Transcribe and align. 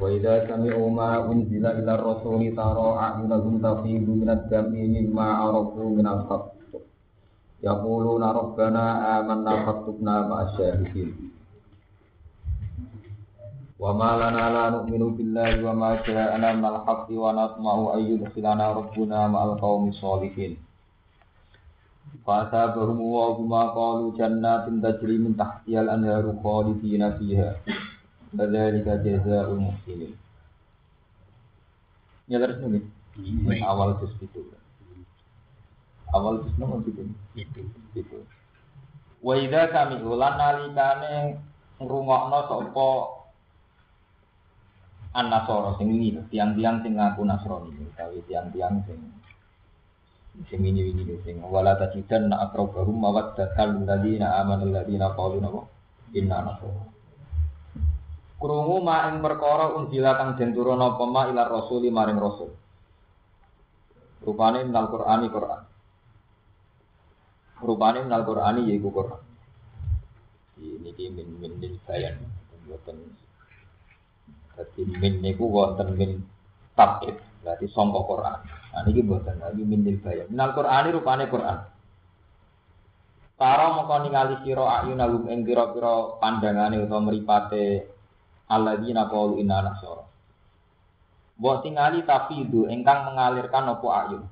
وإذا 0.00 0.34
سمعوا 0.48 0.90
ما 0.90 1.10
أنزل 1.32 1.64
إلى 1.66 1.92
الرسول 1.94 2.40
ترى 2.56 2.86
أعينهم 3.04 3.54
تفيض 3.66 4.06
من 4.22 4.28
الدم 4.30 4.72
مما 4.96 5.26
عرفوا 5.40 5.90
من 5.98 6.06
الحق 6.06 6.46
يقولون 7.64 8.22
ربنا 8.22 8.84
آمنا 9.20 9.52
فاكتبنا 9.66 10.14
مع 10.28 10.38
الشاهدين 10.42 11.10
وما 13.80 14.10
لنا 14.22 14.44
لا 14.56 14.64
نؤمن 14.74 15.02
بالله 15.16 15.52
وما 15.70 15.90
جاءنا 16.06 16.48
من 16.58 16.64
الحق 16.64 17.06
ونطمع 17.10 17.74
أن 17.94 18.00
يدخلنا 18.12 18.66
ربنا 18.72 19.18
مع 19.28 19.40
القوم 19.44 19.88
الصالحين 19.88 20.52
فأثابهم 22.26 22.98
الله 23.00 23.28
بما 23.38 23.62
قالوا 23.78 24.12
جنات 24.18 24.64
تجري 24.84 25.16
من 25.18 25.32
تحتها 25.36 25.80
الأنهار 25.80 26.24
خالدين 26.44 27.02
فيها 27.18 27.50
Kadzalika 28.31 29.03
jazaa'ul 29.03 29.59
muhsinin. 29.59 30.15
Ya 32.31 32.39
terus 32.39 32.63
nih. 32.63 32.83
Awal 33.67 33.99
juz 33.99 34.15
itu. 34.23 34.39
Awal 36.15 36.47
juz 36.47 36.55
nomor 36.55 36.79
itu. 36.87 37.03
Itu. 37.35 37.61
Itu. 37.91 38.23
Wa 39.19 39.35
idza 39.35 39.67
kami 39.69 39.99
ulan 40.01 40.39
nalikane 40.39 41.37
ngrungokno 41.77 42.39
sapa 42.47 42.89
an-nasara 45.11 45.75
sing 45.75 45.91
ini 45.91 46.23
tiang-tiang 46.31 46.81
sing 46.81 46.95
ngaku 46.95 47.21
nasrani 47.27 47.75
utawi 47.83 48.23
tiang-tiang 48.31 48.79
sing 48.87 48.99
sing 50.47 50.63
ini 50.63 50.87
ini 50.95 51.19
sing 51.27 51.43
wala 51.43 51.75
tajidan 51.75 52.31
na 52.31 52.47
aqrabahum 52.47 52.95
mawaddatan 52.95 53.83
lil 53.83 53.85
ladina 53.85 54.39
amanu 54.39 54.71
ladina 54.71 55.11
qalu 55.11 55.43
inna 56.15 56.37
nasara 56.47 56.81
Krungu 58.41 58.81
ma 58.81 59.05
ing 59.13 59.21
perkara 59.21 59.77
unjila 59.77 60.17
kang 60.17 60.33
den 60.33 60.57
turuna 60.57 60.97
apa 60.97 61.05
ma 61.05 61.29
ila 61.29 61.45
rasuli 61.45 61.93
maring 61.93 62.17
rasul. 62.17 62.49
Rupane 64.25 64.65
minal 64.65 64.89
Qur'ani 64.89 65.27
Qur'an. 65.29 65.61
Rupane 67.61 68.01
minal 68.01 68.25
Qur'ani 68.25 68.65
yaiku 68.65 68.89
Qur'an. 68.89 69.21
Ini 70.57 70.89
ki 70.97 71.05
min 71.13 71.29
min 71.37 71.53
min 71.61 71.73
bayan. 71.85 72.17
Mboten 72.65 72.97
Dadi 74.57 74.83
min 74.89 75.21
niku 75.21 75.45
wonten 75.45 75.97
min 75.97 76.21
tabid, 76.73 77.17
berarti 77.45 77.65
sangka 77.69 78.01
Qur'an. 78.09 78.39
Nah 78.73 78.81
niki 78.85 79.05
mboten 79.05 79.37
lagi 79.37 79.61
min 79.61 79.85
lil 79.85 80.01
bayan. 80.01 80.25
Minal 80.33 80.57
Qur'ani 80.57 80.89
rupane 80.89 81.25
Qur'an. 81.29 81.61
Para 83.37 83.73
mongko 83.73 84.05
ningali 84.05 84.37
sira 84.45 84.81
ayunalum 84.81 85.25
ing 85.29 85.41
pira-pira 85.41 86.17
pandangane 86.21 86.77
utawa 86.77 87.09
mripate 87.09 87.89
alladzina 88.51 89.07
qalu 89.07 89.39
inna 89.39 89.63
nasara. 89.63 90.03
Wa 91.39 91.63
tingali 91.63 92.03
tafidu 92.03 92.67
engkang 92.67 93.07
mengalirkan 93.07 93.71
apa 93.71 93.87
ayun. 94.03 94.23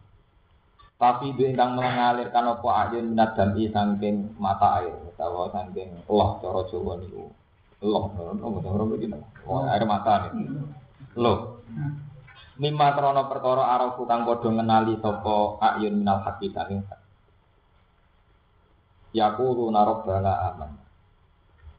Tafidu 1.00 1.48
engkang 1.48 1.80
mengalirkan 1.80 2.46
apa 2.52 2.70
ayun 2.86 3.16
minat 3.16 3.40
dami 3.40 3.72
saking 3.72 4.36
mata 4.36 4.84
air 4.84 4.94
utawa 5.08 5.48
saking 5.56 6.04
cara 6.06 6.62
Jawa 6.68 7.00
niku. 7.00 7.32
Allah, 7.80 8.04
nopo 8.36 8.60
cara 8.60 8.84
begini. 8.84 9.16
Oh, 9.48 9.64
air 9.64 9.88
mata 9.88 10.28
nih. 10.28 10.52
Loh. 11.16 11.64
Mimma 12.60 12.92
krana 12.92 13.24
perkara 13.32 13.72
arafu 13.72 14.04
kang 14.04 14.28
padha 14.28 14.52
ngenali 14.52 15.00
sapa 15.00 15.56
ayun 15.64 16.04
minal 16.04 16.20
haqi 16.28 16.52
saking 16.52 16.84
Yaqulu 19.10 19.74
narobbana 19.74 20.54
aman. 20.54 20.89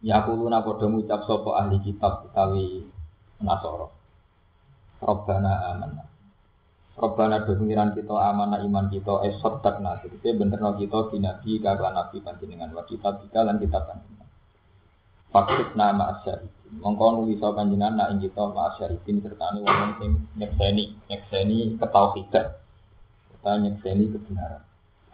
Ya 0.01 0.25
kuluna 0.25 0.65
padha 0.65 0.89
ngucap 0.89 1.29
sapa 1.29 1.61
ahli 1.61 1.77
kitab 1.85 2.25
utawi 2.25 2.89
Nasara. 3.41 3.89
Rabbana 5.01 5.53
amanna. 5.73 6.05
Rabbana 6.97 7.49
pengiran 7.49 7.97
kita 7.97 8.13
amanah 8.13 8.61
iman 8.61 8.93
kita 8.93 9.25
esot 9.29 9.65
tak 9.65 9.81
nasi. 9.81 10.13
Kita 10.13 10.37
benerno 10.37 10.77
kita 10.77 11.09
binabi 11.09 11.57
kagak 11.57 11.93
nabi 11.97 12.21
panjenengan 12.21 12.73
wa 12.77 12.85
kitab 12.85 13.25
kita 13.25 13.41
lan 13.45 13.57
kitab 13.57 13.89
panjenengan. 13.89 14.29
Fakut 15.33 15.73
nama 15.73 16.17
asyarifin. 16.17 16.85
Mongko 16.85 17.25
nulis 17.25 17.41
panjenengan 17.41 17.97
nak 17.97 18.09
ing 18.13 18.21
kita 18.29 18.45
ma 18.53 18.73
asyarifin 18.73 19.25
serta 19.25 19.57
wong 19.57 19.93
sing 19.97 20.11
nyekseni, 20.37 20.85
nyekseni 21.09 21.81
ketauhidan. 21.81 22.47
Kita 23.33 23.53
nyekseni 23.57 24.05
kebenaran. 24.13 24.63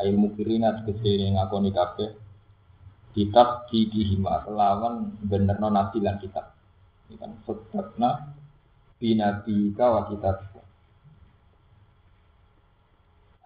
Ayo 0.02 0.18
mukirina 0.18 0.82
tegese 0.82 1.30
ngakoni 1.30 1.70
kabeh 1.70 2.10
kitab 3.16 3.64
di 3.72 3.88
dihima 3.88 4.44
kelawan 4.44 5.16
bener 5.24 5.56
non 5.56 5.72
nabi 5.72 6.04
lan 6.04 6.20
kitab. 6.20 6.52
Ini 7.08 7.16
kan 7.16 7.32
sedekna 7.48 8.36
binabi 9.00 9.72
kawa 9.72 10.12
kitab 10.12 10.52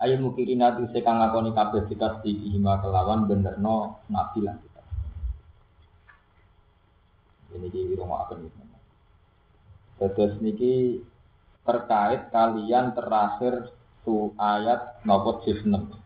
Ayo 0.01 0.17
mukirin 0.17 0.65
nabi 0.65 0.89
sekang 0.91 1.21
ngakoni 1.23 1.55
kabeh 1.55 1.87
kitab 1.87 2.25
di 2.27 2.35
dihima 2.35 2.83
kelawan 2.83 3.31
bener 3.31 3.63
no 3.63 4.03
nabi 4.11 4.43
lan 4.43 4.59
kitab. 4.59 4.85
Ini 7.55 7.69
di 7.71 7.95
rumah 7.95 8.27
akan 8.27 8.43
ini 8.43 8.65
Terus 10.01 10.41
niki 10.41 11.05
terkait 11.63 12.33
kalian 12.33 12.97
terakhir 12.97 13.69
su 14.01 14.33
ayat 14.41 15.05
nomor 15.05 15.45
6 15.45 16.00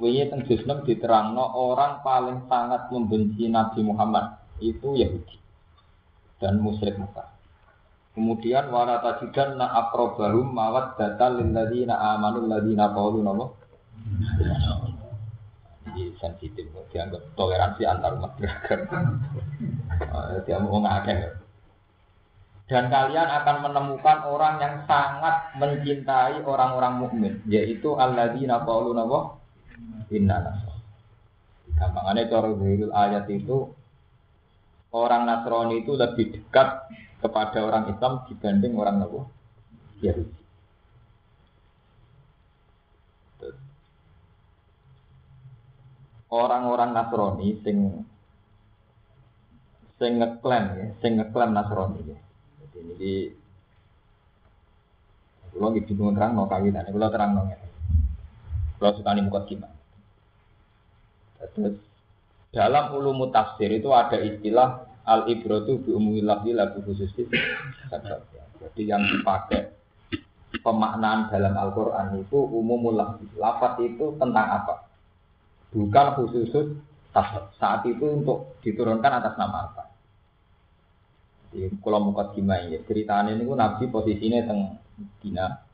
Wiye 0.00 0.32
teng 0.32 0.48
juz 0.48 0.64
diterangno 0.64 1.44
orang 1.52 2.00
paling 2.00 2.48
sangat 2.48 2.88
membenci 2.88 3.52
Nabi 3.52 3.84
Muhammad 3.84 4.40
itu 4.56 4.96
Yahudi 4.96 5.36
dan 6.40 6.56
musyrik 6.56 6.96
Mekah. 6.96 7.28
Kemudian 8.16 8.72
wala 8.72 8.98
tajidan 9.04 9.60
na 9.60 9.70
akrobahum 9.70 10.50
mawat 10.50 10.96
data 10.96 11.30
lilladzina 11.30 11.94
amanu 12.16 12.48
ladzina 12.48 12.90
qalu 12.96 13.20
napa? 13.22 13.52
Ini 15.90 16.16
sensitif, 16.16 16.64
dianggap 16.90 17.22
toleransi 17.36 17.82
antar 17.84 18.16
umat 18.16 18.32
beragama. 18.40 19.20
Dia 20.48 20.58
mau 20.64 20.80
ngakeh. 20.80 21.18
Dan 22.70 22.86
kalian 22.86 23.28
akan 23.28 23.56
menemukan 23.66 24.18
orang 24.30 24.62
yang 24.62 24.74
sangat 24.86 25.54
mencintai 25.58 26.40
orang-orang 26.46 26.94
mukmin, 27.02 27.34
yaitu 27.46 27.94
alladzina 28.00 28.64
qalu 28.64 28.96
napa? 28.96 29.39
Inna 30.10 30.36
nasr. 30.42 30.70
Gampangannya 31.78 32.28
cara 32.28 32.50
zahirul 32.50 32.92
ayat 32.92 33.24
itu 33.30 33.72
orang 34.90 35.22
Nasrani 35.24 35.86
itu 35.86 35.94
lebih 35.94 36.34
dekat 36.34 36.82
kepada 37.22 37.58
orang 37.62 37.94
Islam 37.94 38.26
dibanding 38.26 38.74
orang 38.74 38.96
Nabi 39.00 39.22
Yahudi. 40.02 40.40
Orang-orang 46.30 46.90
Nasrani 46.94 47.48
sing 47.62 47.76
sing 49.96 50.12
ngeklaim 50.18 50.64
ya, 50.74 50.86
sing 51.00 51.12
ngeklaim 51.22 51.54
Nasrani 51.54 52.00
ya. 52.02 52.18
Jadi 52.70 52.78
ini 52.98 53.14
kalau 55.50 55.74
gitu 55.74 55.92
terang 56.14 56.38
no 56.38 56.46
kawinan, 56.46 56.86
kalau 56.86 57.10
terang 57.10 57.30
no 57.34 57.42
ya. 57.46 57.58
Kalau 58.78 58.96
suka 58.96 59.12
nih 59.12 59.26
gimana? 59.28 59.79
Terus 61.40 61.76
dalam 62.50 62.92
ulum 62.98 63.30
tafsir 63.32 63.70
itu 63.72 63.88
ada 63.94 64.18
istilah 64.20 64.84
al 65.06 65.26
ibratu 65.30 65.80
bi 65.80 65.90
umumil 65.94 66.28
lafzi 66.28 66.52
lagu 66.52 66.84
khusus 66.84 67.10
Jadi 68.60 68.82
yang 68.84 69.00
dipakai 69.08 69.72
pemaknaan 70.60 71.30
dalam 71.32 71.54
Al-Qur'an 71.56 72.18
itu 72.20 72.36
umumul 72.36 72.98
lafzi. 72.98 73.24
Lafaz 73.38 73.80
itu 73.80 74.18
tentang 74.20 74.46
apa? 74.60 74.74
Bukan 75.72 76.06
khusus. 76.18 76.50
Saat 77.58 77.82
itu 77.90 78.06
untuk 78.06 78.54
diturunkan 78.62 79.18
atas 79.18 79.34
nama 79.34 79.66
apa? 79.66 79.90
Di 81.50 81.66
kalau 81.82 82.14
gimana 82.30 82.70
ya 82.70 82.78
ceritanya 82.86 83.34
ini 83.34 83.42
Nabi 83.42 83.90
posisinya 83.90 84.46
teng 84.46 84.78
Dina 85.18 85.69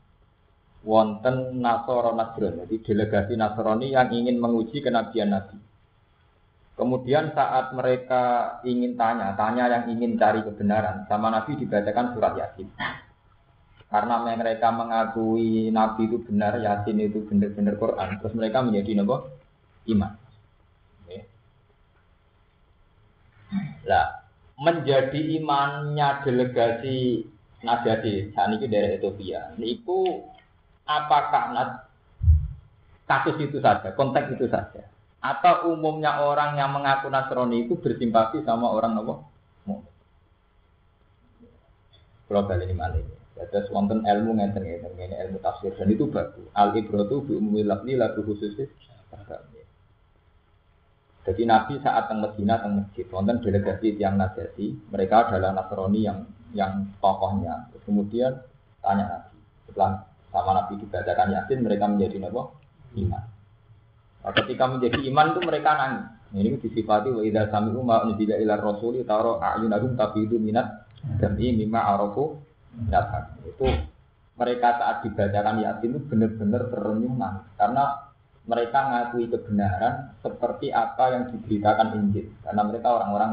wonten 0.87 1.59
Nasoro 1.59 2.15
Nasron, 2.15 2.63
jadi 2.63 2.75
delegasi 2.79 3.35
Nasrani 3.35 3.91
yang 3.91 4.07
ingin 4.07 4.39
menguji 4.39 4.79
kenabian 4.79 5.35
Nabi. 5.35 5.59
Kemudian 6.79 7.35
saat 7.35 7.75
mereka 7.75 8.57
ingin 8.63 8.95
tanya, 8.95 9.35
tanya 9.35 9.67
yang 9.67 9.91
ingin 9.91 10.15
cari 10.15 10.47
kebenaran, 10.47 11.03
sama 11.11 11.27
Nabi 11.27 11.59
dibacakan 11.59 12.15
surat 12.15 12.39
Yasin. 12.39 12.71
Karena 13.91 14.23
mereka 14.23 14.71
mengakui 14.71 15.67
Nabi 15.75 16.07
itu 16.07 16.23
benar, 16.23 16.55
Yasin 16.55 17.03
itu 17.03 17.19
benar-benar 17.27 17.75
Quran, 17.75 18.09
terus 18.23 18.33
mereka 18.37 18.63
menjadi 18.63 19.03
nopo 19.03 19.27
iman. 19.91 20.15
Lah, 23.87 24.27
menjadi 24.59 25.39
imannya 25.39 26.23
delegasi 26.23 27.23
Najati 27.57 28.37
saat 28.37 28.53
ini 28.53 28.69
dari 28.69 29.01
Ethiopia. 29.01 29.57
Niku 29.57 30.29
apakah 30.87 31.53
kasus 33.05 33.35
itu 33.43 33.59
saja, 33.59 33.91
konteks 33.93 34.39
itu 34.39 34.47
saja? 34.47 34.87
Atau 35.19 35.75
umumnya 35.75 36.23
orang 36.23 36.55
yang 36.55 36.71
mengaku 36.71 37.11
Nasrani 37.11 37.67
itu 37.67 37.75
bersimpati 37.75 38.41
sama 38.47 38.71
orang 38.71 38.95
nopo? 38.95 39.27
Kalau 42.27 42.43
kali 42.43 42.67
ini. 42.67 43.15
Ada 43.37 43.69
wonten 43.69 44.01
ilmu 44.01 44.33
ngeten 44.33 44.65
ngeten 44.65 44.97
ini 44.97 45.13
ilmu 45.13 45.37
tafsir 45.39 45.69
dan 45.77 45.87
itu 45.93 46.09
bagus. 46.09 46.49
Al 46.57 46.73
ibratu 46.73 47.21
bi 47.21 47.37
ummi 47.37 47.61
lafzi 47.61 47.93
lagu 47.93 48.25
khusus 48.25 48.57
Jadi 51.27 51.43
Nabi 51.43 51.75
saat 51.83 52.07
teng 52.07 52.23
Medina 52.23 52.55
teng 52.63 52.81
masjid 52.81 53.03
wonten 53.11 53.43
delegasi 53.43 53.99
yang 53.99 54.15
Najati, 54.15 54.89
mereka 54.89 55.27
adalah 55.27 55.53
Nasrani 55.53 56.01
yang 56.01 56.23
yang 56.55 56.87
tokohnya. 57.03 57.67
Kemudian 57.85 58.41
tanya 58.81 59.05
Nabi. 59.05 59.37
Setelah 59.69 60.06
sama 60.31 60.51
Nabi 60.53 60.79
dibacakan 60.79 61.33
Yasin 61.33 61.59
mereka 61.63 61.85
menjadi 61.87 62.17
nopo? 62.21 62.57
Iman. 62.95 63.23
Nah, 64.23 64.33
ketika 64.43 64.67
menjadi 64.67 64.99
iman 65.07 65.25
itu 65.33 65.39
mereka 65.43 65.69
nangis. 65.75 66.05
Ini 66.35 66.59
disifati 66.59 67.07
wa 67.07 67.23
idza 67.23 67.47
sami'u 67.47 67.79
ma 67.79 68.03
unzila 68.03 68.35
ila 68.35 68.59
rasuli 68.59 69.07
taro 69.07 69.39
a'yunahum 69.39 69.95
itu 70.19 70.35
minat 70.35 70.83
dami 71.23 71.55
mimma 71.55 71.79
arafu 71.95 72.35
dapat. 72.91 73.31
Itu 73.47 73.67
mereka 74.35 74.75
saat 74.75 75.07
dibacakan 75.07 75.63
Yasin 75.63 75.95
itu 75.95 75.99
benar-benar 76.03 76.67
terenyuh 76.67 77.15
nangis 77.15 77.47
karena 77.55 77.83
mereka 78.47 78.79
ngakui 78.79 79.27
kebenaran 79.27 80.15
seperti 80.23 80.71
apa 80.71 81.11
yang 81.11 81.23
diberitakan 81.31 81.87
Injil 81.99 82.31
karena 82.43 82.61
mereka 82.63 82.87
orang-orang 82.95 83.31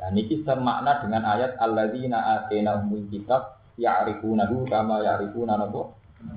Nah, 0.00 0.08
niki 0.16 0.40
semakna 0.48 1.04
dengan 1.04 1.28
ayat 1.28 1.60
alladzina 1.60 2.40
atainahumul 2.40 3.04
kitab 3.12 3.59
ya'rifunahu 3.78 4.66
kama 4.66 5.04
ya'rifuna 5.04 5.54
nabo 5.60 5.94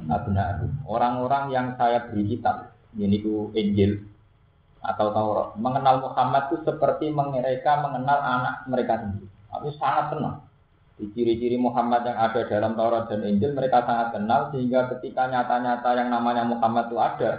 abna'ahum. 0.08 0.88
Orang-orang 0.88 1.52
yang 1.52 1.68
saya 1.76 2.08
beri 2.08 2.38
kitab, 2.38 2.72
ini 2.96 3.20
ku 3.20 3.52
Injil 3.58 4.04
atau 4.84 5.16
Taurat, 5.16 5.56
mengenal 5.56 6.04
Muhammad 6.04 6.52
itu 6.52 6.68
seperti 6.68 7.08
mereka 7.12 7.80
mengenal 7.80 8.20
anak 8.20 8.56
mereka 8.68 9.00
sendiri. 9.00 9.28
Aku 9.56 9.72
sangat 9.80 10.12
kenal. 10.12 10.44
Di 10.94 11.10
ciri-ciri 11.10 11.58
Muhammad 11.58 12.06
yang 12.06 12.20
ada 12.22 12.46
dalam 12.46 12.78
Taurat 12.78 13.10
dan 13.10 13.26
Injil 13.26 13.58
mereka 13.58 13.82
sangat 13.88 14.14
kenal 14.14 14.54
sehingga 14.54 14.92
ketika 14.94 15.26
nyata-nyata 15.26 15.90
yang 15.98 16.14
namanya 16.14 16.44
Muhammad 16.46 16.92
itu 16.92 16.98
ada, 17.02 17.32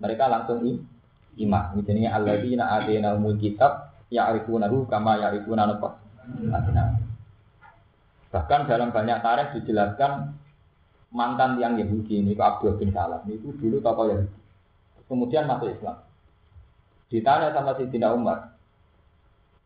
mereka 0.00 0.30
langsung 0.32 0.64
iman. 1.36 1.64
Misalnya 1.76 2.16
alladzina 2.16 2.64
atainahumul 2.80 3.36
kitab 3.36 3.92
ya'rifunahu 4.08 4.88
kama 4.88 5.20
ya'rifuna 5.20 5.68
abna'ahum. 5.68 7.11
Bahkan 8.32 8.64
dalam 8.64 8.90
banyak 8.90 9.20
tarikh 9.20 9.60
dijelaskan 9.60 10.32
mantan 11.12 11.60
yang 11.60 11.76
Yahudi 11.76 12.24
ini, 12.24 12.32
Abdul 12.32 12.80
bin 12.80 12.88
Salam, 12.90 13.20
itu 13.28 13.52
dulu 13.60 13.84
tokoh 13.84 14.08
Yahudi. 14.08 14.38
Kemudian 15.04 15.44
masuk 15.44 15.68
Islam. 15.68 16.00
Ditanya 17.12 17.52
sama 17.52 17.76
si 17.76 17.84
Tina 17.92 18.16
Umar, 18.16 18.56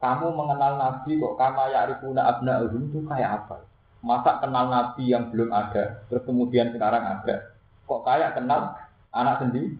kamu 0.02 0.34
mengenal 0.34 0.76
Nabi 0.76 1.22
kok 1.22 1.38
kama 1.38 1.70
ya'rifuna 1.70 2.26
abna'uhum 2.26 2.90
itu 2.90 3.00
kayak 3.06 3.46
apa? 3.46 3.62
Masa 4.02 4.42
kenal 4.42 4.66
Nabi 4.66 5.14
yang 5.14 5.30
belum 5.30 5.54
ada, 5.54 6.02
terus 6.10 6.26
kemudian 6.26 6.74
sekarang 6.74 7.06
ada. 7.06 7.54
Kok 7.86 8.02
kayak 8.02 8.34
kenal 8.34 8.74
anak 9.14 9.46
sendiri? 9.46 9.78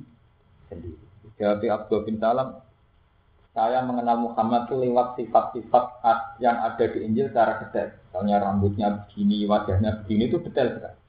Sendiri. 0.70 0.96
Jawab 1.36 1.66
Abdul 1.66 2.06
bin 2.06 2.16
Salam, 2.22 2.62
saya 3.56 3.80
mengenal 3.80 4.20
Muhammad 4.20 4.68
itu 4.68 4.76
lewat 4.76 5.16
sifat-sifat 5.16 6.04
yang 6.44 6.60
ada 6.60 6.84
di 6.92 7.08
Injil 7.08 7.32
secara 7.32 7.56
detail. 7.64 7.88
Misalnya 8.12 8.36
rambutnya 8.44 9.08
begini, 9.08 9.48
wajahnya 9.48 10.04
begini 10.04 10.28
itu 10.28 10.44
detail 10.44 10.76
sekali. 10.76 11.00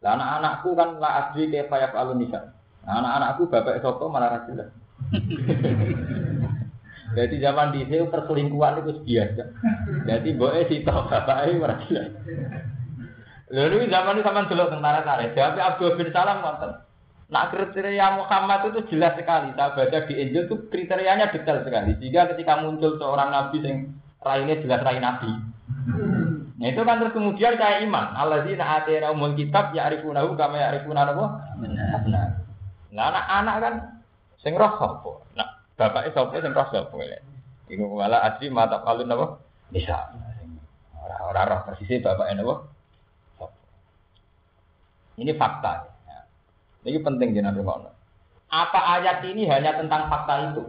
Lah 0.00 0.16
anak-anakku 0.16 0.72
kan 0.72 0.96
la 0.96 1.28
asli 1.28 1.52
kayak 1.52 1.68
payak 1.68 1.92
alunisa. 1.92 2.56
Nah, 2.88 3.04
anak-anakku 3.04 3.52
bapak 3.52 3.84
sopo 3.84 4.08
malah 4.08 4.48
jelas. 4.48 4.72
Jadi 7.20 7.36
zaman 7.36 7.76
di 7.76 7.84
sini 7.84 8.08
perselingkuhan 8.08 8.80
itu 8.80 9.04
biasa. 9.04 9.44
Jadi 10.08 10.28
boe 10.40 10.60
sito 10.72 10.88
bapak 10.88 11.52
ini 11.52 11.60
jelas. 11.84 12.08
Lalu 13.52 13.92
zaman 13.92 14.16
ini 14.16 14.24
sama 14.24 14.48
dulu 14.48 14.72
tentara 14.72 15.04
tarik. 15.04 15.36
Jawab 15.36 15.60
Abdul 15.60 16.00
bin 16.00 16.08
Salam 16.16 16.40
nonton. 16.40 16.87
Nah 17.28 17.52
kriteria 17.52 18.16
Muhammad 18.16 18.72
itu 18.72 18.96
jelas 18.96 19.12
sekali. 19.20 19.52
Saya 19.52 19.76
baca 19.76 19.98
di 20.08 20.14
Injil 20.16 20.48
itu 20.48 20.56
kriterianya 20.72 21.28
detail 21.28 21.60
sekali. 21.60 21.92
Jika 22.00 22.32
ketika 22.32 22.64
muncul 22.64 22.96
seorang 22.96 23.28
nabi 23.28 23.60
yang 23.60 23.92
rainnya 24.24 24.56
jelas 24.64 24.80
rain 24.80 25.04
nabi. 25.04 25.28
Nah 26.58 26.66
itu 26.72 26.80
kan 26.82 26.96
terus 26.98 27.12
kemudian 27.12 27.60
kayak 27.60 27.84
iman. 27.84 28.16
Allah 28.16 28.48
sih 28.48 28.56
nak 28.56 28.82
atena 28.82 29.12
umul 29.12 29.36
kitab 29.36 29.76
ya 29.76 29.92
arifunahu 29.92 30.34
kama 30.40 30.56
ya 30.56 30.72
arifuna 30.72 31.04
apa? 31.04 31.24
Nah, 32.88 33.04
anak-anak 33.12 33.56
kan 33.60 33.74
sing 34.40 34.56
roh 34.56 34.72
sapa? 34.80 35.12
Nah, 35.36 35.48
bapake 35.76 36.10
sapa 36.16 36.32
sing 36.40 36.56
roh 36.56 36.68
sapa. 36.72 36.96
Iku 37.68 37.84
malah 37.92 38.24
asli 38.24 38.48
mata 38.48 38.80
kalun 38.80 39.12
apa? 39.12 39.26
Bisa. 39.68 40.16
Ora-ora 40.96 41.44
roh 41.44 41.60
persisnya 41.68 42.00
bapake? 42.08 42.40
Ini 45.18 45.32
fakta. 45.36 45.72
Ya. 45.76 45.97
Ini 46.88 47.04
penting 47.04 47.36
jenengan 47.36 47.60
rumah. 47.60 47.92
Apa 48.48 48.80
ayat 49.00 49.20
ini 49.28 49.44
hanya 49.44 49.76
tentang 49.76 50.08
fakta 50.08 50.52
itu? 50.52 50.64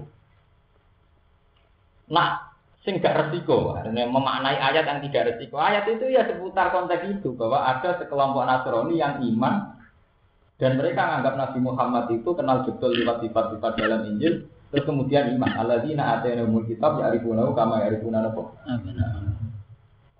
Nah, 2.11 2.51
sing 2.83 2.99
gak 2.99 3.15
resiko, 3.15 3.77
memaknai 3.87 4.59
ayat 4.59 4.83
yang 4.83 4.99
tidak 5.07 5.35
resiko. 5.35 5.55
Ayat 5.55 5.87
itu 5.87 6.11
ya 6.11 6.27
seputar 6.27 6.75
konteks 6.75 7.07
itu 7.07 7.31
bahwa 7.39 7.63
ada 7.63 7.95
sekelompok 7.95 8.43
Nasrani 8.43 8.99
yang 8.99 9.23
iman 9.23 9.79
dan 10.59 10.75
mereka 10.75 11.07
menganggap 11.07 11.35
Nabi 11.39 11.59
Muhammad 11.63 12.05
itu 12.11 12.29
kenal 12.35 12.67
betul 12.67 12.91
lewat 12.91 13.23
sifat-sifat 13.23 13.71
dalam 13.79 14.03
Injil 14.11 14.43
terus 14.69 14.85
kemudian 14.85 15.33
iman 15.39 15.51
alladzina 15.55 16.19
atainahumul 16.19 16.67
kitab 16.67 16.99
ya'rifunahu 16.99 17.55
kama 17.55 17.87
ya'rifuna 17.87 18.27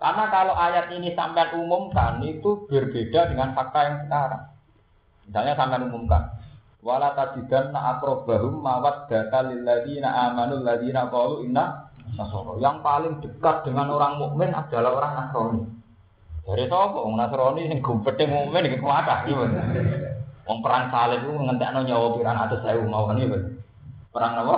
Karena 0.00 0.24
kalau 0.32 0.56
ayat 0.56 0.88
ini 0.96 1.12
sampai 1.12 1.52
umumkan 1.54 2.24
itu 2.24 2.64
berbeda 2.66 3.30
dengan 3.30 3.52
fakta 3.52 3.78
yang 3.84 3.96
sekarang. 4.08 4.48
Misalnya 5.30 5.54
sampai 5.54 5.86
umumkan 5.86 6.26
wala 6.82 7.14
tajidanna 7.14 7.94
aqrabahum 7.94 8.58
mawaddata 8.58 9.46
lil 9.46 9.62
ladzina 9.62 10.10
amanu 10.26 10.58
ladzina 10.66 11.06
qalu 11.06 11.46
inna 11.46 11.86
Nasoro. 12.18 12.58
Yang 12.58 12.76
paling 12.82 13.14
dekat 13.22 13.62
dengan 13.62 13.94
orang 13.94 14.18
mukmin 14.18 14.50
adalah 14.50 14.90
orang 14.98 15.12
Nasrani. 15.14 15.62
Dari 16.42 16.66
sapa 16.66 16.98
orang 16.98 17.16
Nasrani 17.22 17.70
sing 17.70 17.78
gumpete 17.78 18.26
mukmin 18.26 18.66
kuwatah 18.82 19.30
iki. 19.30 19.34
Wong 20.50 20.58
perang 20.66 20.90
salib 20.90 21.22
ku 21.22 21.38
ngentekno 21.38 21.86
nyawa 21.86 22.06
pirang 22.18 22.38
atus 22.42 22.60
sewu 22.66 22.82
mawon 22.90 23.22
iki. 23.22 23.38
Perang 24.10 24.32
apa? 24.42 24.56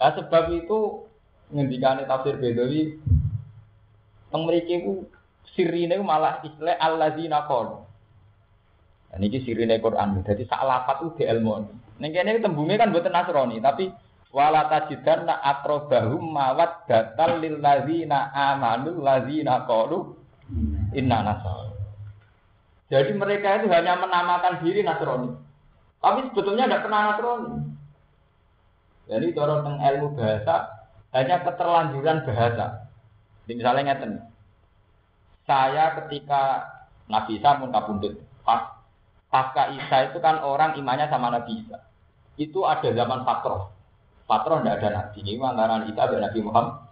Nah, 0.00 0.10
sebab 0.16 0.48
itu 0.56 1.04
ngendikane 1.52 2.08
tafsir 2.08 2.40
Bedawi 2.40 2.96
teng 4.32 4.48
mriki 4.48 4.80
ku 4.80 5.04
sirine 5.52 6.00
malah 6.00 6.40
istilah 6.40 6.80
alladzina 6.80 7.44
qalu. 7.44 7.89
Dan 9.10 9.26
ini 9.26 9.42
sirine 9.42 9.82
Quran. 9.82 10.22
Jadi 10.22 10.46
sak 10.46 10.62
lapat 10.62 11.02
ku 11.02 11.10
dielmu. 11.18 11.66
Ning 11.98 12.10
kene 12.14 12.38
tembunge 12.38 12.78
kan 12.78 12.94
mboten 12.94 13.12
Nasrani, 13.12 13.58
tapi 13.58 13.90
wala 14.30 14.70
tajidanna 14.70 15.42
aqrabahum 15.42 16.30
mawaddatal 16.30 17.42
lil 17.42 17.58
ladzina 17.58 18.30
amanu 18.30 19.02
ladzina 19.02 19.66
qalu 19.66 20.14
inna 20.94 21.26
nasara. 21.26 21.74
Jadi 22.90 23.14
mereka 23.14 23.62
itu 23.62 23.66
hanya 23.70 23.98
menamakan 23.98 24.62
diri 24.62 24.86
Nasrani. 24.86 25.30
Tapi 26.00 26.18
sebetulnya 26.30 26.70
tidak 26.70 26.82
pernah 26.86 27.00
Nasrani. 27.10 27.50
Jadi 29.10 29.26
cara 29.34 29.52
tentang 29.58 29.78
ilmu 29.82 30.08
bahasa 30.14 30.54
hanya 31.10 31.36
keterlanjuran 31.42 32.18
bahasa. 32.22 32.66
Jadi 33.44 33.52
misalnya 33.58 33.82
ngeten. 33.90 34.12
Saya 35.50 35.98
ketika 35.98 36.62
Nabi 37.10 37.42
Isa 37.42 37.58
pun 37.58 37.74
kabundut. 37.74 38.22
Pas 38.46 38.79
pasca 39.30 39.70
Isa 39.72 40.10
itu 40.10 40.18
kan 40.18 40.42
orang 40.42 40.76
imannya 40.76 41.06
sama 41.06 41.30
Nabi 41.30 41.62
Isa. 41.64 41.78
Itu 42.36 42.66
ada 42.66 42.90
zaman 42.90 43.22
Fakroh. 43.24 43.80
Patro 44.30 44.62
tidak 44.62 44.78
ada 44.78 44.88
nabi. 44.94 45.26
Ini 45.26 45.42
antara 45.42 45.82
Isa 45.90 46.06
dan 46.06 46.22
Nabi 46.22 46.38
Muhammad. 46.38 46.86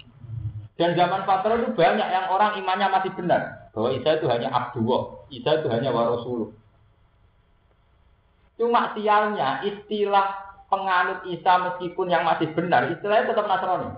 Dan 0.74 0.98
zaman 0.98 1.22
Patro 1.22 1.54
itu 1.54 1.70
banyak 1.70 2.08
yang 2.10 2.26
orang 2.34 2.58
imannya 2.58 2.90
masih 2.90 3.14
benar. 3.14 3.70
Bahwa 3.70 3.94
Isa 3.94 4.18
itu 4.18 4.26
hanya 4.26 4.50
Abdullah. 4.50 5.22
Isa 5.30 5.62
itu 5.62 5.70
hanya 5.70 5.94
Warosuluh. 5.94 6.50
Cuma 8.58 8.90
sialnya 8.98 9.62
istilah 9.62 10.34
penganut 10.66 11.22
Isa 11.30 11.62
meskipun 11.62 12.10
yang 12.10 12.26
masih 12.26 12.50
benar, 12.58 12.90
istilahnya 12.90 13.30
tetap 13.30 13.46
Nasrani. 13.46 13.90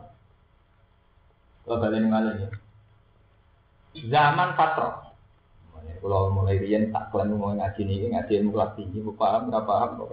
Kalau 1.64 1.80
balik 1.80 2.04
ya. 2.44 2.48
Zaman 4.12 4.52
Fatro. 4.52 5.09
Kalau 6.00 6.32
mulai 6.32 6.56
rian 6.56 6.88
tak 6.88 7.12
klaim 7.12 7.36
mau 7.36 7.52
ngaji 7.52 7.80
nih, 7.84 8.08
ngaji 8.08 8.32
ilmu 8.40 8.50
kelas 8.56 8.72
tinggi, 8.76 9.04
bu 9.04 9.12
paham, 9.14 9.52
nggak 9.52 9.66
paham. 9.68 9.90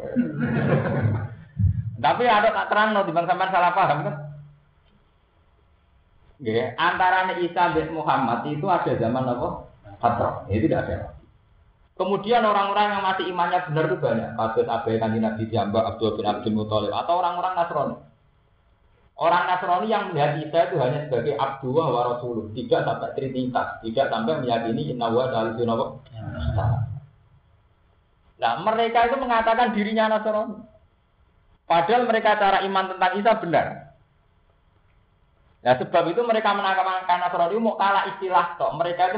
Tapi 2.04 2.24
ada 2.30 2.54
tak 2.54 2.68
terang 2.70 2.94
no, 2.94 3.08
di 3.08 3.16
bang 3.16 3.26
salah 3.26 3.74
paham 3.74 4.00
kan? 4.06 4.16
Ya, 6.38 6.78
antara 6.78 7.34
Isa 7.42 7.74
bin 7.74 7.98
Muhammad 7.98 8.46
itu 8.46 8.70
ada 8.70 8.94
zaman 8.94 9.26
apa? 9.26 9.66
Fatro. 9.98 10.46
Itu 10.54 10.70
tidak 10.70 10.86
ada. 10.86 11.18
Kemudian 11.98 12.46
orang-orang 12.46 12.94
yang 12.94 13.02
masih 13.02 13.26
imannya 13.34 13.66
benar 13.74 13.90
itu 13.90 13.98
banyak. 13.98 14.30
Kasus 14.38 14.70
Abai 14.70 15.02
Nabi 15.02 15.50
Jamba, 15.50 15.90
Abdul 15.90 16.14
bin 16.14 16.30
Abdul 16.30 16.54
Muthalib 16.54 16.94
atau 16.94 17.18
orang-orang 17.18 17.58
Nasrani. 17.58 17.98
Orang 19.18 19.50
Nasrani 19.50 19.90
yang 19.90 20.14
melihat 20.14 20.38
Isa 20.38 20.60
itu 20.70 20.78
hanya 20.78 21.10
sebagai 21.10 21.34
Abdullah 21.42 21.90
wa 21.90 22.02
Rasulullah, 22.14 22.54
tidak 22.54 22.86
sampai 22.86 23.10
trinitas, 23.18 23.68
tidak 23.82 24.14
sampai 24.14 24.46
meyakini 24.46 24.94
Inna 24.94 25.10
wa 25.10 25.26
Salisunapa. 25.34 25.86
Nah, 28.38 28.54
mereka 28.62 29.10
itu 29.10 29.18
mengatakan 29.18 29.74
dirinya 29.74 30.06
Nasrani. 30.14 30.62
Padahal 31.66 32.06
mereka 32.06 32.38
cara 32.38 32.62
iman 32.62 32.94
tentang 32.94 33.14
Isa 33.18 33.32
benar. 33.42 33.66
Nah, 35.66 35.74
sebab 35.82 36.14
itu 36.14 36.22
mereka 36.22 36.54
menangkapkan 36.54 37.18
Nasrani 37.18 37.58
mau 37.58 37.74
kalah 37.74 38.06
istilah 38.14 38.54
kok. 38.62 38.78
Mereka 38.78 39.18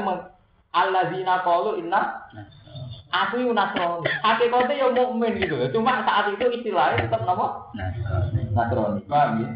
alladzina 0.72 1.44
qalu 1.44 1.84
inna 1.84 2.24
Aku 3.12 3.36
itu 3.36 3.52
Nasrani. 3.52 4.08
Hakikatnya 4.24 4.80
ya 4.80 4.88
mukmin 4.96 5.36
gitu. 5.36 5.60
Cuma 5.76 6.08
saat 6.08 6.32
itu 6.32 6.56
istilahnya 6.56 7.04
tetap 7.04 7.20
nama 7.28 7.68
Nasrani. 8.56 9.04
Paham 9.04 9.44
ya? 9.44 9.50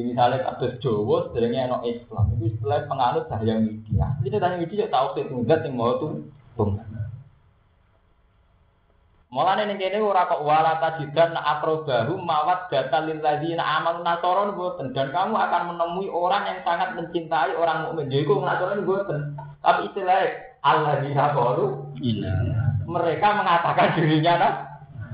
Di 0.00 0.16
misalnya 0.16 0.40
kados 0.48 0.80
Jawa 0.80 1.28
sebenarnya 1.28 1.68
no 1.68 1.84
Islam 1.84 2.32
itu 2.40 2.56
istilah 2.56 2.88
penganut 2.88 3.28
cahaya 3.28 3.60
media. 3.60 4.16
Ini 4.24 4.32
cahaya 4.32 4.56
media 4.56 4.88
tahu 4.88 5.12
sih 5.12 5.28
tunggat 5.28 5.60
yang 5.60 5.76
mau 5.76 6.00
tuh 6.00 6.24
tunggat. 6.56 6.88
Mulane 9.28 9.68
ning 9.68 9.76
kene 9.76 10.00
ora 10.00 10.24
kok 10.24 10.40
wala 10.40 10.80
tajidan 10.80 11.36
akrobahu 11.36 12.16
mawat 12.16 12.72
data 12.72 13.04
lil 13.04 13.20
ladzina 13.20 13.60
amanu 13.60 14.00
nasaron 14.00 14.56
boten 14.56 14.96
dan 14.96 15.12
kamu 15.12 15.36
akan 15.36 15.62
menemui 15.76 16.08
orang 16.08 16.48
yang 16.48 16.58
sangat 16.64 16.96
mencintai 16.96 17.52
orang 17.60 17.92
mukmin. 17.92 18.08
Jadi 18.08 18.24
kok 18.24 18.40
nasaron 18.40 18.88
boten. 18.88 19.36
Tapi 19.60 19.92
istilah 19.92 20.20
alladzina 20.64 21.36
qalu 21.36 21.92
mereka 22.88 23.28
mengatakan 23.36 24.00
dirinya 24.00 24.64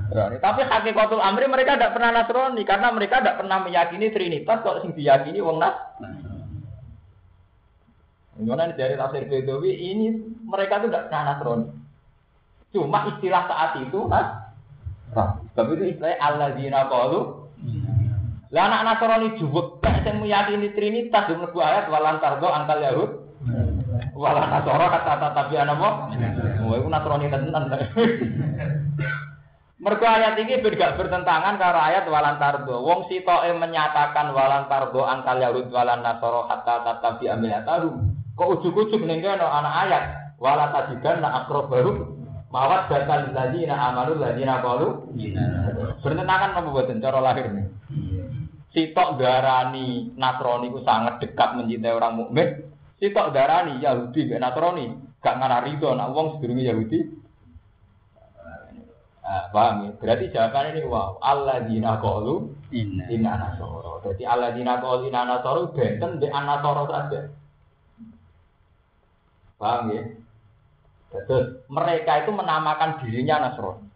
Nasrani. 0.07 0.39
Tapi 0.39 0.61
hakikatul 0.63 1.19
amri 1.19 1.51
mereka 1.51 1.75
tidak 1.75 1.91
pernah 1.91 2.15
Nasrani 2.15 2.63
karena 2.63 2.87
mereka 2.95 3.19
tidak 3.19 3.43
pernah 3.43 3.57
meyakini 3.67 4.07
Trinitas 4.15 4.63
kok 4.63 4.79
sing 4.79 4.95
diyakini 4.95 5.43
wong 5.43 5.59
Nas. 5.59 5.75
Gimana 8.39 8.71
dari 8.71 8.95
tafsir 8.95 9.27
Bedawi 9.27 9.73
ini 9.75 10.15
mereka 10.47 10.79
itu 10.79 10.87
tidak 10.87 11.11
pernah 11.11 11.23
Nasrani. 11.35 11.65
Cuma 12.71 12.99
istilah 13.11 13.43
saat 13.51 13.71
itu 13.83 13.99
Nas. 14.07 14.27
Tapi 15.51 15.69
itu 15.75 15.83
istilah 15.91 16.15
alladzina 16.23 16.87
qalu 16.87 17.19
lah 18.47 18.63
anak 18.63 18.83
Nasrani 18.87 19.27
juwek 19.35 19.83
sing 20.07 20.23
meyakini 20.23 20.71
Trinitas 20.71 21.27
di 21.27 21.35
ayat 21.59 21.91
walantar 21.91 22.39
do 22.39 22.47
angkal 22.47 22.79
Yahud 22.79 23.11
Wala 24.17 24.49
nasoro 24.49 24.89
kata 24.89 25.29
tapi 25.29 25.61
ana 25.61 25.77
apa? 25.77 25.89
Oh, 26.65 26.73
iku 26.73 26.89
nasrani 26.89 27.29
tenan. 27.29 27.69
Mergo 29.87 30.03
ayat 30.03 30.35
ini 30.35 30.59
beda 30.59 30.99
bertentangan 30.99 31.55
karo 31.55 31.79
ayat 31.79 32.11
walan 32.11 32.35
tardo. 32.35 32.83
Wong 32.83 33.07
sitoke 33.07 33.47
menyatakan 33.55 34.35
walan 34.35 34.67
tardo 34.67 35.07
angkal 35.07 35.39
yahud 35.39 35.71
walan 35.71 36.03
nasoro 36.03 36.43
hatta 36.43 36.83
tatabi 36.83 37.31
amilatarum. 37.31 37.95
Kok 38.35 38.59
ujuk-ujuk 38.59 39.07
ning 39.07 39.23
kene 39.23 39.47
ana 39.47 39.87
ayat 39.87 40.03
wala 40.43 40.75
tajidan 40.75 41.23
na 41.23 41.47
baru 41.47 42.03
mawat 42.51 42.91
batal 42.91 43.31
amalu 43.31 44.19
ladina 44.19 44.59
qalu 44.59 45.07
bertentangan 46.03 46.59
apa 46.59 46.67
boten 46.67 46.99
cara 46.99 47.23
nih. 47.47 47.65
Sitok 48.75 49.15
darani 49.15 50.11
Nasrani 50.19 50.67
ku 50.67 50.83
sangat 50.83 51.23
dekat 51.23 51.55
mencintai 51.55 51.95
orang 51.95 52.19
mukmin, 52.19 52.75
Sitok 52.99 53.31
darani 53.31 53.79
Yahudi 53.79 54.27
mbek 54.27 54.43
Nasrani, 54.43 54.85
gak 55.23 55.39
ngarah 55.39 55.63
rido 55.63 55.95
nak 55.95 56.11
wong 56.11 56.43
sedurunge 56.43 56.67
Yahudi. 56.67 56.99
Ah, 59.27 59.51
paham 59.51 59.83
ya? 59.83 59.91
Berarti 59.99 60.31
jawabannya 60.31 60.79
ini 60.79 60.87
wow, 60.87 61.19
alladzina 61.19 61.99
qalu 61.99 62.47
inna 62.71 63.11
inna 63.11 63.35
nasara. 63.35 63.99
Jadi 64.07 64.23
alladzina 64.23 64.79
qalu 64.79 65.11
inna 65.11 65.27
nasara 65.27 65.67
benten 65.75 66.23
di 66.23 66.31
anasara 66.31 66.83
saja. 66.87 67.19
Paham 69.59 69.91
ya? 69.91 70.01
Terus 71.11 71.65
mereka 71.71 72.23
itu 72.23 72.31
menamakan 72.35 73.01
dirinya 73.01 73.47
Nasrani. 73.47 73.87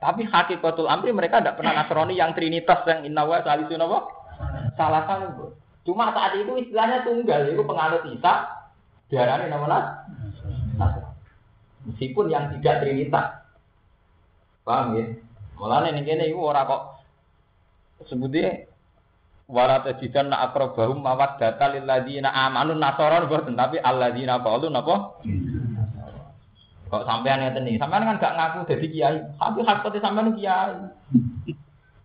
Tapi 0.00 0.28
hakikatul 0.28 0.88
amri 0.88 1.12
mereka 1.12 1.40
tidak 1.40 1.60
pernah 1.60 1.76
Nasrani 1.76 2.16
yang 2.16 2.32
trinitas 2.32 2.84
yang 2.88 3.04
inna 3.04 3.24
wa 3.24 3.40
salisun 3.44 3.84
apa? 3.84 3.98
Salah 4.74 5.04
satu. 5.08 5.54
Cuma 5.84 6.12
saat 6.16 6.40
itu 6.40 6.56
istilahnya 6.56 7.04
tunggal, 7.04 7.44
itu 7.44 7.60
penganut 7.60 8.02
Isa, 8.08 8.64
diarani 9.12 9.52
nama 9.52 10.00
Meskipun 11.84 12.32
yang 12.32 12.48
tidak 12.56 12.80
trinitas. 12.80 13.43
Paham 14.64 14.96
ya? 14.96 15.04
Mulane 15.60 15.94
ning 15.94 16.04
kene 16.08 16.24
iku 16.26 16.50
ora 16.50 16.66
kok 16.66 16.82
sebutnya 18.10 18.66
wala 19.44 19.84
tajidan 19.84 20.32
na 20.32 20.48
akrabahum 20.48 21.04
mawad 21.04 21.36
data 21.36 21.68
lil 21.68 21.84
ladina 21.84 22.32
amanu 22.32 22.72
nasaron 22.74 23.28
boten 23.28 23.54
tapi 23.54 23.76
alladzina 23.76 24.40
qalu 24.40 24.72
napa 24.72 25.20
kok 26.88 27.04
sampean 27.04 27.44
ngeten 27.44 27.68
iki 27.68 27.80
sampean 27.80 28.08
kan 28.08 28.20
gak 28.20 28.34
ngaku 28.36 28.58
dadi 28.72 28.86
kiai 28.88 29.18
tapi 29.36 29.58
hakikate 29.62 29.98
sampean 30.00 30.32
kiai 30.36 30.74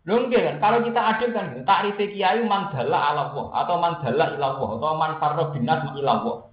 Lho 0.07 0.25
kan, 0.25 0.57
kalau 0.57 0.81
kita 0.81 0.97
adil 1.05 1.29
kan, 1.37 1.61
takrif 1.69 1.99
kiai 2.01 2.41
mandala 2.41 2.97
ala 2.97 3.29
Allah 3.29 3.45
atau 3.61 3.75
mandala 3.77 4.25
ila 4.33 4.45
Allah 4.57 4.69
atau 4.79 4.93
man 4.97 5.11
farra 5.21 5.43
binas 5.53 5.85
ila 5.93 6.11
Allah. 6.17 6.48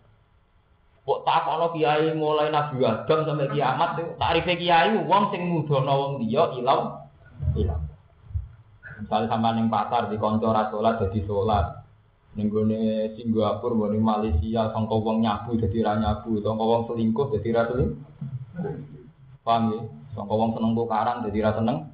Kok 1.06 1.22
takono 1.22 1.70
kiai 1.70 2.10
mulai 2.18 2.50
Nabi 2.50 2.82
Adam 2.82 3.22
sampai 3.22 3.46
kiamat 3.54 3.94
itu 3.94 4.18
takrif 4.18 4.58
kiai 4.58 4.90
wong 5.06 5.30
sing 5.30 5.46
mudono 5.46 5.92
wong 5.94 6.12
dia 6.26 6.50
ila 6.58 7.06
ila. 7.54 7.76
Misalnya 8.98 9.30
sama 9.30 9.54
neng 9.54 9.70
pasar 9.70 10.10
di 10.10 10.18
konco 10.18 10.50
salat 10.50 10.98
jadi 10.98 11.20
salat. 11.30 11.86
Ning 12.34 12.50
gone 12.50 13.14
Singapura, 13.14 13.86
gone 13.86 13.96
Malaysia, 14.02 14.68
sangka 14.74 14.98
wong 14.98 15.22
nyabu 15.22 15.56
dadi 15.56 15.80
ra 15.80 15.94
nyabu, 15.94 16.42
sangka 16.42 16.64
wong 16.66 16.82
selingkuh 16.90 17.32
dadi 17.32 17.48
ra 17.54 17.62
selingkuh. 17.70 18.02
Paham 19.46 19.62
ya? 19.72 19.80
Sangka 20.12 20.34
wong 20.34 20.50
seneng 20.58 20.74
tukaran 20.74 21.22
dadi 21.22 21.38
ra 21.38 21.54
seneng. 21.54 21.86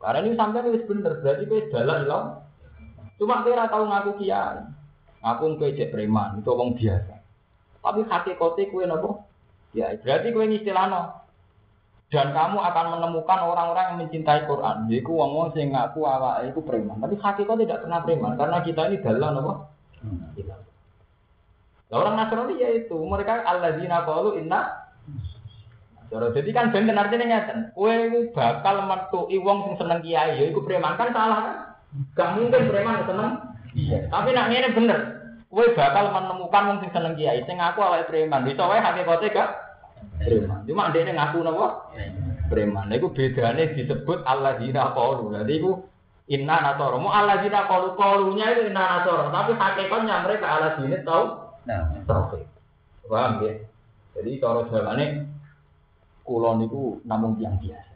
Karena 0.00 0.26
ini 0.26 0.36
sampai 0.36 0.64
itu 0.68 0.84
bener, 0.90 1.12
berarti 1.22 1.44
kowe 1.44 1.60
dalan 1.72 1.98
ilang. 2.08 2.26
Cuma 3.20 3.44
kira 3.44 3.68
tahu 3.68 3.84
ngaku 3.88 4.10
kiai. 4.20 4.64
Aku 5.22 5.54
kowe 5.54 5.70
cek 5.70 5.92
preman, 5.92 6.40
itu 6.40 6.50
wong 6.50 6.76
biasa. 6.76 7.19
Tapi 7.80 8.00
hati 8.06 8.36
kote 8.36 8.68
kue 8.68 8.84
nopo? 8.84 9.24
Ya, 9.72 9.96
berarti 9.96 10.30
kue 10.30 10.44
istilahno. 10.48 11.20
Dan 12.10 12.34
kamu 12.34 12.58
akan 12.58 12.86
menemukan 12.98 13.38
orang-orang 13.38 13.94
yang 13.94 13.98
mencintai 14.02 14.50
Quran. 14.50 14.90
Jadi 14.90 15.06
wong 15.06 15.54
sing 15.54 15.70
ngaku 15.70 16.02
awak 16.02 16.42
itu 16.50 16.58
preman. 16.58 16.98
Tapi 16.98 17.14
hati 17.22 17.46
kau 17.46 17.54
tidak 17.54 17.86
pernah 17.86 18.02
preman 18.02 18.34
karena 18.34 18.58
kita 18.66 18.90
ini 18.90 18.98
dalan 18.98 19.38
nopo? 19.38 19.52
Nah, 21.90 21.96
orang 21.98 22.18
Nasrani 22.18 22.54
ya 22.58 22.70
itu, 22.70 22.94
mereka 23.02 23.42
alladzina 23.42 24.06
qalu 24.06 24.38
inna 24.42 24.90
jadi 26.10 26.50
kan 26.50 26.74
ben 26.74 26.90
artinya 26.90 27.22
ngeten, 27.22 27.70
kowe 27.70 27.94
bakal 28.34 28.82
metu 28.82 29.30
wong 29.30 29.58
sing 29.70 29.74
seneng 29.78 30.02
kiai, 30.02 30.42
ya 30.42 30.44
iku 30.50 30.66
preman 30.66 30.98
kan 30.98 31.14
salah 31.14 31.38
kan? 31.38 31.56
Gak 32.18 32.34
mungkin 32.34 32.66
preman 32.66 33.06
seneng. 33.06 33.30
Iya. 33.78 34.10
Tapi 34.10 34.34
nak 34.34 34.50
ngene 34.50 34.68
bener. 34.74 34.98
Kowe 35.50 35.66
bakal 35.74 36.14
menemukan 36.14 36.66
wong 36.70 36.78
sing 36.78 36.90
seneng 36.94 37.18
kiai, 37.18 37.42
sing 37.42 37.58
ngaku 37.58 37.82
awake 37.82 38.06
preman. 38.06 38.46
Bisa 38.46 38.70
wae 38.70 38.78
hakikate 38.78 39.34
gak 39.34 39.50
preman. 40.22 40.62
Cuma 40.62 40.94
ndekne 40.94 41.18
ngaku 41.18 41.42
napa? 41.42 41.90
Preman. 42.46 42.86
Lha 42.86 42.94
iku 43.02 43.10
bedane 43.10 43.74
disebut 43.74 44.22
alladzina 44.22 44.94
qalu. 44.94 45.34
Dadi 45.34 45.58
iku 45.58 45.82
inna 46.30 46.62
nasara. 46.62 46.96
Mu 47.02 47.10
alladzina 47.10 47.66
qalu 47.66 47.98
qalunya 47.98 48.46
itu 48.54 48.70
inna 48.70 49.02
nasara, 49.02 49.26
tapi 49.34 49.52
hakikatnya 49.58 50.22
mereka 50.22 50.46
alladzina 50.46 50.98
tau. 51.02 51.24
Nah, 51.66 51.98
tauhid. 52.06 52.46
Paham 53.10 53.42
ya? 53.42 53.52
Jadi 54.14 54.38
cara 54.38 54.62
jawane 54.70 55.06
Kulon 56.30 56.62
niku 56.62 57.02
namung 57.02 57.34
yang 57.42 57.58
biasa. 57.58 57.89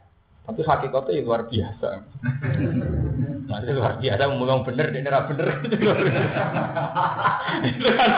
Tapi 0.45 0.61
hakikatnya 0.61 1.17
ya 1.17 1.21
luar 1.25 1.41
biasa. 1.49 1.89
Nah, 3.45 3.61
itu 3.61 3.77
luar 3.77 4.01
biasa, 4.01 4.25
ngomong 4.25 4.65
bener, 4.65 4.89
ini 4.89 5.05
ora 5.05 5.29
bener. 5.29 5.47
itu 7.69 7.87
kan 7.93 8.09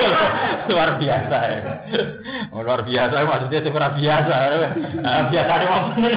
luar 0.71 0.89
biasa 0.95 1.37
ya. 1.51 1.61
Oh, 2.55 2.63
luar 2.63 2.87
biasa, 2.87 3.27
maksudnya 3.27 3.59
itu 3.59 3.69
luar 3.75 3.91
biasa. 3.91 4.35
Nah, 5.03 5.27
biasa 5.27 5.51
ada 5.51 5.65
ngomong 5.67 5.91
bener. 5.99 6.11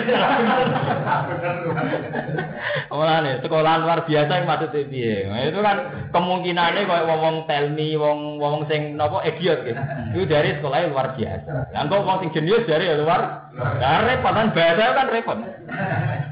nih, 3.21 3.35
sekolah 3.43 3.75
luar 3.83 4.01
biasa 4.07 4.31
yang 4.31 4.47
maksudnya 4.47 4.87
piye. 4.87 5.27
Nah, 5.27 5.43
itu 5.43 5.59
kan 5.59 5.77
kemungkinannya 6.15 6.87
kayak 6.87 7.07
wong 7.11 7.37
tell 7.51 7.67
me, 7.75 7.99
wong 7.99 8.39
wong 8.39 8.63
sing 8.71 8.95
nopo 8.95 9.27
idiot 9.27 9.67
gitu. 9.67 9.83
Itu 10.11 10.27
dari 10.27 10.59
sekolahnya 10.59 10.91
luar 10.91 11.15
biasa. 11.15 11.71
Yang 11.71 12.03
wong 12.03 12.19
sing 12.19 12.31
jenius 12.35 12.67
dari 12.67 12.91
ya 12.91 12.99
luar. 12.99 13.47
Nah, 13.55 14.03
repot 14.07 14.35
kan 14.35 14.51
bahasa 14.51 14.95
kan 14.95 15.07
repot. 15.07 15.39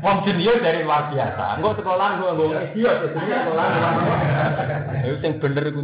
Wong 0.03 0.17
jenius 0.27 0.59
dari 0.59 0.83
luar 0.83 1.15
biasa. 1.15 1.63
Engko 1.63 1.79
sekolah 1.79 2.07
engko 2.19 2.27
engko 2.35 2.59
idiot 2.75 3.15
sekolah. 3.15 3.67
Itu 5.07 5.17
sing 5.23 5.33
bener 5.39 5.71
ku. 5.71 5.83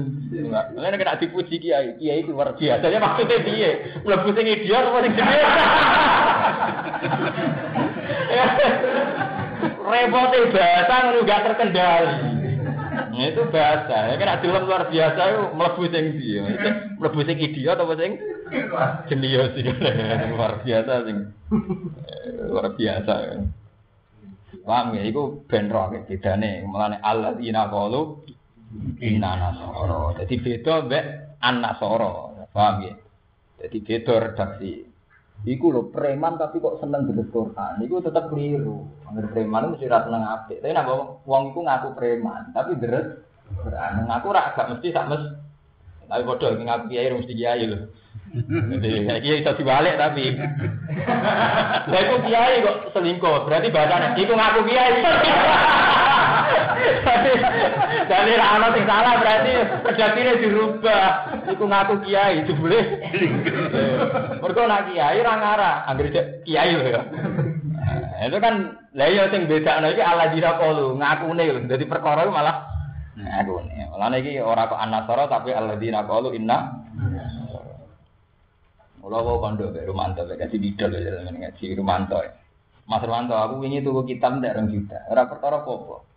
Nek 0.74 0.98
kena 0.98 1.14
dipuji 1.22 1.62
kiai, 1.62 1.94
kiai 1.98 2.26
itu 2.26 2.34
luar 2.34 2.58
biasa. 2.58 2.90
Ya 2.90 2.98
maksudnya 2.98 3.46
piye? 3.46 3.70
Mlebu 4.02 4.28
sing 4.34 4.46
idiot 4.50 4.84
sing 4.90 5.14
jenius? 5.14 5.50
Repotnya 9.84 10.48
bahasa 10.50 10.94
ngono 11.06 11.28
gak 11.28 11.44
terkendali. 11.44 12.43
Nah, 13.14 13.30
itu 13.30 13.42
bahasa. 13.54 14.10
Ya 14.10 14.18
kan 14.18 14.42
film 14.42 14.66
luar 14.66 14.90
biasa 14.90 15.20
itu 15.30 15.42
mlebu 15.54 15.82
sing 15.94 16.04
dia. 16.18 16.42
Mlebu 16.98 17.20
sing 17.30 17.36
idiot 17.38 17.78
apa 17.78 17.94
sing 17.94 18.18
jenius 19.08 19.54
sih. 19.54 19.64
luar 20.34 20.66
biasa 20.66 20.92
sing 21.06 21.16
luar 22.50 22.74
biasa. 22.74 23.14
Paham 24.64 24.96
ya, 24.96 25.02
itu 25.06 25.44
benro 25.46 25.92
bedane 25.92 26.64
mulane 26.66 26.98
alladzina 26.98 27.70
qalu 27.70 28.26
inna 28.98 29.30
nasara. 29.38 30.18
Jadi 30.18 30.34
beda 30.42 30.74
mbek 30.90 31.04
an 31.38 31.54
nasara. 31.62 32.12
Paham 32.50 32.74
ya? 32.82 32.94
Jadi 33.62 33.78
beda 33.78 34.14
redaksi. 34.30 34.93
Iku 35.44 35.68
lho 35.68 35.92
preman 35.92 36.40
tapi 36.40 36.56
kok 36.56 36.80
seneng 36.80 37.04
dengan 37.04 37.28
Quran. 37.28 37.84
Iku 37.84 38.00
tetap 38.00 38.32
keliru. 38.32 38.88
Angger 39.04 39.28
preman 39.28 39.76
mesti 39.76 39.92
ra 39.92 40.00
seneng 40.00 40.24
apik. 40.24 40.64
Tapi 40.64 40.72
nek 40.72 40.88
wong 41.28 41.52
iku 41.52 41.60
ngaku 41.60 41.88
preman, 41.92 42.48
tapi 42.56 42.80
deres 42.80 43.28
Quran. 43.60 44.08
Ngaku 44.08 44.28
ra 44.32 44.56
gak 44.56 44.68
mesti 44.72 44.88
sak 44.88 45.08
mes. 45.12 45.20
Tapi 46.08 46.24
padha 46.24 46.56
ngaku 46.56 46.84
kiai 46.88 47.12
mesti 47.12 47.36
kiai 47.36 47.64
lho. 47.68 47.78
Kiai 49.20 49.44
iso 49.44 49.52
dibalik 49.52 50.00
tapi. 50.00 50.32
Lah 51.92 52.00
iku 52.00 52.16
kiai 52.24 52.64
kok 52.64 52.96
selingkuh. 52.96 53.44
Berarti 53.44 53.68
bahasane 53.68 54.16
iku 54.16 54.32
ngaku 54.32 54.60
kiai. 54.64 54.96
Jadi 58.04 58.32
ra 58.36 58.46
ono 58.56 58.68
sing 58.72 58.84
salah 58.88 59.14
berarti 59.20 59.52
redaksine 59.92 60.32
dirubah. 60.40 61.33
Iku 61.44 61.64
ngaku 61.68 61.94
kiai 62.08 62.44
jebule. 62.48 62.80
Mergo 64.40 64.62
nak 64.64 64.88
kiai 64.88 65.20
ra 65.20 65.32
ngarah, 65.36 65.76
anggere 65.88 66.40
kiai 66.44 66.72
lho 66.72 66.88
ya. 66.88 67.02
Nah, 67.04 68.24
itu 68.24 68.38
kan 68.40 68.54
lah 68.96 69.08
ya 69.12 69.28
sing 69.28 69.44
bedakno 69.44 69.92
iki 69.92 70.00
ala 70.00 70.32
dira 70.32 70.56
qalu, 70.56 70.96
ngakune 70.96 71.44
lho. 71.44 71.60
Dadi 71.68 71.84
perkara 71.84 72.24
malah 72.28 72.64
ngakune. 73.20 73.92
Malah 73.92 74.16
iki 74.16 74.40
ora 74.40 74.70
kok 74.70 74.80
anasara 74.80 75.24
tapi 75.28 75.52
alladzina 75.52 76.08
qalu 76.08 76.32
inna 76.32 76.58
Mula 79.04 79.20
kok 79.20 79.36
kondo 79.44 79.68
be 79.68 79.84
Rumanto 79.84 80.24
be 80.24 80.40
kasih 80.40 80.56
bidol 80.56 80.96
ya 80.96 81.28
ngaji 81.28 81.76
Rumanto. 81.76 82.24
Mas 82.88 83.04
Rumanto 83.04 83.36
aku 83.36 83.60
wingi 83.60 83.84
tuku 83.84 84.16
kitab 84.16 84.40
ndak 84.40 84.56
rong 84.56 84.72
juta. 84.72 84.96
Ora 85.12 85.28
perkara 85.28 85.60
apa-apa. 85.60 86.13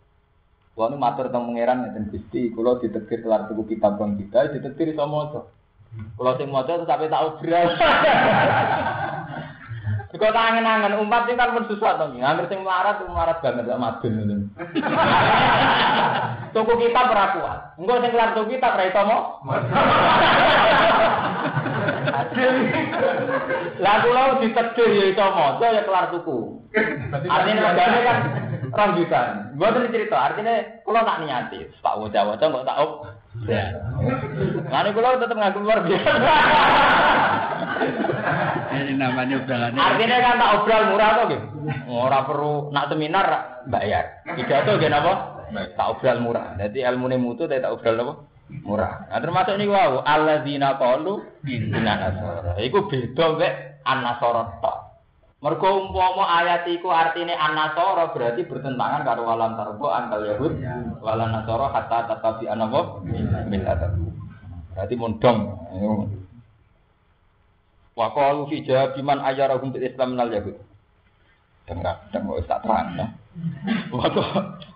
Kulo 0.77 0.93
nu 0.93 1.01
matur 1.01 1.34
teng 1.34 1.50
pangeran 1.50 1.89
ngeten 1.89 2.13
Gusti, 2.13 2.53
kula 2.53 2.77
ditekir 2.77 3.25
kelar 3.25 3.50
tuku 3.50 3.65
kitab 3.65 3.98
bang 3.98 4.13
kita, 4.13 4.53
ditekir 4.53 4.93
iso 4.93 5.10
maca. 5.10 5.50
Kula 6.13 6.38
sing 6.38 6.53
maca 6.53 6.86
sampe 6.86 7.10
tak 7.10 7.25
obral. 7.25 7.74
Kok 10.17 10.34
tangen-angen 10.34 10.98
umat 11.01 11.29
iki 11.29 11.38
kan 11.38 11.53
pun 11.53 11.69
susah 11.69 11.93
to. 11.98 12.05
Angger 12.17 12.50
sing 12.50 12.65
melarat 12.65 12.98
melarat 13.05 13.38
banget 13.41 13.69
gak 13.69 13.81
madun 13.81 14.13
ngono. 14.17 14.36
Tuku 16.53 16.74
kitab 16.77 17.10
ora 17.10 17.25
kuat. 17.38 17.60
Engko 17.81 18.01
sing 18.01 18.12
kelar 18.13 18.29
tuku 18.38 18.50
kitab 18.57 18.77
ora 18.77 18.86
iso 18.86 19.01
mo. 19.01 19.17
Lah 23.82 23.95
kula 24.06 24.21
ditekir 24.45 24.89
ya 24.93 25.06
iso 25.10 25.25
maca 25.25 25.65
ya 25.73 25.82
kelar 25.86 26.06
tuku. 26.13 26.38
Artinya 27.30 27.78
kan 27.78 27.89
Gua 28.71 29.67
tuh 29.73 29.89
cerita, 29.89 30.17
artinya 30.17 30.53
kalau 30.84 31.01
tak 31.08 31.19
niati, 31.23 31.60
tak 31.80 31.95
wajah-wajah 31.97 32.47
kok 32.51 32.67
tak 32.67 32.80
op. 32.84 32.91
Lalu 34.67 34.89
kalau 34.97 35.21
tetap 35.21 35.38
ngaku 35.38 35.60
luar 35.62 35.80
biasa. 35.86 36.34
Ini 38.73 38.93
namanya 38.97 39.36
obrolan. 39.39 39.77
Artinya 39.77 40.17
kan 40.19 40.41
tak 40.41 40.53
obral 40.62 40.84
murah 40.89 41.10
tuh 41.13 41.25
gitu. 41.32 41.45
Ora 41.88 42.19
perlu 42.25 42.73
nak 42.73 42.89
seminar 42.89 43.27
bayar. 43.69 44.25
Tiga 44.36 44.65
tuh 44.65 44.82
gak 44.82 44.91
apa? 44.91 45.13
Tak 45.77 45.88
obral 45.97 46.17
murah. 46.23 46.58
Jadi 46.58 46.82
ilmu 46.84 47.08
mutu 47.21 47.45
tak 47.45 47.69
obral 47.69 48.01
apa? 48.01 48.13
Murah. 48.63 49.12
Nah 49.12 49.19
termasuk 49.19 49.60
ini 49.60 49.67
wow. 49.67 50.08
Alladzina 50.08 50.80
qalu 50.80 51.19
inna 51.45 51.80
nasara. 51.84 52.56
Iku 52.63 52.88
beda 52.88 53.36
mek 53.36 53.84
an-nasara 53.84 54.56
tok. 54.63 54.87
Mergo 55.38 55.69
umpama 55.69 56.26
ayat 56.41 56.65
iku 56.65 56.89
artine 56.89 57.38
anasara 57.38 58.10
berarti 58.10 58.41
bertentangan 58.50 59.06
karo 59.06 59.21
walan 59.21 59.54
tarbo 59.54 59.93
antal 59.93 60.26
yahud 60.26 60.58
walan 60.97 61.30
nasara 61.30 61.69
hatta 61.69 62.10
tatabi 62.10 62.50
anapa 62.50 63.06
milata. 63.45 63.93
Berarti 64.73 64.93
mondong. 64.97 65.39
Wa 67.93 68.08
qalu 68.17 68.50
fi 68.50 68.65
jawabiman 68.65 69.21
ayyarahum 69.21 69.69
bil 69.69 69.86
islam 69.86 70.17
minal 70.17 70.34
yahud. 70.34 70.58
Dengar, 71.69 72.02
dengar 72.10 72.41
tak 72.50 72.65
terang. 72.65 73.13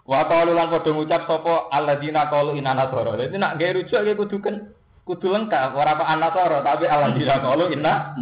Wa 0.06 0.22
qalu 0.30 0.54
lan 0.54 0.70
padha 0.70 0.90
ngucap 0.94 1.26
sapa 1.26 1.74
alladzina 1.74 2.30
qalu 2.30 2.62
inna 2.62 2.78
nasara. 2.78 3.18
Dadi 3.18 3.34
nak 3.42 3.58
gawe 3.58 3.82
rujuk 3.82 3.98
kudu 4.14 4.38
kan 4.38 4.56
kudu 5.02 5.34
lengkap 5.34 5.74
ora 5.74 5.98
kok 5.98 6.10
anasara 6.10 6.58
tapi 6.62 6.86
alhamdulillah 6.86 7.38
kalau 7.42 7.66
inna 7.74 8.14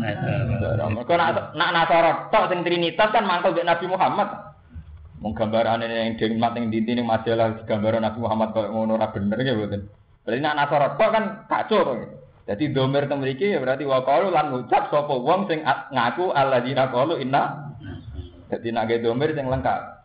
mergo 0.95 1.13
nak 1.19 1.51
nak 1.53 1.69
nasara 1.75 2.11
tok 2.31 2.47
sing 2.49 2.63
trinitas 2.63 3.11
kan 3.11 3.27
mangkel 3.27 3.51
mek 3.51 3.67
Nabi 3.67 3.85
Muhammad. 3.91 4.29
Mung 5.19 5.35
gambarane 5.35 5.83
yang 5.83 6.15
dingmat 6.15 6.55
ning 6.55 6.71
dinti 6.71 6.95
ning 6.95 7.03
majalah 7.03 7.67
gambaran 7.67 8.07
Nabi 8.07 8.19
Muhammad 8.23 8.55
kok 8.55 8.71
ngono 8.71 8.95
ora 8.95 9.11
bener 9.11 9.37
ya 9.43 9.51
mboten? 9.51 9.91
Berarti 10.23 10.39
nak 10.39 10.55
nasara 10.55 10.87
tok 10.95 11.09
kan 11.11 11.23
kacau 11.51 11.99
jadi 12.47 12.65
domir 12.73 13.05
teng 13.05 13.21
ya 13.21 13.59
berarti 13.61 13.83
wa 13.85 14.01
qalu 14.01 14.33
lan 14.33 14.49
ngucap 14.49 14.89
sapa 14.89 15.13
wong 15.13 15.51
sing 15.51 15.61
ngaku 15.67 16.31
alladzina 16.31 16.89
qalu 16.89 17.19
inna 17.19 17.75
jadi 18.49 18.67
nak 18.71 18.89
domir 19.03 19.35
sing 19.35 19.45
lengkap. 19.51 19.99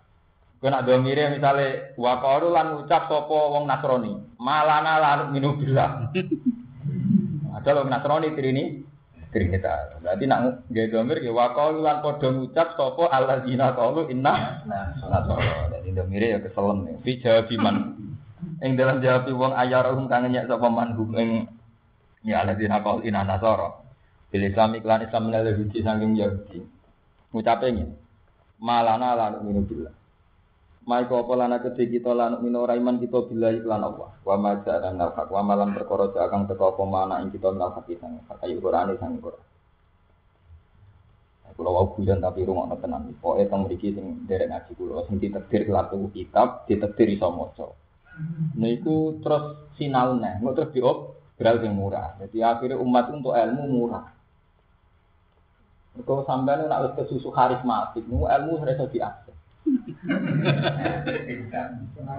Kau 0.65 0.73
nak 0.73 0.89
domire 0.89 1.29
misalnya 1.29 1.93
wakaru 2.01 2.49
lan 2.49 2.73
ngucap 2.73 3.05
sopo 3.05 3.53
wong 3.53 3.69
nasroni 3.69 4.17
malana 4.41 4.97
lan 4.97 5.29
minum 5.29 5.61
bila 5.61 6.09
Ada 7.65 7.81
loh 7.81 7.89
Nasrani 7.89 8.37
trini 8.37 8.85
Trinitas. 9.33 9.99
Berarti 9.99 10.31
nak 10.31 10.69
gaya 10.71 10.87
domir 10.95 11.19
ya 11.19 11.35
wakau 11.35 11.75
lan 11.81 12.05
podo 12.07 12.31
ngucap 12.31 12.79
sopo 12.79 13.11
Allah 13.11 13.43
zina 13.43 13.75
kaulu 13.75 14.07
inna 14.07 14.63
nasoro. 14.63 15.43
Dan 15.75 15.83
indomire 15.83 16.37
ya 16.37 16.39
keselem 16.39 16.87
nih. 16.87 16.95
Fi 17.03 17.13
jawabiman. 17.19 17.77
Ing 18.63 18.79
dalam 18.79 19.03
jawab 19.03 19.27
wong 19.35 19.53
ayarahum 19.59 20.07
kang 20.07 20.31
nyek 20.31 20.47
sapa 20.47 20.71
manhum 20.71 21.11
ing 21.19 21.51
ya 22.23 22.47
Allah 22.47 22.55
zina 22.55 22.79
kaulu 22.79 23.03
inna 23.03 23.27
nasoro. 23.27 23.83
Bil 24.31 24.47
Islam 24.47 24.79
iklan 24.79 25.03
Islam 25.03 25.23
minal 25.27 25.49
Yahudi 25.51 25.79
saking 25.83 26.15
Yahudi. 26.15 26.59
Ngucape 27.35 27.67
ngene. 27.75 27.97
Malana 28.63 29.19
lan 29.19 29.43
minum 29.43 29.67
billah. 30.85 31.01
Mai 31.01 31.09
kau 31.09 31.25
pola 31.25 31.49
nak 31.49 31.65
kedhi 31.65 31.89
kita 31.89 32.13
lan 32.13 32.45
mino 32.45 32.69
iman 32.69 32.97
kita 33.01 33.25
bila 33.27 33.49
iklan 33.51 33.83
Allah. 33.83 34.11
Wa 34.21 34.37
ma 34.37 34.61
ja'an 34.61 35.01
al 35.01 35.13
haq 35.17 35.29
wa 35.33 35.43
malam 35.43 35.73
perkara 35.73 36.13
akan 36.13 36.47
teko 36.47 36.77
apa 36.77 36.85
mana 36.85 37.15
ing 37.25 37.33
kita 37.33 37.49
nal 37.57 37.73
haq 37.73 37.89
sang 38.01 38.21
kayu 38.41 38.61
Quran 38.61 38.97
sang 39.01 39.17
Quran. 39.19 39.43
Kulo 41.55 41.71
wau 41.71 41.87
guyon 41.95 42.19
tapi 42.19 42.43
rungokno 42.43 42.75
tenan. 42.83 43.15
Pokoke 43.23 43.47
teng 43.47 43.63
mriki 43.63 43.95
sing 43.95 44.27
derek 44.27 44.51
ngaji 44.51 44.73
kulo 44.75 45.07
sing 45.07 45.23
ditetir 45.23 45.71
kelar 45.71 45.87
tuku 45.87 46.11
kitab, 46.11 46.67
ditetir 46.67 47.15
iso 47.15 47.31
maca. 47.31 47.71
Niku 48.59 49.23
terus 49.23 49.71
sinau 49.79 50.19
neh, 50.19 50.43
ngono 50.43 50.55
terus 50.55 50.75
diop 50.75 50.99
beral 51.39 51.63
sing 51.63 51.79
murah. 51.79 52.19
Jadi 52.19 52.43
akhirnya 52.43 52.83
umat 52.83 53.07
untuk 53.07 53.39
ilmu 53.39 53.65
murah. 53.71 54.07
Kalau 55.95 56.27
sampean 56.27 56.67
nak 56.67 56.91
wis 56.91 57.07
kesusu 57.07 57.31
karismatik, 57.31 58.03
niku 58.03 58.27
ilmu 58.27 58.59
harus 58.59 58.91
diakses. 58.91 59.24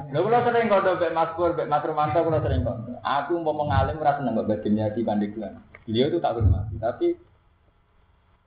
Lha 0.10 0.20
kula 0.20 0.40
sering 0.42 0.66
kondo 0.66 0.98
mbek 0.98 1.14
Mas 1.14 1.32
Pur, 1.38 1.54
mbek 1.54 1.70
Mas 1.70 1.86
Romanto 1.86 2.20
kula 2.26 2.42
sering 2.42 2.66
kondo. 2.66 2.98
Aku 3.06 3.38
mau 3.42 3.54
mengalim 3.54 4.02
ora 4.02 4.18
seneng 4.18 4.42
kok 4.42 4.50
badhe 4.50 4.70
nyati 4.74 5.06
pandeglang. 5.06 5.62
Beliau 5.86 6.10
itu 6.10 6.18
tak 6.18 6.34
hormati, 6.42 6.82
tapi 6.82 7.08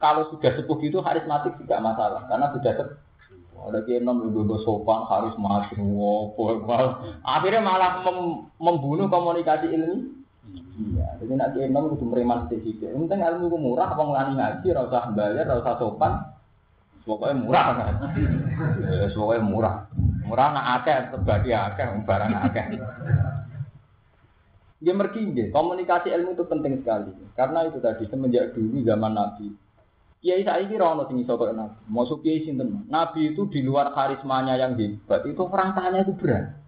kalau 0.03 0.27
sudah 0.35 0.59
sepuh 0.59 0.79
itu 0.83 0.99
karismatik 0.99 1.55
tidak 1.63 1.83
masalah 1.83 2.27
karena 2.27 2.51
sudah 2.51 2.73
sepuh. 2.75 2.99
Ada 3.59 3.83
kiai 3.83 3.99
enam 3.99 4.23
lebih 4.23 4.63
sopan, 4.63 5.07
karismatik, 5.11 5.79
wopo, 5.83 6.63
akhirnya 7.27 7.59
malah 7.59 8.07
mem- 8.07 8.47
membunuh 8.59 9.11
komunikasi 9.11 9.67
ilmi. 9.75 10.15
Iya, 10.79 11.19
jadi 11.19 11.33
nak 11.35 11.51
kiai 11.59 11.67
enam 11.67 11.91
itu 11.91 12.07
mereman 12.07 12.47
sedikit. 12.47 12.95
Penting 12.95 13.19
ilmu 13.19 13.59
murah, 13.59 13.91
apa 13.91 14.03
ngelani 14.03 14.39
ngaji, 14.39 14.67
rasa 14.71 15.11
bayar, 15.11 15.51
rasa 15.51 15.75
sopan, 15.75 16.23
pokoknya 17.09 17.41
murah 17.41 17.67
kan. 17.73 17.95
Ya, 18.85 19.09
pokoknya 19.09 19.41
murah. 19.41 19.77
Murah 20.29 20.49
nak 20.53 20.67
akeh, 20.85 20.97
terbagi 21.17 21.57
akeh, 21.57 21.87
barang 22.05 22.33
akeh. 22.45 22.67
Ya 24.79 24.93
mergi 24.95 25.27
komunikasi 25.51 26.13
ilmu 26.13 26.37
itu 26.37 26.45
penting 26.45 26.85
sekali. 26.85 27.11
Karena 27.33 27.67
itu 27.67 27.81
tadi 27.81 28.05
semenjak 28.07 28.53
dulu 28.53 28.85
zaman 28.85 29.17
Nabi. 29.17 29.51
Kiai 30.19 30.43
saiki 30.43 30.75
ora 30.79 30.99
ono 30.99 31.03
sing 31.11 31.19
iso 31.23 31.35
kaya 31.35 31.57
Nabi. 31.57 31.79
Masuk 31.91 32.23
kiai 32.23 32.47
sinten? 32.47 32.87
Nabi 32.87 33.35
itu 33.35 33.49
di 33.51 33.65
luar 33.65 33.91
karismanya 33.95 34.55
yang 34.59 34.79
hebat, 34.79 35.27
itu 35.27 35.43
perangkanya 35.47 36.07
itu 36.07 36.15
berat. 36.15 36.59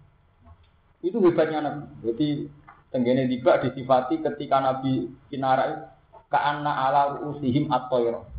Itu 1.03 1.23
hebatnya 1.23 1.59
Nabi. 1.63 1.83
Jadi 2.03 2.27
tenggene 2.91 3.31
tiba 3.31 3.63
disifati 3.63 4.19
ketika 4.19 4.59
Nabi 4.59 5.07
kinarai 5.31 5.87
ka'anna 6.31 6.71
ala 6.71 7.01
usihim 7.31 7.71
at-tayr. 7.71 8.30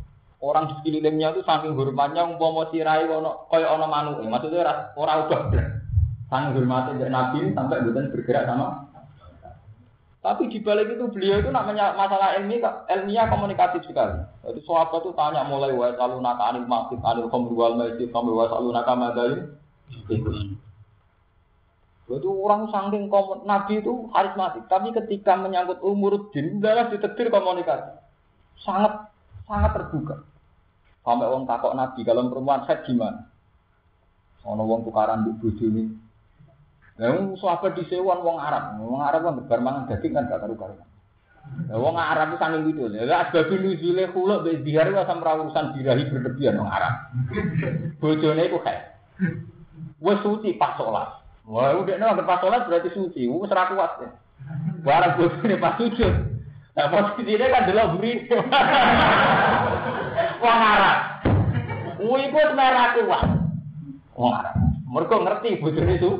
Orang 0.43 0.67
di 0.67 0.73
sekelilingnya 0.83 1.39
itu 1.39 1.41
saking 1.47 1.79
hormatnya 1.79 2.27
umpama 2.27 2.67
sirai 2.67 3.07
ono 3.07 3.47
kaya 3.47 3.71
ono 3.71 3.87
manuk. 3.87 4.19
Maksudnya 4.27 4.67
ora 4.67 4.73
ora 4.99 5.13
ubah. 5.23 5.41
Saking 6.27 6.51
hormatnya 6.59 6.99
dari 6.99 7.11
Nabi 7.15 7.39
sampai 7.55 7.79
bukan 7.87 8.11
bergerak 8.11 8.43
sama 8.43 8.91
tapi 10.23 10.47
di 10.47 10.63
balik 10.63 10.87
itu 10.87 11.03
beliau 11.11 11.43
itu 11.43 11.51
namanya 11.51 11.99
masalah 11.99 12.39
ilmiah, 12.39 12.87
ilmiah 12.87 13.27
komunikatif 13.27 13.83
sekali. 13.83 14.23
Jadi 14.47 14.63
sahabat 14.63 15.03
itu 15.03 15.11
tanya 15.19 15.43
mulai 15.43 15.75
wa 15.75 15.91
salunaka 15.99 16.47
anil 16.47 16.63
masjid 16.63 16.95
anil 17.03 17.27
khamr 17.27 17.51
wal 17.51 17.75
maisir 17.75 18.07
sampai 18.07 18.31
wa 18.31 18.47
salunaka 18.47 18.95
madain. 18.95 19.51
Itu 22.07 22.29
orang 22.39 22.71
saking 22.71 23.11
komun, 23.11 23.43
Nabi 23.43 23.83
itu 23.83 24.07
karismatik, 24.15 24.63
tapi 24.71 24.95
ketika 24.95 25.35
menyangkut 25.35 25.83
umur 25.83 26.31
din, 26.31 26.63
adalah 26.63 26.87
ditetir 26.87 27.27
komunikasi. 27.27 27.99
Sangat 28.63 29.11
sangat 29.43 29.75
terbuka. 29.75 30.23
Sampai 31.03 31.27
orang 31.27 31.43
takok 31.43 31.75
Nabi, 31.75 31.99
kalau 32.07 32.31
perempuan 32.31 32.63
set 32.63 32.87
gimana? 32.87 33.27
Ono 34.47 34.63
wong 34.63 34.87
tukaran 34.87 35.27
di 35.27 35.31
bojo 35.35 35.63
ini, 35.67 35.83
Yang 36.99 37.43
sahabat 37.43 37.75
disewan 37.75 38.23
wong 38.23 38.39
Arab, 38.39 38.79
wong 38.79 39.03
Arab 39.03 39.21
kan 39.23 39.35
bar 39.47 39.59
mangan 39.59 39.87
daging 39.91 40.15
kan 40.15 40.31
gak 40.31 40.43
karu-karuan. 40.43 40.87
Lah 41.67 41.77
wong 41.79 41.95
Arab 41.99 42.31
itu 42.31 42.37
saking 42.39 42.63
gitu. 42.71 42.83
Lah 42.87 43.27
asbab 43.27 43.51
nuzule 43.51 44.03
khuluk 44.15 44.47
be 44.47 44.63
dihar 44.63 44.87
wa 44.95 45.03
sam 45.03 45.19
urusan 45.19 45.75
birahi 45.75 46.07
berlebihan 46.07 46.59
wong 46.59 46.69
Arab. 46.71 46.93
Bojone 47.99 48.47
iku 48.47 48.63
kae. 48.63 48.79
Wes 49.99 50.19
suci 50.23 50.55
pas 50.55 50.75
salat. 50.79 51.19
Wah, 51.43 51.75
udah 51.75 51.99
nek 51.99 52.23
pas 52.23 52.39
salat 52.39 52.63
berarti 52.67 52.95
suci. 52.95 53.27
Wes 53.27 53.51
ora 53.51 53.71
kuat. 53.71 53.91
Ya. 53.99 54.09
Barang 54.83 55.15
bojone 55.19 55.55
pas 55.59 55.75
sujud. 55.75 56.13
Nah, 56.73 56.89
posisinya 56.89 57.53
kan 57.53 57.67
delok 57.69 57.87
buri. 57.97 58.11
Wong 60.43 60.59
Arab. 60.59 60.97
Wih, 62.03 62.27
iku 62.27 62.39
merah 62.51 62.99
kuat. 62.99 63.23
Wong 64.19 64.33
Arab. 64.35 64.55
Mereka 64.93 65.15
ngerti 65.25 65.57
bojone 65.57 65.93
itu. 65.97 66.11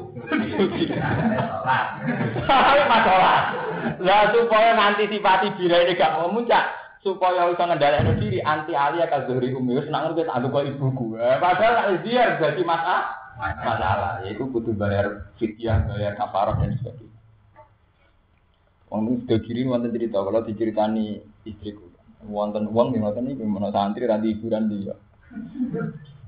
Salah 2.48 2.88
masalah. 2.88 3.40
Lah 4.00 4.32
supaya 4.34 4.74
ngantisipasi 4.74 5.60
bila 5.60 5.78
ini 5.84 5.94
gak 6.00 6.16
memuncak, 6.18 6.74
supaya 7.06 7.52
bisa 7.52 7.70
ngendalikan 7.70 8.18
diri 8.18 8.40
anti 8.42 8.74
alia 8.74 9.06
kazuri 9.12 9.54
umi 9.54 9.78
wis 9.78 9.92
nak 9.92 10.10
ngerti 10.10 10.26
tak 10.26 10.42
kok 10.50 10.66
ibuku. 10.66 11.20
Eh, 11.20 11.38
padahal 11.38 12.02
ziar 12.02 12.40
jadi 12.42 12.64
masalah. 12.66 13.04
Masalah, 13.38 14.24
yaitu 14.26 14.46
butuh 14.50 14.74
bayar 14.74 15.30
fidyah, 15.38 15.86
bayar 15.90 16.18
kafarah 16.18 16.58
dan 16.58 16.74
sebagainya. 16.80 17.18
Wong 18.90 19.26
itu 19.26 19.38
kirim 19.46 19.70
wonten 19.70 19.94
cerita 19.94 20.22
kalau 20.22 20.42
diceritani 20.42 21.22
istriku. 21.46 21.93
Wonten 22.30 22.72
uang 22.72 22.96
di 22.96 23.00
wonten 23.04 23.28
ini 23.28 23.40
gimana 23.40 23.74
santri 23.74 24.08
ranti 24.08 24.32
hiburan 24.36 24.72
dia. 24.72 24.96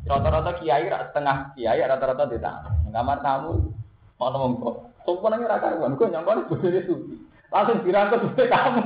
Rata-rata 0.05 0.59
kiai 0.59 0.87
setengah 0.87 1.55
kiai 1.55 1.81
rata-rata 1.81 2.27
di 2.29 2.37
tangan. 2.37 2.91
Kamar 2.91 3.19
tamu 3.23 3.73
Ono 4.15 4.37
wong 4.39 4.53
kok. 4.63 4.75
Sopan 5.05 5.37
nang 5.37 5.45
ora 5.45 5.59
karuan, 5.59 5.99
kok 5.99 6.07
nyangkone 6.09 6.47
bojone 6.47 6.79
suci. 6.87 7.15
Langsung 7.51 7.83
dirangkut 7.83 8.19
suwe 8.23 8.47
kamu. 8.47 8.81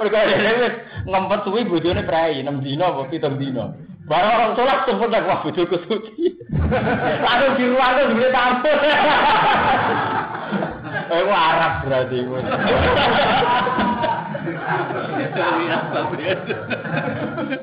Mereka 0.00 0.18
dhewe 0.26 0.68
ngempet 1.06 1.40
suwi 1.44 1.68
bojone 1.68 2.02
prei 2.02 2.40
6 2.42 2.64
dina 2.64 2.88
apa 2.88 3.06
7 3.12 3.36
dina. 3.36 3.64
Barang 4.08 4.34
orang 4.34 4.52
sholat 4.58 4.78
sempurna 4.88 5.22
wah 5.28 5.38
bojoku 5.44 5.76
suci. 5.86 6.40
Langsung 7.24 7.54
dirangkut 7.60 8.10
suwe 8.16 8.28
tamu. 8.32 8.72
Eh 11.12 11.28
Arab 11.28 11.84
berarti. 11.84 12.24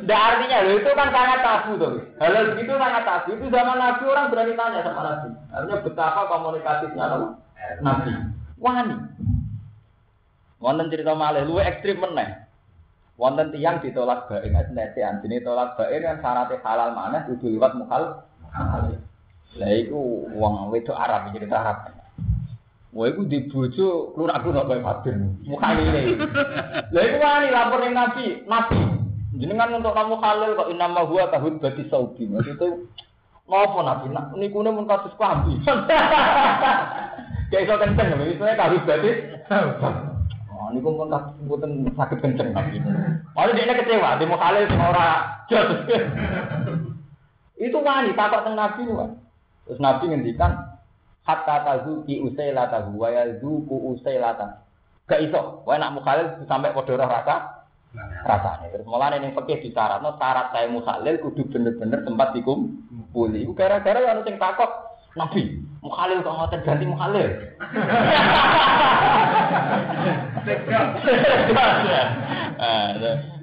Nah, 0.10 0.20
artinya 0.26 0.58
loh 0.66 0.74
itu 0.78 0.90
kan 0.94 1.10
sangat 1.14 1.40
tabu 1.46 1.72
tuh. 1.78 1.94
Hal 2.18 2.58
itu 2.58 2.74
sangat 2.74 3.04
tabu. 3.06 3.28
Itu 3.38 3.46
zaman 3.50 3.78
Nabi 3.78 4.04
orang 4.10 4.30
berani 4.34 4.54
tanya 4.58 4.80
sama 4.82 5.02
Nabi. 5.06 5.28
Artinya 5.54 5.78
betapa 5.86 6.22
komunikatifnya 6.30 7.06
loh. 7.14 7.30
Nabi. 7.82 8.12
Wani. 8.60 8.96
Wonten 10.60 10.92
cerita 10.92 11.16
malih 11.16 11.48
luwe 11.48 11.64
ekstrim 11.64 12.04
meneh. 12.04 12.50
Wonten 13.16 13.52
tiang 13.56 13.80
ditolak 13.80 14.28
bae 14.28 14.48
nggak 14.48 14.72
senetean. 14.72 15.24
Jadi 15.24 15.44
tolak 15.44 15.80
bae 15.80 15.96
kan 16.04 16.20
syaratnya 16.20 16.60
halal 16.64 16.90
mana 16.92 17.24
kudu 17.28 17.48
liwat 17.56 17.76
mukhal. 17.80 18.24
Lah 19.58 19.72
iku 19.76 20.30
wong 20.36 20.70
wedok 20.70 21.00
Arab 21.00 21.32
cerita 21.32 21.58
Arab. 21.64 21.78
Wah, 23.00 23.08
iku 23.08 23.24
di 23.32 23.48
bojo 23.48 24.12
klunak-klunak 24.12 24.68
kaya 24.68 24.84
Fatir. 24.84 25.16
Mukane 25.48 25.88
ini. 25.88 26.20
Lah 26.92 27.02
iku 27.08 27.18
wani 27.24 27.48
lapor 27.48 27.80
ning 27.80 27.96
Nabi, 27.96 28.44
Nabi. 28.44 28.76
Jenengan 29.40 29.80
untuk 29.80 29.96
kamu 29.96 30.20
halal 30.20 30.52
kok 30.60 30.68
inama 30.68 31.08
huwa 31.08 31.32
tahud 31.32 31.64
bati 31.64 31.88
saudi. 31.88 32.28
Maksudnya 32.28 32.76
ngopo 33.48 33.88
Nabi? 33.88 34.12
Nak 34.12 34.36
niku 34.36 34.60
ne 34.68 34.76
mun 34.76 34.84
kasus 34.84 35.16
klambi. 35.16 35.64
Kayak 37.48 37.64
iso 37.72 37.80
kenceng 37.80 38.20
isine 38.20 38.60
tahud 38.60 38.84
bati. 38.84 39.12
Oh, 40.52 40.68
niku 40.76 40.92
mun 40.92 41.08
kasus 41.08 41.40
mboten 41.40 41.88
saged 41.96 42.20
kenceng 42.20 42.52
Nabi. 42.52 42.84
Malah 43.32 43.56
dia 43.56 43.80
kecewa, 43.80 44.20
dia 44.20 44.28
mau 44.28 44.36
halal 44.44 44.68
sing 44.68 44.76
ora 44.76 45.40
jos. 45.48 45.88
Itu 47.64 47.80
wani 47.80 48.12
takok 48.12 48.44
teng 48.44 48.60
Nabi. 48.60 48.84
Terus 49.64 49.80
Nabi 49.80 50.04
ngendikan, 50.12 50.52
hatta 51.30 51.56
tazuki 51.62 52.18
usailata 52.26 52.90
wa 52.90 53.10
yazuku 53.14 53.94
usailata. 53.94 54.66
Gak 55.06 55.22
iso, 55.26 55.62
wae 55.66 55.78
nak 55.78 55.94
mukhalil 55.94 56.46
sampai 56.50 56.74
padha 56.74 57.06
rasa 57.06 57.36
rasane. 58.26 58.74
Terus 58.74 58.90
mulane 58.90 59.22
ning 59.22 59.38
fikih 59.38 59.70
disyaratno 59.70 60.18
syarat 60.18 60.50
saya 60.54 60.70
mukhalil 60.70 61.18
kudu 61.22 61.46
bener-bener 61.50 62.02
tempat 62.06 62.34
dikumpuli. 62.38 63.46
Iku 63.46 63.54
gara-gara 63.58 64.00
ana 64.02 64.26
sing 64.26 64.38
takok 64.42 64.90
Nabi, 65.18 65.58
mukhalil 65.82 66.22
kok 66.22 66.38
ngoten 66.38 66.66
ganti 66.66 66.86
mukhalil. 66.86 67.30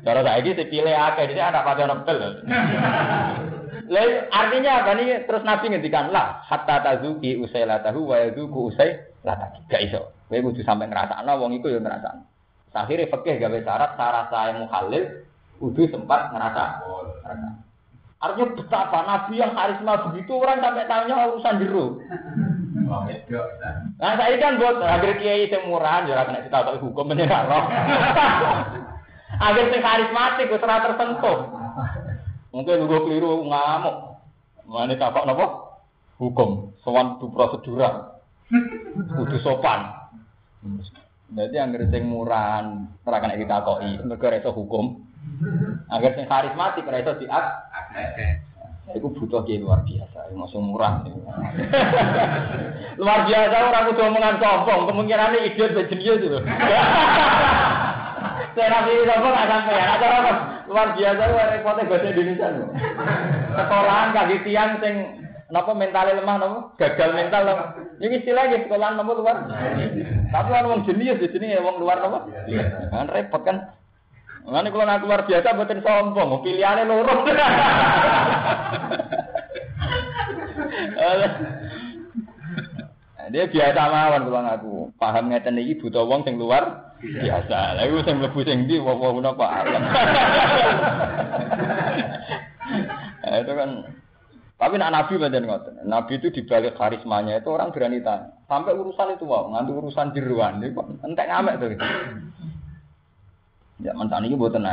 Cara 0.06 0.22
saiki 0.22 0.54
dipilih 0.54 0.94
akeh, 0.94 1.34
jadi 1.34 1.50
anak 1.50 1.66
pada 1.66 1.90
nebel. 1.90 2.46
Lalu 3.86 4.12
artinya 4.30 4.70
apa 4.82 4.90
nih? 4.98 5.24
Terus 5.26 5.42
Nabi 5.46 5.64
ngendikan 5.70 6.10
lah, 6.10 6.42
hatta 6.46 6.82
tazuki 6.82 7.38
usai 7.38 7.66
latahu 7.66 8.10
wa 8.10 8.16
yaduku 8.18 8.74
usai 8.74 8.98
latahi. 9.22 9.62
Gak 9.70 9.82
iso. 9.86 10.14
Kowe 10.26 10.42
kudu 10.42 10.66
sampai 10.66 10.90
ngrasakno 10.90 11.32
wong 11.38 11.54
iku 11.58 11.70
ya 11.70 11.78
ngrasakno. 11.78 12.26
Akhirnya 12.76 13.08
fikih 13.08 13.40
gawe 13.40 13.58
syarat 13.64 13.90
syarat 13.96 14.26
saya 14.28 14.52
muhalil 14.60 15.04
kudu 15.56 15.88
sempat 15.88 16.28
ngerasa. 16.34 16.84
Artinya 18.20 18.52
betapa 18.52 18.98
Nabi 19.06 19.34
yang 19.40 19.52
karisma 19.56 19.94
begitu 20.10 20.32
orang 20.36 20.60
sampai 20.60 20.84
tanya 20.84 21.14
urusan 21.32 21.60
jeru. 21.62 21.86
Nah 23.96 24.12
saya 24.18 24.34
kan 24.36 24.60
buat 24.60 24.76
akhir 24.82 25.20
kiai 25.20 25.48
murah 25.64 26.04
ya 26.04 26.26
kena 26.28 26.44
kita 26.44 26.58
tahu 26.68 26.90
hukum 26.90 27.12
menyerah. 27.12 27.44
Akhir 29.36 29.68
sing 29.68 29.84
karismatik 29.84 30.48
ora 30.48 30.76
tersentuh. 30.80 31.38
Mungkin 32.56 32.88
gue 32.88 33.00
keliru 33.04 33.44
ngamuk. 33.44 33.96
Mana 34.64 34.96
takok 34.96 35.28
nopo? 35.28 35.46
Hukum, 36.16 36.72
sowan 36.80 37.20
tu 37.20 37.28
prosedural. 37.28 38.16
Kudu 38.96 39.36
sopan. 39.44 39.92
Berarti 41.28 41.56
anggar 41.60 41.84
sing 41.92 42.08
murahan 42.08 42.88
ora 43.04 43.20
kena 43.20 43.36
ditakoki, 43.36 44.00
mergo 44.08 44.32
iso 44.32 44.50
hukum. 44.56 45.04
Anggar 45.92 46.16
sing 46.16 46.24
karismatik 46.24 46.88
ora 46.88 47.04
iso 47.04 47.12
diak. 47.20 47.44
Iku 48.96 49.12
butuh 49.12 49.44
kiai 49.44 49.60
luar 49.60 49.84
biasa, 49.84 50.32
masuk 50.32 50.62
murah. 50.62 51.04
luar 53.02 53.20
biasa 53.28 53.56
orang 53.68 53.84
kudu 53.92 54.02
omongan 54.08 54.40
sombong, 54.40 54.80
kemungkinan 54.88 55.36
idiot 55.42 55.76
bejenius 55.76 56.22
itu. 56.24 56.38
Saya 58.56 58.72
nabi 58.72 59.04
sombong 59.04 59.32
nggak 59.36 59.48
sampai 59.52 59.76
ya, 59.76 59.84
ada 60.00 60.06
apa? 60.08 60.32
luar 60.66 60.96
biasa 60.96 61.22
luar 61.28 61.46
repotnya 61.52 61.88
bahasa 61.92 62.08
Indonesia 62.08 62.46
loh. 62.56 62.68
Sekolahan 63.52 64.08
kaki 64.16 64.36
tiang 64.48 64.80
sing 64.80 64.94
napa 65.52 65.76
mentalnya 65.76 66.16
lemah 66.16 66.36
napa? 66.40 66.58
Gagal 66.80 67.10
mental 67.12 67.42
napa? 67.44 67.64
Ini 68.00 68.16
istilahnya 68.24 68.64
sekolahan 68.64 68.96
napa 68.96 69.12
luar. 69.12 69.36
Tapi 70.32 70.48
orang 70.56 70.72
wong 70.72 70.80
jenius 70.88 71.20
di 71.20 71.28
sini 71.28 71.52
ya 71.52 71.60
wong 71.60 71.84
luar 71.84 72.00
napa? 72.00 72.32
Kan 72.88 73.12
repot 73.12 73.44
kan. 73.44 73.76
Ngene 74.46 74.70
kalau 74.70 74.86
nak 74.86 75.02
luar 75.02 75.20
biasa 75.26 75.58
mboten 75.58 75.82
sombong, 75.82 76.40
pilihane 76.46 76.86
loro. 76.86 77.26
Dia 83.26 83.44
biasa 83.50 83.80
mawon 83.90 84.22
kula 84.30 84.40
ngaku. 84.46 84.74
Paham 85.02 85.34
ngeten 85.34 85.58
iki 85.58 85.82
buta 85.82 86.06
wong 86.06 86.22
sing 86.22 86.38
luar 86.38 86.85
biasa. 87.14 87.58
Lah 87.78 87.84
iku 87.86 88.02
sing 88.02 88.16
mlebu 88.18 88.40
sing 88.42 88.58
ndi 88.66 88.82
wong 88.82 89.22
napa 89.22 89.46
alam. 89.46 89.82
Eh, 93.22 93.36
itu 93.42 93.52
kan 93.54 93.70
tapi 94.56 94.74
nak 94.80 94.92
nabi 94.92 95.20
badan 95.20 95.44
ngoten. 95.44 95.74
Nabi 95.84 96.12
itu 96.16 96.32
dibalik 96.32 96.74
karismanya 96.80 97.38
itu 97.38 97.48
orang 97.52 97.70
berani 97.70 98.00
tanya. 98.00 98.32
Sampai 98.48 98.72
urusan 98.72 99.18
itu 99.18 99.28
wow, 99.28 99.52
nganti 99.52 99.72
urusan 99.74 100.14
jeruan 100.16 100.62
itu 100.64 100.80
entek 101.04 101.28
ngamek 101.28 101.54
tuh. 101.60 101.68
Ya 103.84 103.92
mantan 103.92 104.24
ini 104.24 104.40
buat 104.40 104.56
dan 104.56 104.64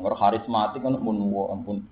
orang 0.00 0.16
karismatik 0.16 0.80
kan 0.80 0.96
pun 0.96 1.16
ampun 1.52 1.84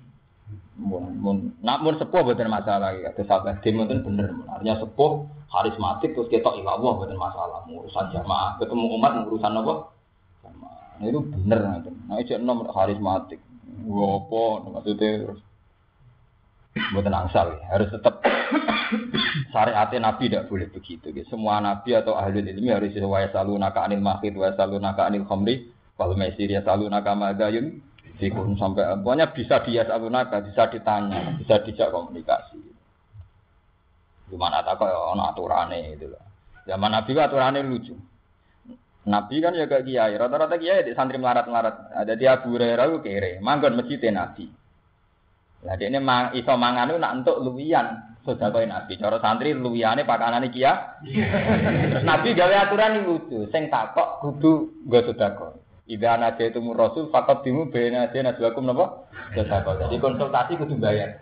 mun 0.74 1.04
mun 1.22 1.36
nak 1.62 1.82
mun 1.86 1.94
sepuh 1.98 2.22
bukan 2.26 2.50
masalah 2.50 2.94
ya. 2.98 3.14
Terus 3.14 3.30
sahabat 3.30 3.62
dem 3.62 3.82
itu 3.82 3.94
bener. 4.02 4.28
Artinya 4.50 4.82
sepuh 4.82 5.26
karismatik 5.50 6.14
terus 6.14 6.28
kita 6.30 6.50
ilah 6.58 6.74
Allah 6.78 6.92
bukan 6.98 7.18
masalah. 7.18 7.58
Urusan 7.70 8.10
jamaah 8.10 8.58
ketemu 8.58 8.84
umat 8.98 9.12
urusan 9.30 9.52
apa? 9.54 9.74
Nah, 10.94 11.06
itu 11.10 11.20
bener 11.22 11.60
nanti. 11.62 11.90
Nah 12.10 12.16
itu 12.18 12.38
nomor 12.38 12.70
karismatik. 12.70 13.38
Gua 13.86 14.22
apa 14.22 14.42
maksudnya 14.70 15.26
terus 15.26 15.40
buatan 16.74 17.14
angsal 17.14 17.54
harus 17.70 17.86
tetap 17.86 18.18
syariatnya 19.54 20.10
nabi 20.10 20.26
tidak 20.26 20.50
boleh 20.50 20.66
begitu 20.74 21.14
gitu. 21.14 21.26
semua 21.30 21.62
nabi 21.62 21.94
atau 21.94 22.18
ahli 22.18 22.42
ilmi 22.42 22.74
harus 22.74 22.90
sesuai 22.90 23.30
selalu 23.30 23.62
naka 23.62 23.86
anil 23.86 24.02
mahid 24.02 24.34
wa 24.34 24.50
selalu 24.58 24.82
naka 24.82 25.06
anil 25.06 25.22
khamri 25.22 25.70
wal 25.94 26.18
mesir 26.18 26.50
ya 26.50 26.66
selalu 26.66 26.90
naka 26.90 27.14
madayun 27.14 27.78
Fikun 28.14 28.54
sampai 28.54 28.94
pokoknya 29.02 29.34
bisa 29.34 29.58
dia 29.66 29.82
naka 29.84 30.38
bisa 30.38 30.70
ditanya 30.70 31.34
bisa 31.34 31.58
dijak 31.66 31.90
komunikasi 31.90 32.62
gimana 34.30 34.62
tak 34.62 34.78
kau 34.78 35.12
ono 35.12 35.34
aturannya 35.34 35.98
itu 35.98 36.06
loh 36.06 36.22
zaman 36.62 36.94
nabi 36.94 37.10
kan 37.10 37.26
aturannya 37.26 37.66
lucu 37.66 37.94
Nabi 39.04 39.36
kan 39.44 39.52
ya 39.52 39.68
kayak 39.68 39.84
kiai, 39.84 40.16
rata-rata 40.16 40.56
kiai 40.56 40.80
di 40.80 40.96
santri 40.96 41.20
melarat-melarat. 41.20 41.92
Ada 41.92 42.16
dia 42.16 42.40
Abu 42.40 42.56
Hurairah 42.56 42.88
kere, 43.04 43.36
manggon 43.44 43.76
masjid 43.76 44.00
Nabi. 44.08 44.48
Lah 45.64 45.76
ini 45.76 46.00
mang 46.00 46.32
iso 46.32 46.52
mangan 46.56 46.92
nak 46.96 47.12
untuk 47.20 47.40
luwian 47.40 48.16
sedekah 48.24 48.64
Nabi. 48.64 48.96
Cara 48.96 49.20
santri 49.20 49.52
luwiyane 49.52 50.08
pakanane 50.08 50.48
kia. 50.48 51.00
Terus 51.04 52.04
Nabi 52.04 52.32
gawe 52.32 52.54
aturan 52.64 53.04
lucu, 53.04 53.44
sing 53.52 53.68
takok 53.68 54.24
kudu 54.24 54.72
nggo 54.88 55.00
sedekah. 55.12 55.52
Ida 55.84 56.16
nate 56.16 56.48
itu 56.48 56.64
rasul 56.72 57.12
fakat 57.12 57.44
dimu 57.44 57.68
bena 57.68 58.08
dia 58.08 58.24
najwakum 58.24 58.64
napa? 58.64 59.04
Sedekah. 59.36 59.84
Jadi 59.84 60.00
konsultasi 60.00 60.56
kudu 60.56 60.80
bayar. 60.80 61.20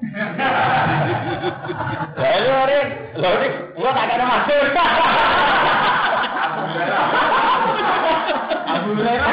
Ring, 2.15 2.89
lho 3.19 3.31
ring, 3.43 3.55
enggak 3.75 3.95
tak 3.99 4.07
ada 4.07 4.23
masuk. 4.23 4.63
Abu 8.71 8.91
Hurairah. 8.95 9.31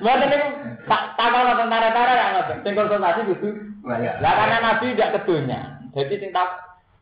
Mboten 0.00 0.28
niku 0.32 0.48
tak 0.88 1.02
takon 1.20 1.52
tentara-tentara 1.52 2.12
ya 2.16 2.26
ngoten. 2.32 2.58
Sing 2.64 2.72
konsultasi 2.72 3.20
kudu 3.28 3.48
Lah 4.24 4.32
karena 4.40 4.56
Nabi 4.64 4.96
tidak 4.96 5.20
kedunya. 5.20 5.60
Jadi 5.92 6.14
sing 6.16 6.30
tak 6.32 6.48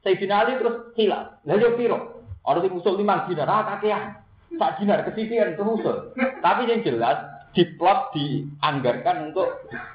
Sayyidina 0.02 0.42
Ali 0.42 0.58
terus 0.58 0.90
hilang. 0.98 1.38
Lah 1.46 1.54
piro? 1.78 2.26
Orang 2.42 2.66
sing 2.66 2.74
usul 2.74 2.98
limang 2.98 3.30
dinar, 3.30 3.46
ah 3.46 3.62
kakean. 3.78 4.23
Sak 4.58 4.78
dinar 4.78 5.02
kesisian 5.06 5.58
terus. 5.58 6.14
Tapi 6.14 6.60
yang 6.70 6.80
jelas 6.86 7.18
diplot 7.54 8.10
dianggarkan 8.12 9.30
untuk 9.30 9.48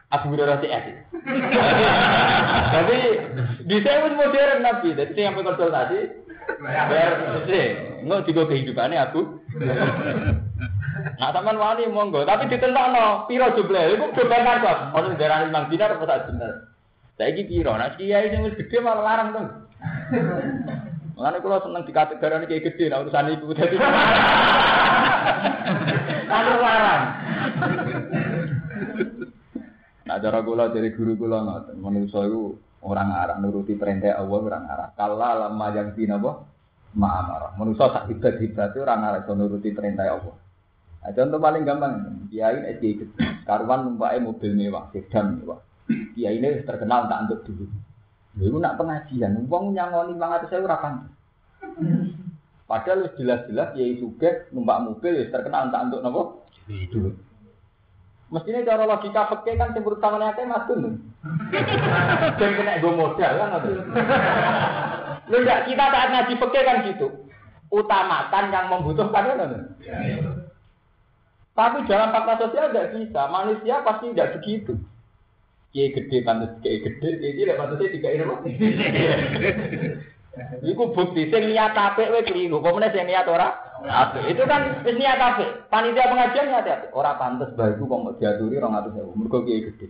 Hurairah 0.10 0.64
CS. 0.64 0.86
Jadi 2.74 3.00
di 3.68 3.78
saya 3.84 4.08
modern 4.10 4.60
Nabi. 4.64 4.96
Jadi 4.96 5.12
saya 5.14 5.30
sampai 5.30 5.46
konsultasi 5.46 6.00
bayar. 6.64 7.12
Nggak 8.04 8.26
tiga 8.26 8.42
kehidupannya 8.48 8.98
aku. 9.00 9.22
Nah, 11.20 11.32
sampean 11.32 11.60
wani 11.60 11.88
monggo, 11.88 12.28
tapi 12.28 12.52
ditentokno 12.52 13.28
piro 13.28 13.56
jumlah. 13.56 13.96
Iku 13.96 14.06
beban 14.16 14.44
kan 14.44 14.92
Ono 14.96 15.16
darani 15.16 15.52
mang 15.52 15.72
dinar 15.72 15.96
apa 15.96 16.04
sak 16.04 16.28
dinar. 16.32 16.54
Saiki 17.16 17.48
piro? 17.48 17.76
Nah, 17.76 17.96
kiai 17.96 18.32
sing 18.32 18.44
wis 18.44 18.56
gedhe 18.60 18.84
malah 18.84 19.04
larang 19.04 19.30
to. 19.36 19.44
Mulane 21.20 21.44
kula 21.44 21.60
seneng 21.60 21.84
dikategorani 21.84 22.48
kiai 22.48 22.64
gedhe 22.64 22.88
nek 22.88 23.04
urusan 23.04 23.36
iku 23.36 23.52
dadi. 23.52 23.76
Lalu 26.32 26.54
larang. 26.64 27.04
Nah, 30.08 30.18
cara 30.24 30.40
kula 30.40 30.72
dari 30.72 30.96
guru 30.96 31.20
kula 31.20 31.44
ngoten, 31.44 31.76
manusa 31.84 32.24
iku 32.24 32.56
orang 32.88 33.12
arah 33.12 33.36
nuruti 33.36 33.76
perintah 33.76 34.16
Allah 34.16 34.40
orang 34.40 34.64
arah. 34.64 34.88
Kala 34.96 35.30
lama 35.44 35.68
yang 35.76 35.92
dinapa? 35.92 36.48
Ma'amara. 36.96 37.52
Manusa 37.60 37.92
sak 37.92 38.08
hebat-hebat 38.08 38.80
orang 38.80 39.04
arah 39.04 39.28
nuruti 39.36 39.76
perintah 39.76 40.08
Allah. 40.08 40.40
Nah, 41.04 41.12
contoh 41.12 41.40
paling 41.44 41.68
gampang, 41.68 42.24
kiai 42.32 42.64
ini 42.64 42.80
SG 42.80 43.12
karuan 43.44 43.92
numpai 43.92 44.24
mobil 44.24 44.56
mewah, 44.56 44.88
sedan 44.96 45.36
mewah. 45.36 45.60
Kiai 46.16 46.40
ini 46.40 46.64
terkenal 46.64 47.12
tak 47.12 47.28
untuk 47.28 47.44
dulu. 47.44 47.89
Dulu 48.40 48.56
nak 48.64 48.80
pengajian, 48.80 49.44
uang 49.52 49.76
nyangoni 49.76 50.16
bang 50.16 50.32
atas 50.32 50.48
saya 50.48 50.64
urapan. 50.64 51.12
Padahal 52.64 53.12
jelas-jelas 53.20 53.76
kiai 53.76 54.00
juga 54.00 54.48
numpak 54.56 54.86
mobil 54.86 55.20
ya 55.20 55.26
terkenal 55.34 55.74
tak 55.74 55.90
untuk 55.92 56.02
nopo 56.06 56.22
dulu. 56.94 57.12
Mestinya 58.30 58.62
cara 58.62 58.86
logika 58.86 59.26
fakir 59.26 59.58
kan 59.58 59.74
cemburu 59.74 59.98
tangannya 59.98 60.38
kayak 60.38 60.54
matun. 60.54 61.02
Dan 62.38 62.52
kena 62.54 62.78
gue 62.78 62.94
modal 62.94 63.34
kan 63.42 63.58
Lu 65.30 65.38
enggak 65.42 65.66
kita 65.66 65.86
saat 65.90 66.10
ngaji 66.14 66.34
fakir 66.38 66.64
kan 66.64 66.78
gitu. 66.86 67.08
Utamakan 67.74 68.54
yang 68.54 68.70
membutuhkan 68.70 69.34
kan. 69.34 69.52
Tapi 71.58 71.78
dalam 71.90 72.14
fakta 72.14 72.34
sosial 72.38 72.70
tidak 72.70 72.94
bisa. 72.96 73.22
Manusia 73.34 73.82
pasti 73.82 74.14
tidak 74.14 74.40
begitu. 74.40 74.78
Kiai 75.70 75.94
gede 75.94 76.26
pantas 76.26 76.50
kiai 76.66 76.82
gede, 76.82 77.22
kiai 77.22 77.38
cilik 77.38 77.58
pantasnya 77.58 77.94
tiga 77.94 78.10
ini 78.10 78.26
Iku 80.66 80.94
bukti 80.96 81.28
sing 81.30 81.52
niat 81.52 81.76
apik 81.76 82.10
wae 82.10 82.24
keliru. 82.24 82.58
Komene 82.64 82.90
sing 82.90 83.06
niat 83.06 83.28
ora 83.28 83.54
apik. 83.86 84.34
Itu 84.34 84.50
kan 84.50 84.82
wis 84.82 84.96
niat 84.98 85.20
apik. 85.20 85.70
Panitia 85.70 86.10
pengajian 86.10 86.50
niat 86.50 86.66
apik. 86.66 86.90
Ora 86.96 87.14
pantes 87.22 87.54
bae 87.54 87.76
iku 87.76 87.86
kok 87.86 88.18
diaturi 88.18 88.58
200.000. 88.58 89.14
Mergo 89.14 89.46
kiai 89.46 89.66
gede. 89.68 89.88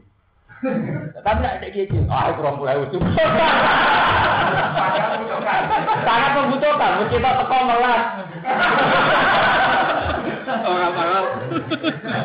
Tapi 1.24 1.40
nek 1.40 1.72
kiai 1.72 1.88
cilik, 1.88 2.12
ah 2.12 2.36
20.000 2.36 2.92
cukup. 2.92 3.08
Sangat 6.08 6.32
membutuhkan, 6.36 6.92
mesti 7.00 7.16
kita 7.16 7.30
teko 7.40 7.58
melas. 7.64 8.04
Orang 10.50 10.94
paham. 10.98 11.26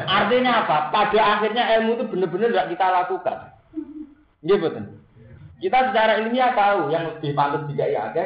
Artinya 0.09 0.65
apa? 0.65 0.89
Pada 0.89 1.21
akhirnya 1.21 1.65
ilmu 1.79 2.01
itu 2.01 2.05
benar-benar 2.09 2.49
tidak 2.51 2.69
kita 2.73 2.87
lakukan. 2.89 3.39
Iya 4.45 4.61
betul. 4.61 4.85
Kita 5.61 5.79
secara 5.89 6.21
ilmiah 6.21 6.53
tahu 6.53 6.93
yang 6.93 7.09
lebih 7.09 7.33
pantas 7.33 7.65
juga 7.65 7.85
ya 7.89 8.13
ada 8.13 8.21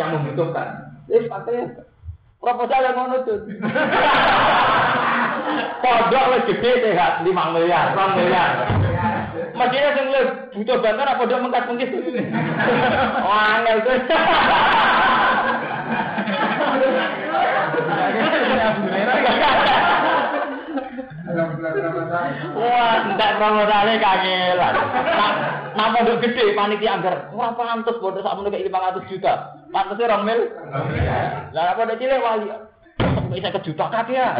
yang 0.00 0.08
membutuhkan. 0.16 0.68
Jadi 1.04 1.28
faktornya 1.28 1.84
proposal 2.40 2.80
yang 2.80 2.96
ngono 2.96 3.16
tuh. 3.28 3.38
Pondok 5.82 6.24
lebih 6.30 6.62
gede 6.62 6.94
sehat 6.94 7.26
5 7.26 7.28
miliar, 7.28 7.98
6 7.98 8.16
miliar. 8.16 8.50
Mestinya 9.52 9.90
sing 9.98 10.06
butuh 10.54 10.78
bantuan 10.78 11.10
apa 11.10 11.18
pondok 11.18 11.42
mengkat 11.42 11.66
mungkin. 11.66 11.88
Wah, 13.26 13.58
angel 13.58 13.82
tuh. 13.82 13.98
Wah, 22.56 22.94
enggak 23.08 23.30
promosane 23.40 23.94
kangelan. 23.98 24.74
Nah, 25.72 25.86
mau 25.88 26.04
gede 26.20 26.52
panitia 26.52 27.00
anggar. 27.00 27.16
Wah, 27.32 27.56
pantes 27.56 27.96
bodoh 28.00 28.20
sak 28.20 28.36
kayak 28.36 28.68
500 28.68 29.10
juta. 29.10 29.32
Pantesnya 29.72 30.12
rong 30.12 30.28
mil. 30.28 30.40
Lah 31.56 31.72
apa 31.72 31.80
udah 31.88 31.96
cilik 31.96 32.20
wali. 32.20 32.48
Bisa 33.32 33.48
ke 33.48 33.64
juta 33.64 33.88
kaki 33.88 34.12
ya. 34.12 34.36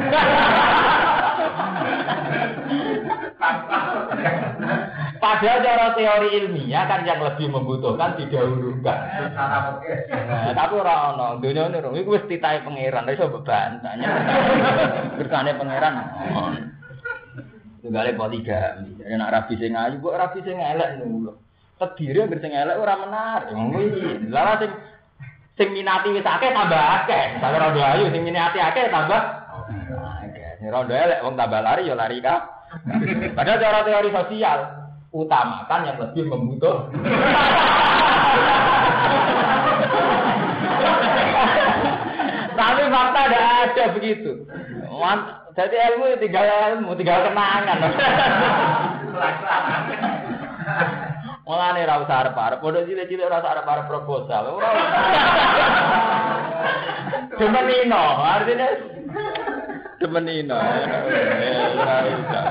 Padahal 5.17 5.63
cara 5.63 5.95
teori 5.95 6.29
ilmiah 6.35 6.85
kan 6.85 7.07
yang 7.07 7.23
lebih 7.23 7.47
membutuhkan 7.49 8.19
didahulukan. 8.19 8.99
Nah, 9.33 10.53
tapi 10.53 10.75
orang 10.77 11.15
ono, 11.15 11.27
dunia 11.39 11.71
ini 11.71 12.03
itu 12.03 12.11
wis 12.11 12.27
titahe 12.27 12.61
pangeran, 12.67 13.07
iso 13.07 13.31
bebantahnya. 13.31 14.09
Berkane 15.17 15.55
pangeran. 15.57 15.95
Tunggale 17.83 18.15
poligami. 18.15 18.95
Jadi 18.95 19.19
nak 19.19 19.35
rabi 19.35 19.59
sing 19.59 19.75
ayu, 19.75 19.99
kok 19.99 20.15
rabi 20.15 20.39
sing 20.47 20.55
elek 20.55 21.03
ngono. 21.03 21.35
Tedire 21.83 22.23
anggere 22.23 22.39
sing 22.39 22.55
elek 22.55 22.79
ora 22.79 22.95
menarik. 22.95 23.51
Ngono 23.51 24.53
sing 24.63 24.71
sing 25.59 25.69
minati 25.75 26.15
wis 26.15 26.23
akeh 26.23 26.55
tambah 26.55 26.79
akeh. 26.79 27.43
Sak 27.43 27.59
rondo 27.59 27.83
ayu 27.83 28.07
sing 28.15 28.23
minati 28.23 28.63
akeh 28.63 28.87
tambah 28.87 29.19
akeh. 30.23 30.63
Sing 30.63 30.71
rondo 30.71 30.95
elek 30.95 31.27
wong 31.27 31.35
tambah 31.35 31.59
lari 31.59 31.91
ya 31.91 31.99
lari 31.99 32.23
ka. 32.23 32.37
Padahal 33.35 33.59
cara 33.59 33.83
teori 33.83 34.11
sosial 34.15 34.59
utamakan 35.11 35.81
yang 35.83 35.99
lebih 35.99 36.25
membutuh. 36.31 36.87
Tapi 42.55 42.83
fakta 42.95 43.21
ada 43.27 43.39
ada 43.67 43.85
begitu. 43.91 44.47
Jadi 45.53 45.77
ilmu 45.77 46.09
ya 46.09 46.17
tinggal 46.17 46.49
ilmu, 46.49 46.97
tinggal 46.97 47.29
kenangan. 47.29 47.77
Mulane 51.43 51.83
ra 51.85 52.01
usah 52.01 52.25
arep-arep, 52.25 52.65
padha 52.65 52.89
cilik-cilik 52.89 53.29
ora 53.29 53.45
usah 53.45 53.61
arep-arep 53.61 53.85
proposal. 53.91 54.57
Ora. 54.57 54.73
Demenino, 57.41 58.05
artinya 58.23 58.69
demenino. 60.01 60.57
Ora 60.57 61.97
usah. 62.23 62.45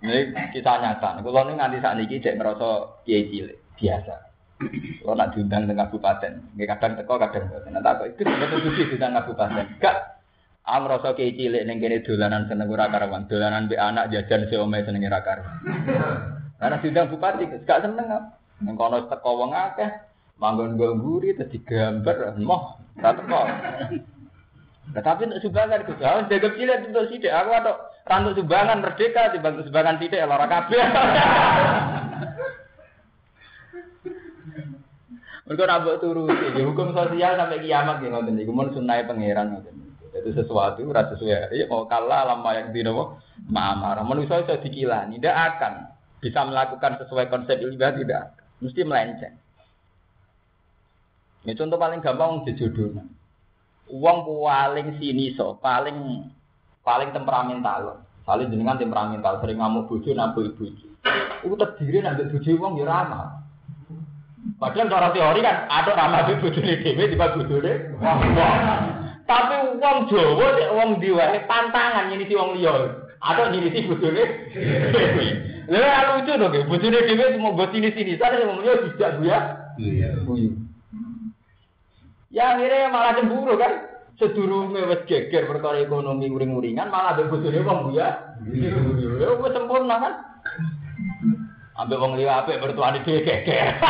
Ini 0.00 0.32
kita 0.52 0.72
nyata. 0.80 1.20
Kalau 1.24 1.44
ini 1.48 1.52
nganti 1.56 1.78
saat 1.80 1.96
ini 1.96 2.20
cek 2.20 2.36
merasa 2.36 3.00
kiai 3.08 3.32
cilik 3.32 3.56
biasa. 3.80 4.29
Kalau 4.60 5.16
nak 5.16 5.32
diundang 5.32 5.64
dengan 5.64 5.88
kabupaten, 5.88 6.52
nggak 6.52 6.68
kadang 6.76 6.92
teko 7.00 7.16
kadang 7.16 7.48
boten. 7.48 7.72
Nah, 7.72 7.80
tak 7.80 8.12
itu 8.12 8.28
betul 8.28 8.60
betul 8.60 8.84
diundang 8.92 9.16
kabupaten. 9.16 9.64
Gak, 9.80 9.96
am 10.68 10.84
rasa 10.84 11.16
kiai 11.16 11.32
cilik 11.32 11.64
neng 11.64 11.80
kene 11.80 12.04
dolanan 12.04 12.44
seneng 12.44 12.68
ora 12.68 12.92
karuan, 12.92 13.24
dolanan 13.24 13.72
be 13.72 13.80
anak 13.80 14.12
jajan 14.12 14.44
si 14.52 14.60
ome 14.60 14.84
seneng 14.84 15.08
ora 15.08 15.24
karuan. 15.24 15.56
Karena 16.60 16.76
diundang 16.84 17.08
bupati, 17.08 17.48
gak 17.64 17.80
seneng 17.88 18.06
am. 18.12 18.24
Neng 18.60 18.76
kono 18.76 19.08
teko 19.08 19.30
wong 19.40 19.56
akeh, 19.56 19.88
manggon 20.36 20.76
gamburi 20.76 21.32
terus 21.32 21.48
digambar, 21.56 22.36
moh, 22.36 22.76
ora 23.00 23.16
teko. 23.16 23.40
Nah, 24.90 25.02
tapi 25.06 25.24
untuk 25.24 25.40
sumbangan 25.40 25.86
itu, 25.86 25.94
harus 26.02 26.28
jaga 26.28 26.48
cilik 26.52 26.90
untuk 26.90 27.08
sidik. 27.08 27.30
Aku 27.32 27.50
atau 27.54 27.78
rantuk 28.04 28.36
sumbangan 28.36 28.82
merdeka, 28.84 29.32
dibantu 29.32 29.64
sumbangan 29.64 29.96
sidik, 30.02 30.20
lara 30.20 30.44
kabeh. 30.50 30.82
Mereka 35.50 35.66
nabok 35.66 35.98
turuti, 35.98 36.54
ya, 36.54 36.62
hukum 36.62 36.94
sosial 36.94 37.34
sampai 37.34 37.58
kiamat 37.58 37.98
ya 37.98 38.14
ngoten 38.14 38.38
niku 38.38 38.54
mun 38.54 38.70
sunnahe 38.70 39.02
pangeran 39.02 39.58
ngoten. 39.58 39.82
Itu 40.14 40.30
sesuatu 40.30 40.78
ora 40.86 41.10
sesuai. 41.10 41.50
Ya 41.58 41.66
mau 41.66 41.90
kalah 41.90 42.22
lama 42.22 42.54
yang 42.54 42.70
di 42.70 42.86
nopo 42.86 43.18
ma'amara. 43.50 44.06
Manusia 44.06 44.46
iso 44.46 44.54
dikilani, 44.62 45.18
tidak 45.18 45.58
akan 45.58 45.90
bisa 46.22 46.46
melakukan 46.46 47.02
sesuai 47.02 47.26
konsep 47.34 47.58
ibadah 47.66 47.98
tidak. 47.98 48.24
Mesti 48.62 48.80
melenceng. 48.86 49.34
Ini 51.42 51.58
contoh 51.58 51.78
paling 51.82 51.98
gampang 51.98 52.46
jejodoh. 52.46 53.02
Uang 53.90 54.18
paling 54.22 55.02
sini 55.02 55.34
so, 55.34 55.58
paling 55.58 56.30
paling 56.86 57.10
temperamental. 57.10 58.06
Saling 58.22 58.54
jenengan 58.54 58.78
temperamental, 58.78 59.42
sering 59.42 59.58
ngamuk 59.58 59.90
bojo 59.90 60.14
nambah 60.14 60.46
ibu. 60.46 60.62
Itu 61.42 61.54
terdiri 61.58 62.06
nanti 62.06 62.30
bojo 62.30 62.50
uang 62.54 62.78
ya 62.78 62.86
ramah. 62.86 63.39
Padahal 64.60 64.88
cara 64.88 65.08
teori 65.12 65.40
kan 65.40 65.68
ada 65.68 65.92
ramah 65.96 66.28
di 66.28 66.36
bojone 66.40 66.80
dhewe 66.80 67.08
di 67.08 67.16
bojone 67.16 67.72
wong. 67.96 68.18
Tapi 69.28 69.54
wong 69.80 69.98
Jawa 70.08 70.46
nek 70.56 70.70
wong 70.76 70.90
diwae 71.00 71.38
pantangan 71.48 72.08
nyinisi 72.12 72.36
wong 72.36 72.56
liya. 72.56 72.72
Ada 73.20 73.52
nyinisi 73.52 73.88
bojone 73.88 74.22
dhewe. 74.52 75.26
Lha 75.68 75.98
lucu 76.12 76.32
dong, 76.40 76.56
bojone 76.68 76.98
dhewe 77.04 77.24
mau 77.40 77.56
buat 77.56 77.72
sini-sini 77.72 78.16
sana 78.16 78.48
wong 78.48 78.60
liya 78.64 78.74
tidak 78.96 79.10
buya. 79.20 79.38
Iya. 79.80 80.08
Ya 82.30 82.44
akhirnya 82.56 82.92
malah 82.92 83.16
cemburu 83.16 83.56
kan. 83.60 83.72
Sedurunge 84.20 84.84
wis 84.84 85.08
geger 85.08 85.48
perkara 85.48 85.80
ekonomi 85.80 86.28
uring-uringan 86.28 86.92
malah 86.92 87.16
mbek 87.16 87.32
bojone 87.32 87.60
wong 87.64 87.78
buya. 87.92 88.36
Ya 88.44 89.28
wis 89.36 89.52
sempurna 89.52 89.96
kan. 90.00 90.14
Ambek 91.80 91.96
wong 91.96 92.20
liya 92.20 92.44
apik 92.44 92.60
mertuane 92.60 93.00
dhewe 93.00 93.24
geger. 93.24 93.80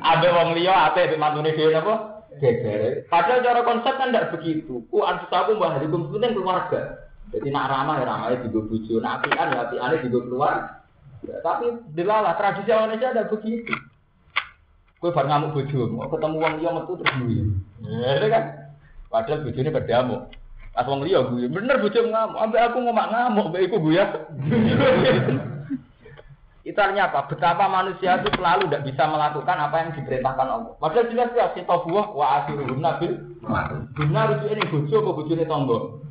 Ambek 0.00 0.32
wong 0.32 0.56
liya 0.56 0.88
apik 0.88 1.12
mbek 1.12 1.20
mantune 1.20 1.52
dhewe 1.52 1.76
napa? 1.76 2.24
Geger. 2.40 3.04
Padahal 3.12 3.44
cara 3.44 3.60
konsep 3.60 3.94
kan 4.00 4.08
tidak 4.08 4.32
begitu. 4.32 4.80
Ku 4.88 5.04
anfusaku 5.04 5.60
mbah 5.60 5.76
hukum 5.84 6.16
penting 6.16 6.32
keluarga. 6.32 7.12
Jadi 7.28 7.52
nak 7.52 7.68
ramah 7.68 8.00
ya 8.00 8.08
ramah 8.08 8.28
di 8.40 8.48
bojo, 8.48 9.02
nak 9.02 9.20
apian 9.20 9.52
ya 9.52 9.68
apiane 9.68 10.00
di 10.00 10.08
keluar. 10.08 10.80
Ya, 11.26 11.42
tapi 11.44 11.74
dilala 11.92 12.38
tradisi 12.38 12.70
Indonesia 12.70 13.12
ada 13.12 13.28
begitu. 13.28 13.74
Kue 14.96 15.12
bar 15.12 15.28
ngamuk 15.28 15.60
bojo, 15.60 15.92
mau 15.92 16.08
ketemu 16.08 16.36
wong 16.40 16.54
liya 16.56 16.70
metu 16.72 16.92
terus 16.96 17.12
guyu. 17.20 17.44
Ya 17.84 18.26
kan. 18.32 18.44
Padahal 19.12 19.44
bojone 19.44 19.70
berdamuk. 19.76 20.22
Pas 20.76 20.84
wong 20.84 21.08
liya 21.08 21.24
guyu, 21.24 21.48
bener 21.48 21.80
bojo 21.80 22.04
ngamuk, 22.04 22.36
ambek 22.36 22.68
aku 22.68 22.84
ngomak 22.84 23.08
ngamuk, 23.08 23.48
ambek 23.48 23.64
iku 23.64 23.80
guyu. 23.80 24.04
Itu 26.66 26.82
artinya 26.82 27.06
apa? 27.06 27.30
Betapa 27.30 27.70
manusia 27.70 28.18
itu 28.18 28.26
selalu 28.34 28.66
tidak 28.66 28.90
bisa 28.90 29.06
melakukan 29.06 29.54
apa 29.54 29.86
yang 29.86 29.94
diperintahkan 29.94 30.50
Allah. 30.50 30.74
Padahal 30.82 31.06
jelas 31.14 31.30
jelas 31.30 31.54
kita 31.54 31.70
buah 31.70 32.10
wa 32.10 32.42
asiruhum 32.42 32.82
nabil. 32.82 33.14
Benar 33.94 34.34
itu 34.34 34.50
ini 34.50 34.66
bojo 34.66 34.98
apa 34.98 35.10
bojone 35.14 35.46
tonggo? 35.46 36.02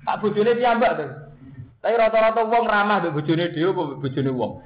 Tak 0.00 0.16
bojone 0.22 0.56
piyambak 0.56 0.96
tuh. 0.96 1.10
Tapi 1.82 1.94
rata-rata 1.98 2.46
wong 2.46 2.64
ramah 2.70 3.02
mbek 3.02 3.18
bojone 3.18 3.50
dhewe 3.52 3.74
apa 3.74 3.82
bojone 4.00 4.30
wong? 4.30 4.62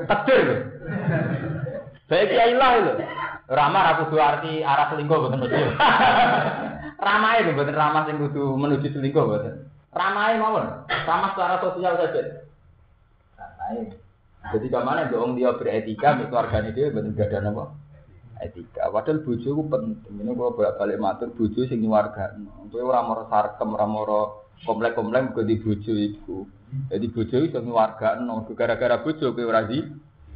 Takdir. 0.08 0.48
Baik 2.10 2.26
kiai 2.26 2.58
lah 2.58 2.70
itu. 2.74 2.92
Ramah 3.46 3.84
aku 3.94 4.02
kudu 4.10 4.18
arti 4.18 4.52
arah 4.66 4.90
selingkuh 4.90 5.14
boten 5.14 5.38
mesti. 5.46 5.62
Ramah 7.06 7.30
itu 7.38 7.54
boten 7.54 7.78
ramah 7.78 8.02
sing 8.10 8.18
kudu 8.18 8.58
menuju 8.58 8.90
selingkuh 8.90 9.24
boten. 9.30 9.70
Ramah 9.94 10.34
mawon. 10.34 10.66
Ramah 10.90 11.30
secara 11.38 11.62
sosial 11.62 11.94
saja. 12.02 12.42
Ramah. 13.38 13.94
Jadi 14.50 14.66
ke 14.72 14.80
mana 14.82 15.06
dong 15.06 15.38
dia 15.38 15.54
beretika, 15.54 16.18
itu 16.18 16.26
keluarganya 16.26 16.74
dia 16.74 16.90
boten 16.90 17.14
gak 17.14 17.30
ada 17.30 17.46
nama 17.46 17.70
etika. 18.42 18.90
Padahal 18.90 19.22
bojo 19.22 19.48
ku 19.52 19.62
penting. 19.70 20.14
Ini 20.18 20.32
kalau 20.34 20.56
bolak 20.56 20.74
balik 20.80 20.98
matur 20.98 21.28
bojo 21.30 21.60
sing 21.68 21.84
warga. 21.86 22.34
Kowe 22.72 22.82
ora 22.82 23.06
moro 23.06 23.28
sarkem, 23.30 23.70
ora 23.70 23.86
moro 23.86 24.20
komplek-komplek 24.66 25.36
kok 25.36 25.46
di 25.46 25.56
bojo 25.62 25.92
iku. 25.94 26.38
Jadi 26.90 27.06
bojo 27.06 27.36
iso 27.38 27.58
nyuwargakno 27.62 28.50
gara-gara 28.58 28.98
bojo 28.98 29.30
kowe 29.30 29.44
ora 29.46 29.62
di 29.68 29.78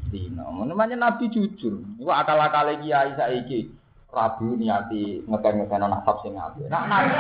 dino. 0.09 0.45
Namanya 0.65 0.97
Nabi 0.97 1.29
jujur. 1.31 1.81
Iku 2.01 2.11
akal-akale 2.11 2.81
kiai 2.81 3.15
saiki. 3.17 3.85
Rabu 4.15 4.55
niati 4.55 5.27
ngeken-ngeken 5.27 5.91
nasab 5.91 6.23
sing 6.23 6.39
apik. 6.39 6.71
Nak 6.71 6.87
nabi 6.87 7.11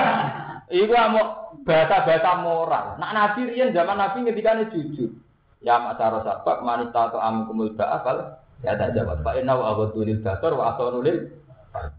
iku 0.71 0.95
mau 1.11 1.51
bahasa-bahasa 1.67 2.33
moral. 2.39 2.95
Nak 3.03 3.11
nabi 3.11 3.51
riyen 3.51 3.75
zaman 3.75 3.99
nabi 3.99 4.23
ngendikane 4.23 4.71
jujur. 4.71 5.11
Ya 5.59 5.83
sabak 5.99 6.63
manita 6.63 7.11
atau 7.11 7.19
amkumul 7.19 7.75
ba'afal 7.75 8.39
ya 8.63 8.79
tak 8.79 8.95
jawab. 8.95 9.27
Pak 9.27 9.43
Inna 9.43 9.59
wa 9.59 9.75
abadulil 9.75 10.23
basar 10.23 10.55
wa 10.55 10.77
asonulil. 10.77 11.35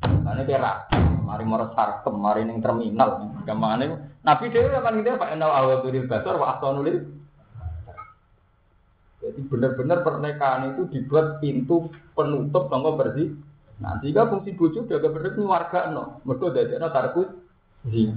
Ini 0.07 0.43
kira 0.47 0.87
mari 1.27 1.43
moro 1.43 1.75
sarkem, 1.75 2.15
mari 2.15 2.47
ning 2.47 2.63
terminal. 2.63 3.19
Gampangane 3.43 4.15
Nabi 4.23 4.47
dhewe 4.47 4.79
kan 4.79 4.95
ngene 4.95 5.19
Pak 5.19 5.35
Inna 5.35 5.51
wa 5.51 5.55
abadulil 5.59 6.07
basar 6.07 6.39
wa 6.39 6.55
asonulil. 6.55 7.03
Jadi 9.35 9.51
benar-benar 9.51 9.99
pernikahan 9.99 10.71
itu 10.71 10.87
dibuat 10.95 11.43
pintu 11.43 11.91
penutup 12.15 12.71
tangga 12.71 12.95
bersih. 12.95 13.35
Nah, 13.83 13.99
jika 13.99 14.31
fungsi 14.31 14.55
bojo 14.55 14.87
udah 14.87 15.11
bener 15.11 15.35
warga 15.43 15.91
no, 15.91 16.23
mereka 16.23 16.55
dadekno 16.55 16.87
tarkus 16.95 17.27
zina. 17.83 18.15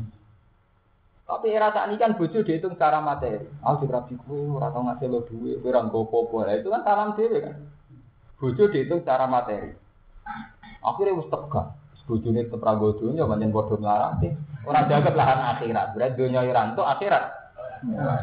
Tapi 1.27 1.51
era 1.51 1.75
tak 1.75 1.91
ini 1.91 1.99
kan 1.99 2.15
bojo 2.15 2.47
dihitung 2.47 2.79
secara 2.79 3.03
materi. 3.03 3.51
Aku 3.67 3.83
oh, 3.85 3.91
rapi 3.91 4.15
ora 4.31 4.71
tau 4.71 4.87
ngasih 4.87 5.11
lo 5.11 5.27
duit, 5.27 5.59
ranggo 5.67 6.07
popo. 6.07 6.47
Itu 6.47 6.71
kan 6.71 6.87
salam 6.87 7.19
dewe 7.19 7.43
kan. 7.43 7.55
Bojo 8.39 8.71
dihitung 8.71 9.03
secara 9.03 9.27
materi. 9.27 9.75
Akhirnya 10.87 11.19
wis 11.19 11.27
tegak. 11.27 11.75
Bojo 12.07 12.33
ini 12.33 12.47
tetap 12.47 12.65
rago 12.65 12.97
dunia, 12.97 13.29
banyak 13.29 13.53
bodoh 13.53 13.77
melarang 13.77 14.23
Orang 14.65 14.89
jaga 14.89 15.13
lahan 15.13 15.41
akhirat. 15.57 15.93
Berarti 15.93 16.17
dunia 16.17 16.41
iranto 16.47 16.81
akhirat. 16.81 17.48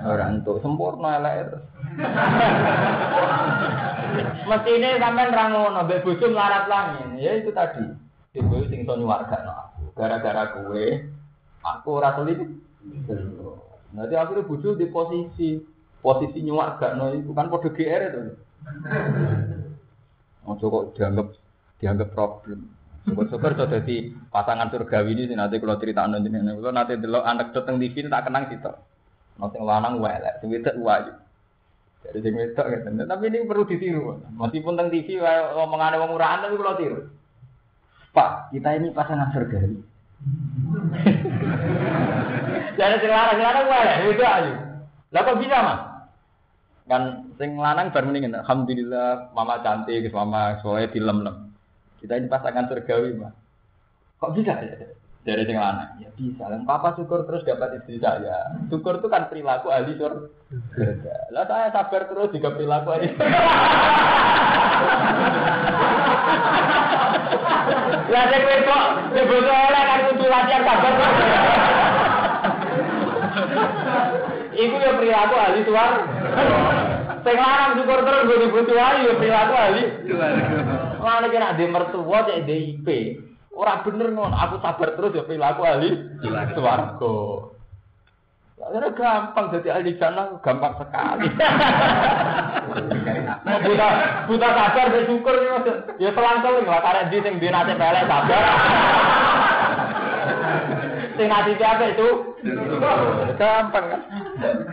Orang 0.06 0.44
tuh 0.44 0.60
sempurna 0.60 1.20
elek 1.20 1.50
terus. 1.50 1.64
Mesti 4.46 4.72
ini 4.78 5.02
sampean 5.02 5.34
rangono, 5.34 5.82
mbek 5.88 6.04
bojo 6.06 6.26
melarat 6.30 6.70
langit. 6.70 7.08
Ya 7.20 7.32
itu 7.40 7.50
tadi. 7.56 7.84
Ibu 8.36 8.68
sing 8.68 8.84
iso 8.84 9.00
nyuwargakno 9.00 9.52
aku. 9.52 9.82
Gara-gara 9.96 10.44
kue, 10.54 11.08
aku 11.64 11.88
ora 11.88 12.20
selingkuh. 12.20 12.52
Nanti 13.96 14.14
akhirnya 14.20 14.44
bojo 14.44 14.76
di 14.76 14.92
posisi 14.92 15.56
posisi 16.04 16.44
nyuwargakno 16.44 17.16
itu 17.16 17.32
kan 17.32 17.48
padha 17.48 17.70
GR 17.72 18.02
itu. 18.12 18.22
Ojo 20.46 20.66
kok 20.70 20.86
dianggap 20.94 21.28
dianggap 21.82 22.10
problem. 22.14 22.70
Syukur-syukur 23.06 23.54
so 23.54 23.70
dadi 23.70 24.10
pasangan 24.34 24.74
surgawi 24.74 25.14
ini 25.14 25.38
nanti 25.38 25.62
kalau 25.62 25.78
cerita 25.78 26.10
nanti 26.10 26.26
ini, 26.26 26.42
kalau 26.42 26.74
nanti 26.74 26.98
delok 26.98 27.22
anak 27.22 27.54
teng 27.54 27.78
TV 27.78 28.10
tak 28.10 28.26
kenang 28.26 28.50
situ. 28.50 28.74
Nah, 29.36 29.52
sing 29.52 29.64
lanang 29.68 30.00
welek, 30.00 30.40
sing 30.40 30.48
wedok 30.48 30.76
wayu. 30.80 31.12
Jadi 32.08 32.18
sing 32.24 32.34
wedok 32.40 32.66
gitu. 32.72 32.88
Tapi 33.04 33.24
ini 33.28 33.48
perlu 33.50 33.64
ditiru. 33.68 34.02
Meskipun 34.40 34.80
teng 34.80 34.90
TV 34.94 35.20
ngomongane 35.20 36.00
wong 36.00 36.16
murahan 36.16 36.46
tapi 36.46 36.56
kalau 36.56 36.80
tiru. 36.80 37.00
Pak, 38.16 38.56
kita 38.56 38.70
ini 38.80 38.96
pasangan 38.96 39.36
surgawi. 39.36 39.76
Jadi 42.80 42.96
sing 43.04 43.12
lanang 43.12 43.36
sing 43.36 43.46
lanang 43.46 43.66
welek, 43.68 43.98
wedok 44.08 44.32
ayu. 44.40 44.54
Lah 45.12 45.36
bisa, 45.36 45.58
Mas? 45.60 45.82
Kan 46.88 47.04
sing 47.36 47.60
lanang 47.60 47.92
baru 47.92 48.08
mendingan. 48.08 48.40
Alhamdulillah 48.40 49.36
mama 49.36 49.60
cantik, 49.60 50.08
mama 50.16 50.56
soalnya 50.64 50.96
dilem-lem. 50.96 51.52
Kita 52.00 52.16
ini 52.16 52.32
pasangan 52.32 52.72
surgawi, 52.72 53.20
Mbak. 53.20 53.34
Kok 54.22 54.32
bisa 54.32 54.54
ya? 54.64 54.76
Dari 55.26 55.42
sing 55.50 55.58
lanang. 55.58 55.98
Ya 55.98 56.14
bisa. 56.14 56.46
Lah 56.46 56.62
papa 56.70 56.94
syukur 56.94 57.26
terus 57.26 57.42
dapat 57.42 57.82
istri 57.82 57.98
saya. 57.98 58.62
Syukur 58.70 59.02
itu 59.02 59.10
kan 59.10 59.26
perilaku 59.26 59.74
ahli 59.74 59.98
surga. 59.98 61.34
Lah 61.34 61.50
saya 61.50 61.74
sabar 61.74 62.06
terus 62.06 62.30
juga 62.30 62.54
perilaku 62.54 62.94
ahli 62.94 63.10
Lah 68.14 68.24
sing 68.30 68.42
wedok 68.46 68.84
nyebut 69.18 69.50
oleh 69.50 69.82
kan 69.82 70.00
kudu 70.14 70.26
latihan 70.30 70.62
sabar. 70.62 70.94
Iku 74.54 74.76
ya 74.78 74.94
perilaku 74.94 75.36
ahli 75.42 75.66
suar. 75.66 75.92
Sing 77.26 77.34
lanang 77.42 77.82
syukur 77.82 78.00
terus 78.06 78.30
gue 78.30 78.46
dibutuh 78.46 78.78
ya 78.78 79.18
perilaku 79.18 79.54
ahli. 79.58 80.06
Mana 81.02 81.34
kira 81.34 81.58
di 81.58 81.66
mertua 81.66 82.30
cek 82.30 82.46
DIP. 82.46 82.88
Orang 83.56 83.88
bener 83.88 84.12
non, 84.12 84.36
aku 84.36 84.60
sabar 84.60 85.00
terus 85.00 85.16
ya 85.16 85.24
perilaku 85.24 85.64
ahli 85.64 85.96
swarga. 86.52 87.16
Akhirnya 88.56 88.98
gampang 88.98 89.46
jadi 89.56 89.80
ahli 89.80 89.96
jannah 89.96 90.36
gampang 90.44 90.76
sekali. 90.76 91.28
Mau 93.48 93.60
buta 93.64 93.88
buta 94.28 94.48
sabar 94.52 94.86
bersyukur 94.92 95.36
ya 95.40 95.56
ya 96.04 96.10
selang-seling 96.12 96.68
lah 96.68 96.84
karena 96.84 97.08
di 97.08 97.18
sing 97.24 97.40
dinate 97.40 97.80
pelek 97.80 98.04
sabar. 98.12 98.44
Sing 101.16 101.32
nasi 101.32 101.56
apa 101.64 101.96
itu? 101.96 102.08
Gampang 103.40 103.86
kan? 103.88 104.02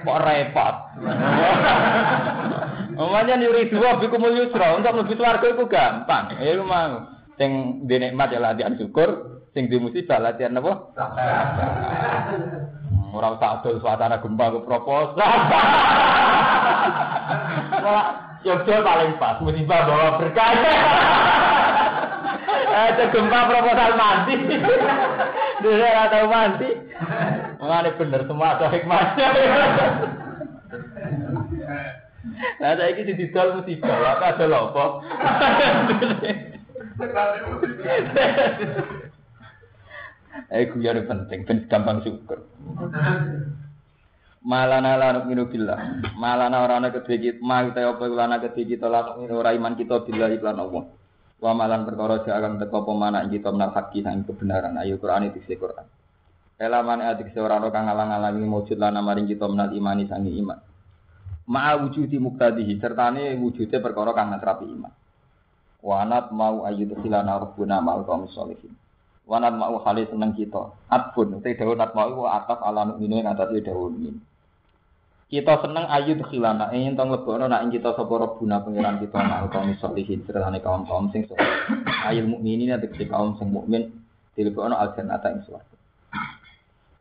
Kok 0.02 0.20
repot? 0.26 0.74
Umumnya 2.98 3.38
nyuri 3.38 3.70
dua 3.70 4.02
bikumul 4.02 4.34
yusra 4.34 4.74
untuk 4.74 5.06
lebih 5.06 5.22
swarga 5.22 5.46
itu 5.54 5.70
gampang. 5.70 6.34
Ya 6.42 6.58
lu 6.58 6.66
mau. 6.66 7.11
Sing 7.42 7.82
di 7.90 7.98
nikmat 7.98 8.30
ya 8.30 8.38
latihan 8.38 8.78
syukur, 8.78 9.42
sing 9.50 9.66
di 9.66 9.74
musibah 9.74 10.22
latihan 10.22 10.62
apa? 10.62 10.94
Orang 13.10 13.42
tak 13.42 13.66
adol 13.66 13.82
suasana 13.82 14.22
gempa 14.22 14.54
ke 14.54 14.62
proposal. 14.62 15.26
Yogyo 18.46 18.78
paling 18.86 19.18
pas, 19.18 19.42
musibah 19.42 19.90
bawa 19.90 20.22
berkah. 20.22 20.54
Ada 22.78 23.10
gempa 23.10 23.40
proposal 23.50 23.90
mati. 23.98 24.34
Dia 25.66 25.82
nggak 25.82 26.10
tahu 26.14 26.26
mati. 26.30 26.70
Mengenai 27.58 27.98
bener 27.98 28.22
semua 28.30 28.54
ada 28.54 28.70
hikmahnya. 28.70 29.28
Nah, 32.62 32.78
saya 32.78 32.94
ini 32.94 33.18
didol 33.18 33.58
musibah, 33.58 34.14
apa 34.14 34.38
ada 34.38 34.46
lopo. 34.46 35.02
Eh, 40.52 40.64
guyon 40.68 41.04
penting, 41.04 41.44
ben 41.44 41.68
gampang 41.68 42.00
syukur. 42.04 42.44
Malana 44.42 44.96
la 44.96 45.08
nu'minu 45.20 45.46
billah. 45.48 45.78
Malana 46.16 46.64
ora 46.64 46.80
ana 46.80 46.88
kedhe 46.90 47.20
kita, 47.20 47.38
ma 47.44 47.62
uta 47.62 47.84
apa 47.84 48.04
lana 48.08 48.36
kedhe 48.40 48.64
kita 48.64 48.88
la 48.88 49.12
nu'minu 49.12 49.38
ora 49.38 49.52
iman 49.54 49.76
kita 49.76 50.02
billah 50.02 50.32
iklan 50.32 50.58
Allah. 50.58 50.84
Wa 51.42 51.52
malan 51.52 51.84
perkara 51.84 52.22
jalan 52.22 52.58
teko 52.58 52.86
apa 52.86 52.92
mana 52.94 53.26
kita 53.26 53.50
menal 53.50 53.74
haki 53.74 54.00
sang 54.02 54.24
kebenaran. 54.24 54.78
Ayo 54.78 54.96
Quran 55.02 55.30
itu 55.30 55.42
Quran. 55.58 55.86
Elaman 56.62 57.02
adik 57.02 57.34
seorang 57.34 57.66
orang 57.66 57.74
kang 57.74 57.84
ngalang-alangi 57.90 58.46
wujud 58.46 58.78
lana 58.78 59.02
maring 59.02 59.26
kita 59.26 59.50
menal 59.50 59.74
imani 59.74 60.06
sangi 60.06 60.38
iman. 60.38 60.58
Ma'a 61.50 61.74
wujudi 61.82 62.22
muktadihi 62.22 62.78
sertane 62.78 63.34
wujudnya 63.34 63.82
perkara 63.82 64.14
kang 64.14 64.30
natrapi 64.30 64.70
iman. 64.70 65.01
Wanat 65.82 66.30
mau 66.30 66.62
ayu 66.62 66.86
khilana 66.94 67.42
rabbuna 67.42 67.82
ma'al 67.82 68.06
qaum 68.06 68.30
sholihin. 68.30 68.70
Wanat 69.26 69.58
mau 69.58 69.82
kali 69.82 70.06
seneng 70.06 70.30
kita. 70.38 70.70
Atfun 70.86 71.42
te 71.42 71.58
dawuh 71.58 71.74
nat 71.74 71.90
mau 71.90 72.06
wa 72.22 72.38
ataf 72.38 72.62
ala 72.62 72.86
mukminin 72.86 73.26
atas 73.26 73.50
dawuh 73.50 73.90
mukmin. 73.90 74.22
Kita 75.26 75.58
seneng 75.58 75.90
ayu 75.90 76.14
khilana 76.22 76.70
ing 76.70 76.94
tong 76.94 77.10
lebokno 77.10 77.50
nak 77.50 77.66
ing 77.66 77.74
kita 77.74 77.98
sapa 77.98 78.14
rabbuna 78.14 78.62
pangeran 78.62 79.02
kita 79.02 79.18
ma'al 79.26 79.50
qaum 79.50 79.74
sholihin 79.82 80.22
sertane 80.22 80.62
kaum-kaum 80.62 81.10
sing 81.10 81.26
saleh. 81.26 81.50
Ayul 82.06 82.30
mukminin 82.30 82.78
atek 82.78 83.10
kaum 83.10 83.34
sing 83.42 83.50
mukmin 83.50 83.90
dilebokno 84.38 84.78
al 84.78 84.94
jannata 84.94 85.34
ing 85.34 85.42
swarga. 85.42 85.81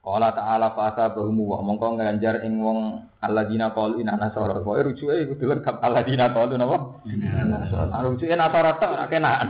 Qala 0.02 0.34
ta'ala 0.34 0.74
fa 0.74 0.90
asabahum 0.90 1.46
wa 1.46 1.62
mongko 1.62 2.02
nganjar 2.02 2.42
ing 2.42 2.58
wong 2.58 3.06
alladzina 3.22 3.70
qalu 3.70 4.02
inna 4.02 4.18
nasara. 4.18 4.58
Pokoke 4.58 4.90
rujuke 4.90 5.14
iku 5.14 5.34
dilengkap 5.38 5.78
alladzina 5.78 6.34
qalu 6.34 6.58
napa? 6.58 7.06
Nasara. 7.46 8.02
Rujuke 8.10 8.34
nasara 8.34 8.82
tok 8.82 8.98
ora 8.98 9.06
kenaan. 9.06 9.48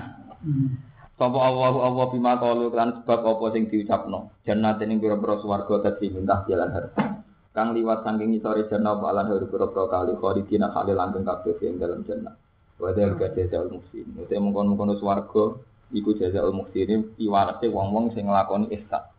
Sapa 1.16 1.40
Allahu 1.40 1.80
Allah 1.88 2.06
bima 2.12 2.36
qalu 2.36 2.68
kan 2.76 3.00
sebab 3.00 3.20
apa 3.32 3.46
sing 3.56 3.72
diucapno. 3.72 4.44
Jannat 4.44 4.84
ning 4.84 5.00
pira-pira 5.00 5.40
swarga 5.40 5.88
dadi 5.88 6.12
mintah 6.12 6.44
jalan 6.44 6.68
harta. 6.76 7.24
Kang 7.56 7.72
liwat 7.72 8.04
saking 8.04 8.36
ngisore 8.36 8.68
jannah 8.68 9.00
alan 9.00 9.32
hari 9.32 9.48
pira-pira 9.48 9.88
kali 9.88 10.20
khalidina 10.20 10.68
khalil 10.76 11.00
langgeng 11.00 11.24
kabeh 11.24 11.64
ing 11.64 11.80
dalam 11.80 12.04
jannah. 12.04 12.36
Wa 12.76 12.92
dzalika 12.92 13.32
jazaa'ul 13.32 13.72
muhsin. 13.80 14.08
Ute 14.20 14.36
mungkon-mungkon 14.36 15.00
swarga 15.00 15.56
iku 15.96 16.12
jazaa'ul 16.12 16.56
muhsin 16.60 17.16
iwarate 17.24 17.72
wong-wong 17.72 18.12
sing 18.12 18.28
nglakoni 18.28 18.68
ihsan. 18.76 19.11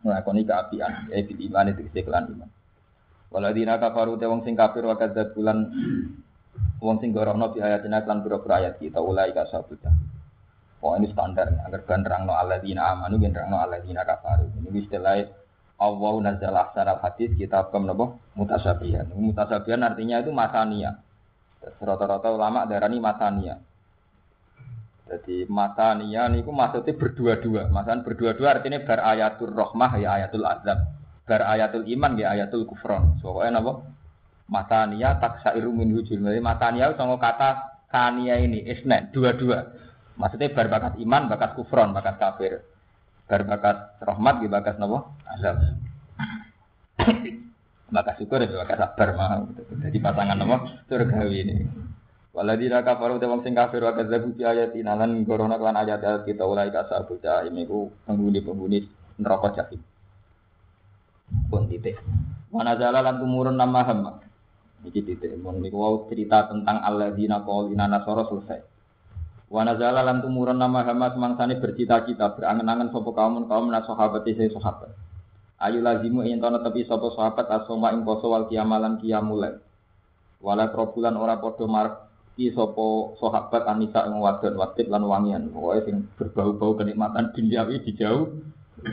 Nglakoni 0.00 0.42
kaapian 0.48 1.12
ya 1.12 1.20
bil 1.22 1.40
iman 1.50 1.70
itu 1.72 1.82
kelan 2.04 2.24
iman 2.36 2.50
waladina 3.30 3.78
kafaru 3.78 4.16
te 4.18 4.26
wong 4.26 4.42
sing 4.42 4.58
kafir 4.58 4.82
wa 4.84 4.96
kadzab 4.96 5.36
bulan 5.36 5.70
wong 6.80 6.96
sing 6.98 7.12
gorono 7.12 7.52
bi 7.52 7.62
ayatina 7.62 8.02
lan 8.02 8.24
pira-pira 8.24 8.64
ayat 8.64 8.74
kita 8.80 8.98
ulai 8.98 9.30
ka 9.36 9.44
Oh 10.80 10.96
ini 10.96 11.12
standar, 11.12 11.60
agar 11.68 11.84
kan 11.84 12.00
terangno 12.00 12.32
alladzina 12.32 12.96
amanu 12.96 13.20
ben 13.20 13.36
terangno 13.36 13.60
alladzina 13.60 14.00
kafaru. 14.00 14.48
Ini 14.64 14.80
istilah 14.80 15.28
Allah 15.76 16.12
nazal 16.24 16.56
ahsanal 16.56 17.04
hadis 17.04 17.36
kitab 17.36 17.68
kam 17.68 17.84
napa 17.84 18.16
mutasabihan. 18.32 19.04
Mutasabihan 19.12 19.84
artinya 19.84 20.24
itu 20.24 20.32
masania. 20.32 20.96
Rata-rata 21.60 22.32
ulama 22.32 22.64
darani 22.64 22.96
masania. 22.96 23.60
Jadi 25.10 25.42
matania 25.50 26.30
niku 26.30 26.54
maksudnya 26.54 26.94
berdua-dua. 26.94 27.66
Masalah 27.66 28.06
berdua-dua 28.06 28.54
artinya 28.54 28.78
bar 28.86 29.02
ayatul 29.02 29.50
rahmah 29.50 29.98
ya 29.98 30.22
ayatul 30.22 30.46
azab. 30.46 30.78
Bar 31.26 31.42
ayatul 31.50 31.82
iman 31.82 32.14
ya 32.14 32.30
ayatul 32.30 32.62
kufron. 32.62 33.18
Pokoknya 33.18 33.58
napa? 33.58 33.82
Matania 34.46 35.18
taksairu 35.18 35.74
min 35.74 35.98
hujul. 35.98 36.22
Jadi 36.22 36.38
matania 36.38 36.94
sama 36.94 37.18
kata 37.18 37.82
kania 37.90 38.38
ini 38.38 38.62
isna 38.70 39.10
dua-dua. 39.10 39.66
Maksudnya 40.14 40.54
bar 40.54 40.70
bakat 40.70 40.94
iman, 41.02 41.26
bakat 41.26 41.58
kufron, 41.58 41.90
bakat 41.90 42.14
kafir. 42.22 42.62
Bar 43.26 43.42
bakat 43.50 43.98
rahmat 43.98 44.46
ya 44.46 44.48
bakat 44.50 44.78
napa? 44.78 45.10
Azab. 45.26 45.58
bakat 47.90 48.14
syukur 48.22 48.46
ya 48.46 48.62
bakat 48.62 48.78
sabar 48.78 49.08
mah. 49.18 49.42
Jadi 49.90 49.98
pasangan 49.98 50.38
napa? 50.38 50.70
Surgawi 50.86 51.42
ini. 51.42 51.54
Waladina 52.30 52.86
kafaru 52.86 53.18
te 53.18 53.26
wong 53.26 53.42
sing 53.42 53.58
kafir 53.58 53.82
wa 53.82 53.90
kadzabu 53.90 54.30
bi 54.30 54.46
ayatina 54.46 54.94
lan 54.94 55.26
gorono 55.26 55.58
kan 55.58 55.74
ayat 55.74 56.22
kita 56.22 56.46
ulai 56.46 56.70
ka 56.70 56.86
sabul 56.86 57.18
jahim 57.18 57.58
iku 57.58 57.90
penghuni-penghuni 58.06 58.86
neraka 59.18 59.50
jahim. 59.58 59.82
Pun 61.50 61.66
titik. 61.66 61.98
Mana 62.54 62.78
jala 62.78 63.02
lan 63.02 63.18
tumurun 63.18 63.58
nama 63.58 63.82
hamba. 63.82 64.22
Iki 64.86 65.00
titik. 65.02 65.34
Mun 65.42 65.58
niku 65.58 65.82
wau 65.82 66.06
cerita 66.06 66.46
tentang 66.46 66.78
alladzina 66.78 67.42
qaulina 67.42 67.90
nasara 67.90 68.22
selesai. 68.30 68.62
Wa 69.50 69.66
nazala 69.66 70.06
lan 70.06 70.22
tumurun 70.22 70.54
nama 70.54 70.86
hamba 70.86 71.10
semangsane 71.10 71.58
bercita-cita 71.58 72.38
berangen-angen 72.38 72.94
sapa 72.94 73.10
kaum 73.10 73.42
kaum 73.50 73.66
nas 73.74 73.82
sahabat 73.90 74.22
isi 74.30 74.46
sahabat. 74.54 74.94
Ayu 75.58 75.82
lazimu 75.82 76.22
ing 76.22 76.38
tono 76.38 76.62
tepi 76.62 76.86
sapa 76.86 77.10
sahabat 77.10 77.50
asoma 77.50 77.90
ing 77.90 78.06
poso 78.06 78.30
wal 78.30 78.46
kiamalan 78.46 79.02
kiamule. 79.02 79.58
Wala 80.38 80.70
probulan 80.70 81.18
ora 81.18 81.42
padha 81.42 81.66
marek 81.66 82.09
iki 82.34 82.54
sapa 82.54 83.16
sahabat 83.18 83.62
Anisa 83.68 84.06
ing 84.06 84.18
wadon 84.18 84.54
wadit 84.58 84.86
lan 84.88 85.04
wangian 85.04 85.50
pokoke 85.50 85.86
sing 85.86 85.96
berbau-bau 86.16 86.78
kenikmatan 86.78 87.34
duniawi 87.36 87.82
dijauh 87.84 88.30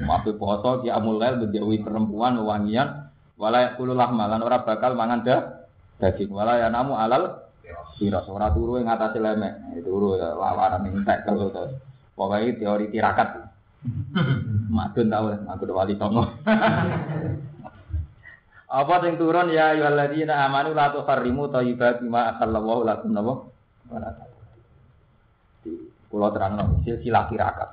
mape 0.04 0.36
poso 0.36 0.84
ki 0.84 0.92
amulail 0.92 1.40
menjauhi 1.40 1.80
perempuan 1.80 2.42
wangian 2.44 3.08
wala 3.40 3.72
yakulah 3.72 4.10
malan 4.12 4.44
ora 4.44 4.66
bakal 4.68 4.98
mangan 4.98 5.24
dah 5.24 5.42
daging 6.02 6.34
wala 6.34 6.60
namu 6.68 6.98
alal 6.98 7.48
Kiros 7.98 8.30
ora 8.30 8.54
turu 8.54 8.78
ing 8.78 8.86
atase 8.86 9.18
lemek, 9.18 9.82
turu 9.82 10.22
ya 10.22 10.38
lawaran 10.38 10.86
ning 10.86 11.02
tekel 11.02 11.50
terus. 11.50 11.74
Pokoke 12.14 12.62
teori 12.62 12.94
tirakat. 12.94 13.50
Madun 14.76 15.10
tau, 15.10 15.34
aku 15.34 15.64
wali 15.74 15.98
songo. 15.98 16.30
Apa 18.68 19.00
sing 19.00 19.16
turun 19.16 19.48
ya 19.56 19.72
ayyuhalladzina 19.72 20.44
amanu 20.44 20.76
la 20.76 20.92
tuharrimu 20.92 21.48
thayyibati 21.48 22.04
ma 22.04 22.36
akallallahu 22.36 22.84
lakum 22.84 23.16
napa? 23.16 23.34
Di 25.64 25.72
pulau 26.12 26.36
terang 26.36 26.84
silsilah 26.84 27.32
tirakat. 27.32 27.70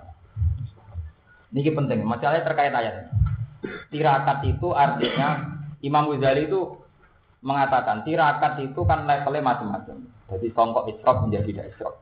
Ini 1.50 1.70
penting, 1.74 2.02
masalahnya 2.06 2.46
terkait 2.46 2.70
ayat. 2.70 3.10
Tirakat 3.90 4.46
itu 4.46 4.70
artinya 4.70 5.58
Imam 5.82 6.10
Ghazali 6.14 6.46
itu 6.46 6.78
mengatakan 7.42 8.06
tirakat 8.06 8.62
itu 8.62 8.80
kan 8.86 9.06
levelnya 9.06 9.42
macam-macam. 9.42 9.98
Jadi 10.30 10.46
songkok 10.54 10.90
isrok 10.90 11.26
menjadi 11.26 11.46
tidak 11.50 11.66
isrok. 11.74 11.94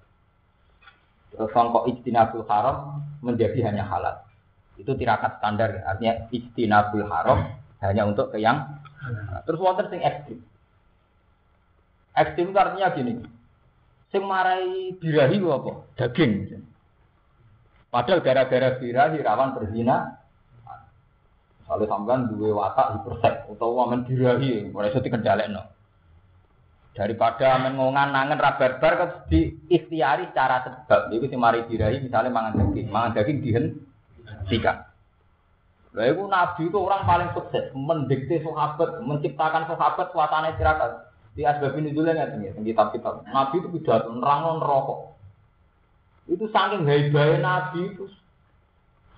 Songkok 1.53 1.89
ijtinabul 1.89 2.45
haram 2.45 3.01
menjadi 3.25 3.73
hanya 3.73 3.89
halal. 3.89 4.21
Itu 4.77 4.97
tirakat 4.97 5.41
standar, 5.41 5.81
artinya 5.85 6.29
ijtinabul 6.29 7.09
haram 7.09 7.62
hanya 7.83 8.07
untuk 8.07 8.31
ke 8.31 8.39
yang 8.39 8.83
Terus 9.47 9.59
wonten 9.59 9.91
sing 9.91 10.01
ekstrim. 10.03 10.39
Ekstrim 12.15 12.55
itu 12.55 12.59
artinya 12.59 12.95
gini. 12.95 13.13
Sing 14.13 14.23
marai 14.23 14.95
birahi 15.01 15.41
apa? 15.43 15.73
Daging. 15.99 16.63
Padahal 17.89 18.21
gara-gara 18.23 18.79
birahi 18.79 19.19
rawan 19.25 19.57
berzina. 19.57 20.21
Kalau 21.67 21.89
sampean 21.89 22.29
duwe 22.29 22.53
watak 22.53 23.01
hipersek 23.01 23.49
utawa 23.49 23.89
men 23.89 24.05
birahi, 24.05 24.69
mulai 24.69 24.93
iso 24.93 25.01
dikendhalekno. 25.01 25.63
Daripada 26.93 27.57
mengongan 27.65 28.13
nangen 28.13 28.37
rabar-bar 28.37 28.93
kan 29.01 29.11
di 29.33 29.57
ikhtiari 29.73 30.29
secara 30.29 30.61
sebab. 30.69 31.09
Itu 31.17 31.33
sing 31.33 31.41
mari 31.41 31.65
birahi 31.65 32.05
misalnya 32.05 32.29
mangan 32.29 32.61
daging, 32.61 32.93
mangan 32.93 33.17
daging 33.17 33.39
dihentikan. 33.41 34.92
Lah 35.93 36.09
itu 36.09 36.25
nabi 36.25 36.63
itu 36.73 36.79
orang 36.81 37.05
paling 37.05 37.31
sukses, 37.37 37.69
mendikte 37.77 38.41
sahabat, 38.41 39.05
menciptakan 39.05 39.69
sahabat 39.69 40.09
suasana 40.09 40.57
istirahat. 40.57 41.13
Di 41.37 41.45
asbab 41.45 41.77
ini 41.77 41.93
dulu 41.93 42.09
nggak 42.09 42.33
tinggi, 42.37 42.73
kitab-kitab. 42.73 43.29
Nabi 43.29 43.61
itu 43.61 43.69
pidato 43.69 44.09
nerang 44.13 44.61
rokok. 44.61 45.17
Itu 46.29 46.49
saking 46.49 46.89
hebatnya 46.89 47.45
nabi 47.45 47.93
itu. 47.93 48.09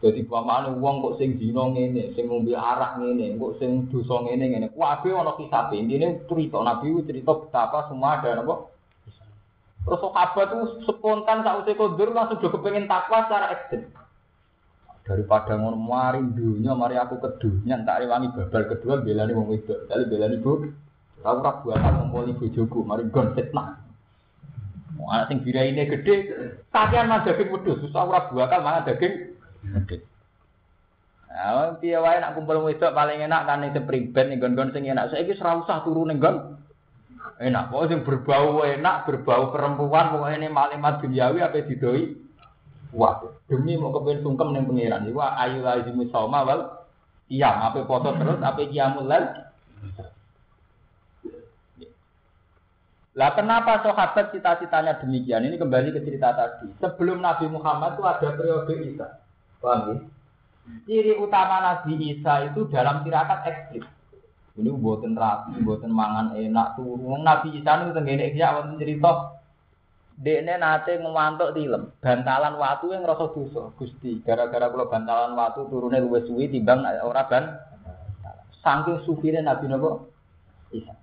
Jadi 0.03 0.27
pamane 0.27 0.75
uang 0.75 1.01
kok 1.01 1.17
sing 1.23 1.39
dino 1.39 1.71
ngene, 1.71 2.13
sing 2.13 2.27
ngombe 2.27 2.53
arak 2.53 2.99
ngene, 2.99 3.39
kok 3.39 3.57
sing 3.63 3.87
dosa 3.89 4.27
ngene 4.27 4.45
ngene. 4.51 4.67
Kabeh 4.75 5.15
ana 5.15 5.33
kisabe. 5.39 5.79
Intine 5.79 6.27
cerita 6.27 6.59
nabi 6.59 6.91
itu 6.91 7.07
cerita 7.07 7.39
betapa 7.39 7.87
semua 7.87 8.19
ada 8.19 8.43
apa? 8.43 8.55
Terus 9.85 10.01
sahabat 10.03 10.49
itu 10.51 10.67
spontan 10.91 11.47
saat 11.47 11.63
usia 11.63 11.79
kodur 11.79 12.11
langsung 12.11 12.43
juga 12.43 12.57
pengen 12.67 12.91
takwa 12.91 13.27
secara 13.27 13.53
ekstrim 13.53 13.85
daripada 15.05 15.61
ngono 15.61 15.77
mari 15.77 16.25
dunya 16.33 16.73
mari 16.73 16.97
aku 16.97 17.21
ke 17.21 17.37
dunya 17.37 17.77
tak 17.85 18.05
rewangi 18.05 18.33
babal 18.33 18.65
kedua 18.73 19.05
belani 19.05 19.37
wong 19.37 19.47
wedok 19.53 19.85
kali 19.85 20.05
belani 20.09 20.37
bu 20.41 20.53
aku 21.21 21.39
ora 21.45 21.53
buatan 21.61 21.93
ngumpuli 22.01 22.33
bojoku 22.41 22.79
mari 22.89 23.05
gon 23.13 23.37
fitnah 23.37 23.85
anak 25.05 25.29
sing 25.29 25.45
ini 25.45 25.85
gede 25.85 26.15
kakean 26.73 27.13
mah 27.13 27.21
daging 27.29 27.53
wedhus 27.53 27.85
susah 27.85 28.09
ora 28.09 28.33
buakal 28.33 28.65
mangan 28.65 28.89
daging 28.89 29.37
gede 29.85 29.97
Nah, 31.35 31.75
piye 31.83 31.99
wae 31.99 32.23
nak 32.23 32.39
kumpul 32.39 32.63
wedok 32.63 32.95
paling 32.95 33.19
enak 33.27 33.43
kan 33.43 33.59
ning 33.59 33.75
priben 33.75 34.31
ning 34.31 34.39
gon-gon 34.39 34.71
sing 34.71 34.87
enak. 34.87 35.11
Saiki 35.11 35.35
ora 35.43 35.59
usah 35.59 35.83
turu 35.83 36.07
ning 36.07 36.23
gon. 36.23 36.63
Enak, 37.43 37.75
kok 37.75 37.91
sing 37.91 38.07
berbau 38.07 38.63
enak, 38.63 39.03
berbau 39.03 39.51
perempuan, 39.51 40.15
pokoknya 40.15 40.47
ini 40.47 40.49
malimat 40.55 41.03
duniawi 41.03 41.43
apa 41.43 41.67
didoi. 41.67 42.15
Wah, 42.95 43.19
demi 43.51 43.75
mau 43.75 43.91
kepen 43.91 44.23
sungkem 44.23 44.55
ning 44.55 44.71
pangeran. 44.71 45.11
Iku 45.11 45.19
ayu 45.19 45.67
lazimu 45.67 46.07
sauma 46.15 46.47
wal 46.47 46.87
iya, 47.27 47.51
apa 47.51 47.83
poso 47.83 48.15
terus, 48.15 48.39
apa 48.39 48.63
kiamul 48.71 49.11
lal. 49.11 49.51
Lah 53.15 53.31
kenapa 53.39 53.79
sahabat 53.83 54.35
cita-citanya 54.35 54.99
demikian? 54.99 55.47
Ini 55.47 55.55
kembali 55.55 55.95
ke 55.95 56.03
cerita 56.03 56.35
tadi. 56.35 56.67
Sebelum 56.83 57.23
Nabi 57.23 57.47
Muhammad 57.47 57.95
itu 57.95 58.03
ada 58.03 58.29
periode 58.35 58.75
Isa. 58.91 59.07
Paham 59.63 59.81
ya? 59.87 59.97
Ciri 60.83 61.15
utama 61.23 61.63
Nabi 61.63 61.95
Isa 62.11 62.51
itu 62.51 62.67
dalam 62.67 63.07
tirakat 63.07 63.47
ekstrim. 63.47 63.87
Ini 64.55 64.71
buatan 64.71 65.15
rapi, 65.15 65.63
buatan 65.63 65.95
mangan 65.95 66.35
enak 66.35 66.75
turun. 66.75 67.23
Nabi 67.23 67.55
Isa 67.55 67.87
itu 67.87 67.95
tenggene 67.95 68.35
ya 68.35 68.59
wonten 68.59 68.83
cerita 68.83 69.35
Dekne 70.15 70.63
nate 70.63 70.95
ngewantuk 71.03 71.59
tilem, 71.59 71.91
bantalan 71.99 72.55
watu 72.55 72.95
yang 72.95 73.03
ngerasa 73.03 73.35
dosa. 73.35 73.75
Gusti, 73.75 74.23
gara-gara 74.23 74.71
kula 74.71 74.87
bantalan 74.87 75.35
watu 75.35 75.67
turune 75.67 75.99
luwih 75.99 76.23
suwi 76.23 76.47
timbang 76.47 76.87
ora 77.03 77.27
ban. 77.27 77.59
Saking 78.63 79.03
sufire 79.03 79.43
Nabi 79.43 79.67
napa? 79.67 80.07
Isa. 80.71 80.95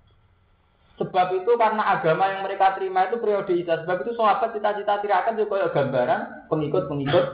Sebab 0.96 1.28
itu 1.44 1.52
karena 1.60 1.94
agama 1.94 2.32
yang 2.32 2.42
mereka 2.48 2.74
terima 2.74 3.06
itu 3.12 3.20
periode 3.20 3.52
Isa. 3.52 3.84
Sebab 3.84 4.02
itu 4.02 4.16
sahabat 4.16 4.56
cita-cita 4.56 5.04
tirakan 5.04 5.38
juga 5.38 5.60
kayak 5.60 5.74
gambaran 5.76 6.22
pengikut-pengikut 6.48 7.26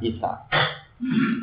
Isa. 0.00 0.48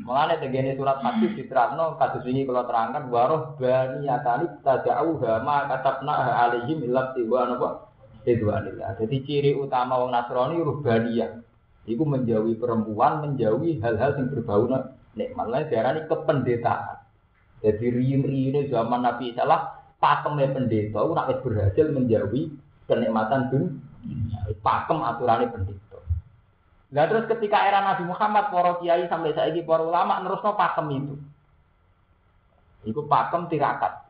Mulane 0.05 0.41
tegene 0.41 0.77
surat 0.77 1.01
hadis 1.05 1.33
diterangno 1.33 1.97
kados 1.97 2.25
ini 2.29 2.45
kalau 2.45 2.65
terangkan 2.65 3.09
waroh 3.09 3.57
bani 3.57 4.05
yatani 4.05 4.45
tada'u 4.61 5.17
ma 5.41 5.65
katabna 5.65 6.13
alaihim 6.45 6.85
illa 6.85 7.09
tiwa 7.17 7.49
napa 7.49 7.86
Ridwanillah. 8.27 8.99
Jadi 8.99 9.23
ciri 9.23 9.51
utama 9.55 10.03
wong 10.03 10.11
Nasrani 10.11 10.59
ruhbaniyah. 10.59 11.31
Iku 11.87 12.03
menjauhi 12.03 12.59
perempuan, 12.59 13.23
menjauhi 13.23 13.79
hal-hal 13.79 14.19
yang 14.19 14.27
berbau 14.27 14.67
nikmat. 15.15 15.47
Lain 15.47 15.71
ini 15.71 16.01
kependetaan. 16.11 16.99
Jadi 17.63 17.85
riin-riinnya 17.87 18.67
zaman 18.67 19.07
Nabi 19.07 19.31
Isa 19.31 19.47
lah, 19.47 19.79
pakemnya 20.03 20.51
pendeta, 20.51 20.99
nak 21.07 21.39
berhasil 21.41 21.87
menjauhi 21.87 22.51
kenikmatan 22.91 23.47
dunia. 23.47 24.39
Pakem 24.59 24.99
aturannya 24.99 25.47
pendeta. 25.47 25.99
Nah 26.91 27.03
terus 27.07 27.27
ketika 27.31 27.63
era 27.63 27.79
Nabi 27.79 28.03
Muhammad, 28.07 28.51
para 28.51 28.79
kiai 28.83 29.07
sampai 29.07 29.35
saiki 29.35 29.63
para 29.63 29.83
ulama 29.83 30.19
nerusno 30.19 30.55
pakem 30.55 30.87
itu. 30.91 31.15
Iku 32.87 33.07
pakem 33.07 33.47
tirakat. 33.51 34.06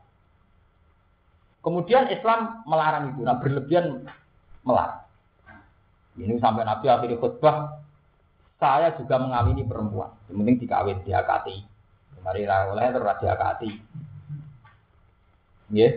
Kemudian 1.58 2.06
Islam 2.08 2.62
melarang 2.64 3.14
itu, 3.14 3.20
nah 3.26 3.36
berlebihan 3.36 4.06
melarang. 4.62 5.02
Ini 6.18 6.38
sampai 6.42 6.66
Nabi 6.66 6.86
akhirnya 6.86 7.18
khutbah, 7.18 7.78
saya 8.58 8.94
juga 8.98 9.22
mengawini 9.22 9.62
perempuan. 9.66 10.10
Yang 10.30 10.36
penting 10.42 10.56
dikawin, 10.66 10.98
diakati. 11.06 11.56
Mari 12.18 12.44
oleh 12.50 12.90
terus 12.90 13.18
diakati. 13.22 13.70
Ya. 15.70 15.88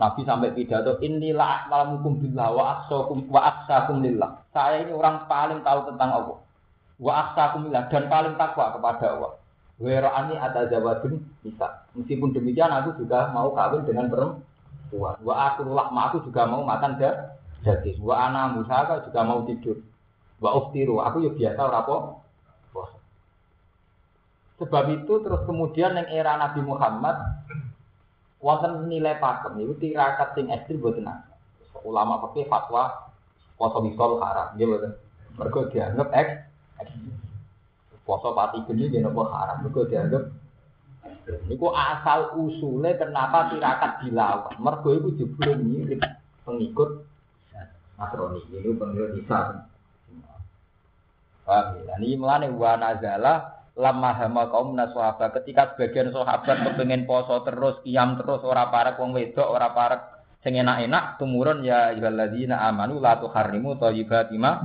Nabi 0.00 0.20
sampai 0.24 0.56
pidato 0.56 0.96
inilah 1.04 1.68
malam 1.68 2.00
hukum 2.00 2.24
billah 2.24 2.48
wa 2.56 2.64
aksakum 2.80 3.28
wa 3.28 3.40
aksakum 3.44 4.00
lillah. 4.00 4.40
Saya 4.50 4.80
ini 4.80 4.96
orang 4.96 5.28
paling 5.28 5.60
tahu 5.60 5.92
tentang 5.92 6.10
Allah. 6.16 6.38
Wa 6.96 7.12
aksakum 7.30 7.68
lillah 7.68 7.84
dan 7.92 8.08
paling 8.08 8.34
takwa 8.40 8.72
kepada 8.72 9.06
Allah. 9.12 9.32
Werani 9.76 10.40
ada 10.40 10.64
jawadun 10.72 11.20
bisa. 11.44 11.84
Meskipun 11.92 12.32
demikian 12.32 12.72
aku 12.72 12.96
juga 12.96 13.28
mau 13.32 13.52
kawin 13.52 13.84
dengan 13.84 14.08
perempuan 14.08 14.49
kuat. 14.90 15.22
Wa 15.22 15.54
aku 15.54 15.64
lakma 15.70 16.10
aku 16.10 16.26
juga 16.26 16.44
mau 16.50 16.66
makan 16.66 16.98
daging. 17.64 18.02
Wa 18.02 18.28
ana 18.28 18.50
musaka 18.52 19.06
juga 19.06 19.20
mau 19.24 19.46
tidur. 19.46 19.80
Wa 20.42 20.56
uftiru 20.58 21.00
aku 21.00 21.24
ya 21.24 21.30
biasa 21.32 21.62
rapo. 21.70 22.20
Sebab 24.60 24.84
itu 24.92 25.24
terus 25.24 25.40
kemudian 25.48 25.96
yang 25.96 26.08
era 26.12 26.36
Nabi 26.36 26.60
Muhammad 26.60 27.16
wonten 28.44 28.92
nilai 28.92 29.16
pakem 29.16 29.56
itu 29.56 29.72
tirakat 29.80 30.36
sing 30.36 30.52
ekstrim 30.52 30.84
boten 30.84 31.08
Ulama 31.80 32.20
pakai 32.28 32.44
fatwa 32.44 33.08
poso 33.56 33.80
misol 33.80 34.20
haram, 34.20 34.52
dia 34.60 34.68
boten. 34.68 34.92
Mergo 35.40 35.64
dianggap 35.72 36.12
eks 36.12 36.30
poso 38.04 38.36
pati 38.36 38.60
geni 38.68 38.92
dia 38.92 39.00
nopo 39.00 39.24
haram, 39.32 39.64
mergo 39.64 39.88
dianggap 39.88 40.28
Niku 41.46 41.70
asal 41.70 42.34
usulnya 42.38 42.96
kenapa 42.98 43.52
tirakat 43.52 44.02
dilakukan. 44.06 44.56
Mergo 44.58 44.90
itu 44.96 45.08
jebule 45.20 45.54
mirip 45.58 46.00
pengikut 46.42 47.06
Nasrani. 48.00 48.40
Ini 48.48 48.70
pengikut 48.74 49.10
Isa. 49.20 49.68
Paham 51.44 51.66
ya? 51.84 51.94
Ini 52.00 52.16
melane 52.16 52.48
wa 52.54 52.72
nazala 52.78 53.60
lama 53.78 54.10
hama 54.12 54.50
kaum 54.52 54.76
naswaba 54.76 55.32
ketika 55.40 55.72
sebagian 55.72 56.12
sahabat 56.12 56.68
kepengen 56.68 57.08
poso 57.08 57.40
terus 57.46 57.80
kiam 57.80 58.18
terus 58.20 58.44
ora 58.44 58.68
parek 58.68 59.00
wong 59.00 59.16
wedok 59.16 59.48
ora 59.48 59.72
parek 59.72 60.00
sing 60.44 60.56
enak-enak 60.56 61.16
tumurun 61.16 61.64
ya 61.64 61.92
ayyuhalladzina 61.94 62.60
amanu 62.66 63.00
la 63.00 63.16
tuharrimu 63.20 63.80
thayyibati 63.80 64.36
ma 64.36 64.60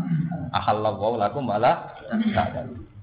ahallallahu 0.52 1.16
lakum 1.20 1.48
wala 1.48 1.96
ta'lamun 2.12 2.95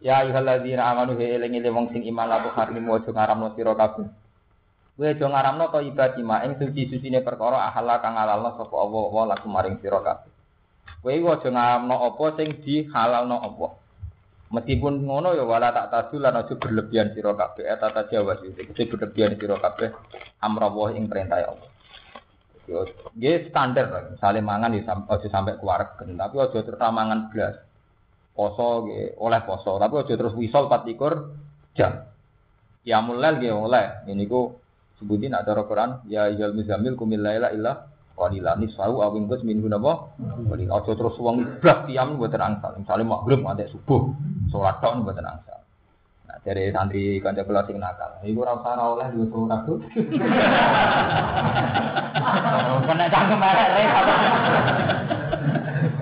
Ya 0.00 0.24
ayyuhalladzina 0.24 0.80
amanu 0.80 1.20
he 1.20 1.36
eling 1.36 1.60
eling 1.60 1.76
wong 1.76 1.86
sing 1.92 2.00
iman 2.08 2.24
la 2.24 2.40
tuharrimu 2.40 2.96
aja 2.96 3.12
ngaramno 3.12 3.52
sira 3.52 3.76
kabeh. 3.76 4.08
Kowe 4.96 5.04
aja 5.04 5.26
ngaramno 5.28 5.64
to 5.68 5.78
ibadi 5.84 6.24
ma 6.24 6.40
ing 6.40 6.56
suci-sucine 6.56 7.20
perkara 7.20 7.68
ahala 7.68 8.00
kang 8.00 8.16
halalno 8.16 8.56
sapa 8.56 8.72
Allah 8.80 9.04
wa 9.12 9.24
lakum 9.28 9.52
maring 9.52 9.76
sira 9.84 10.00
kabeh. 10.00 10.32
Kowe 11.04 11.12
aja 11.12 11.48
ngaramno 11.52 11.96
apa 12.00 12.24
sing 12.40 12.64
dihalalno 12.64 13.36
Allah. 13.44 13.72
Meskipun 14.50 15.04
ngono 15.04 15.36
ya 15.36 15.44
wala 15.46 15.68
tak 15.70 15.94
tadu 15.94 16.16
lan 16.16 16.34
aja 16.34 16.56
berlebihan 16.56 17.12
sira 17.12 17.36
kabeh 17.36 17.68
eta 17.68 17.92
ta 17.92 18.02
jawa 18.08 18.40
sing 18.40 18.56
berlebihan 18.72 19.36
sira 19.36 19.60
kabeh 19.60 19.92
amrawah 20.40 20.96
ing 20.96 21.12
perintah 21.12 21.44
Allah. 21.44 21.68
Yo 22.64 22.88
nggih 23.20 23.52
standar. 23.52 24.16
Misale 24.16 24.40
mangan 24.40 24.72
ya 24.72 24.96
sampai 25.28 25.60
keluarga, 25.60 26.08
tapi 26.08 26.34
aja 26.40 26.58
terus 26.64 26.80
mangan 26.80 27.28
blas. 27.28 27.68
Poso 28.30 28.88
oleh 29.20 29.40
poso, 29.44 29.76
tapi 29.76 29.94
aja 30.00 30.14
terus 30.16 30.32
wisol 30.38 30.70
24 30.70 31.76
jam. 31.76 32.08
Ya 32.86 33.04
mulai 33.04 33.36
nggih 33.36 33.52
oleh. 33.52 34.06
Ini 34.08 34.24
ku 34.24 34.56
sebutin 35.00 35.32
ada 35.32 35.56
Quran 35.64 36.04
ya 36.12 36.28
ayyuhal 36.28 36.52
muzammil 36.52 36.94
kumil 36.96 37.24
laila 37.24 37.48
illa 37.56 37.88
qalila 38.20 38.52
nisfa'u 38.60 39.00
aw 39.00 39.16
ingkus 39.16 39.40
minhu 39.48 39.64
napa 39.64 40.12
qalila 40.20 40.84
aja 40.84 40.92
terus 40.92 41.16
wong 41.16 41.56
blas 41.56 41.88
tiam 41.88 42.20
mboten 42.20 42.36
angsal 42.44 42.76
misale 42.76 43.00
maghrib 43.00 43.40
nganti 43.40 43.72
subuh 43.72 44.12
Sholat 44.50 44.82
tok 44.82 44.98
mboten 45.00 45.22
angsal. 45.22 45.62
Nah, 46.26 46.36
dari 46.42 46.74
santri 46.74 47.22
kanca 47.22 47.46
kula 47.46 47.62
sing 47.70 47.78
nakal. 47.78 48.18
Iku 48.26 48.42
ora 48.42 48.58
usah 48.58 48.82
oleh 48.82 49.06
yo 49.14 49.30
sholat 49.30 49.62
tuh. 49.62 49.78
Kena 52.82 53.06
cangkem 53.06 53.38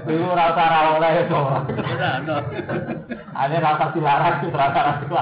repot. 0.08 0.16
Iku 0.16 0.24
ora 0.32 0.44
usah 0.56 0.96
oleh 0.96 1.10
yo. 1.28 1.40
Ada 3.36 3.56
rasa 3.60 3.84
dilarang, 3.92 4.34
rasa 4.48 4.80
rasa 4.80 5.20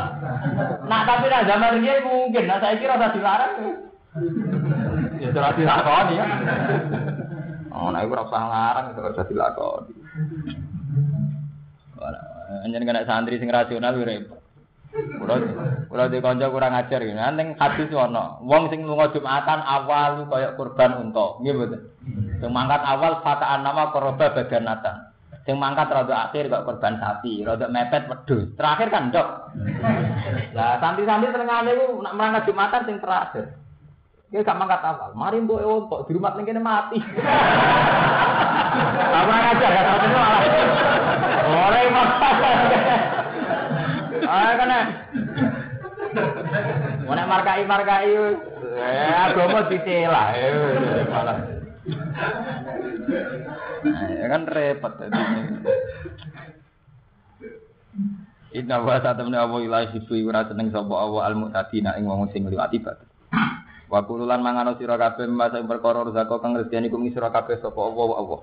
Nah 0.87 1.01
tapi 1.03 1.27
nah 1.27 1.43
zaman 1.43 1.83
ini 1.83 2.01
mungkin, 2.07 2.47
nah 2.47 2.63
saya 2.63 2.79
kira 2.79 2.95
rasa 2.95 3.13
dilarang. 3.19 3.53
Ya 5.19 5.29
sudah 5.35 5.53
dilakoni 5.59 6.15
ya. 6.17 6.27
Oh, 7.75 7.93
nah 7.93 8.01
itu 8.07 8.15
rasa 8.15 8.39
ngarang, 8.39 8.87
itu 8.95 9.01
rasa 9.03 9.23
dilakoni. 9.27 9.93
Hanya 12.63 12.79
kena 12.79 13.03
santri 13.05 13.43
sing 13.43 13.51
rasional 13.51 13.99
repot. 13.99 14.46
Kulo 15.17 15.35
kulo 15.87 16.05
di 16.11 16.19
kanca 16.19 16.51
kurang 16.51 16.75
ajar 16.75 17.01
gitu. 17.01 17.15
Ning 17.15 17.55
hadis 17.57 17.89
ono, 17.95 18.43
wong 18.43 18.69
sing 18.69 18.83
lunga 18.83 19.15
Jumatan 19.15 19.61
awal 19.63 20.27
kaya 20.27 20.59
kurban 20.59 20.99
unta. 20.99 21.39
Nggih 21.41 21.53
mboten. 21.55 21.81
Sing 22.43 22.51
mangkat 22.51 22.83
awal 22.83 23.23
fataan 23.23 23.63
nama 23.63 23.95
koroba 23.95 24.35
badanatan. 24.35 25.15
Sing 25.47 25.55
mangkat 25.63 25.87
rada 25.95 26.27
akhir 26.27 26.51
kok 26.51 26.67
korban 26.67 26.99
sapi, 26.99 27.47
rada 27.47 27.71
mepet 27.71 28.11
wedhus. 28.11 28.51
Terakhir 28.59 28.91
kan 28.91 29.15
ndok. 29.15 29.29
Lah 30.59 30.83
santri-santri 30.83 31.31
senengane 31.31 31.71
ku 31.79 32.03
nak 32.03 32.15
merangkat 32.19 32.51
Jumatan 32.51 32.83
sing 32.87 32.99
terakhir. 32.99 33.55
Dia 34.27 34.43
gak 34.43 34.59
mangkat 34.59 34.83
awal. 34.83 35.15
Mari 35.15 35.39
mbok 35.47 35.63
ontok 35.63 36.11
di 36.11 36.19
rumah 36.19 36.35
ning 36.35 36.51
kene 36.51 36.59
mati. 36.59 36.99
Apa 39.15 39.35
ajar 39.55 39.71
ya 39.71 39.83
malah. 39.87 40.43
Ora 41.47 41.79
Ah 44.25 44.53
kena. 44.57 44.81
Mana 47.05 47.23
markai 47.29 47.69
markai, 47.69 48.17
eh 48.17 49.15
agama 49.15 49.69
dicela, 49.69 50.33
eh 50.33 51.05
malah. 51.13 51.39
Ya 54.17 54.27
kan 54.27 54.43
repot 54.49 54.93
tadi. 54.99 55.21
Inna 58.57 58.81
wa 58.81 58.97
satamna 59.05 59.45
wa 59.45 59.61
ilahi 59.61 59.93
hibu 59.95 60.33
ora 60.33 60.49
seneng 60.49 60.73
sapa 60.73 60.95
Allah 60.97 61.29
al 61.29 61.37
mu'tadina 61.37 62.01
ing 62.01 62.09
wong 62.09 62.33
sing 62.33 62.49
ngliwati 62.49 62.81
batas. 62.81 63.07
Wa 63.87 64.03
kululan 64.03 64.41
mangano 64.43 64.75
sira 64.81 64.97
kabeh 64.99 65.29
masa 65.29 65.61
perkara 65.63 66.03
rezeki 66.09 66.37
kang 66.41 66.57
rezeki 66.57 66.89
kum 66.89 67.07
sira 67.13 67.29
kabeh 67.31 67.61
sapa 67.61 67.77
Allah 67.77 68.09
Allah. 68.17 68.41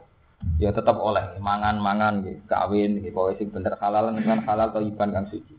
Ya 0.60 0.76
tetap 0.76 1.00
oleh 1.00 1.40
mangan-mangan 1.40 2.20
nggih, 2.20 2.38
kawin 2.52 3.00
nggih, 3.00 3.16
pokoke 3.16 3.40
sing 3.40 3.48
bener 3.48 3.80
halal 3.80 4.12
dengan 4.12 4.44
halal 4.44 4.76
atau 4.76 4.84
iban 4.84 5.16
kang 5.16 5.28
suci. 5.32 5.56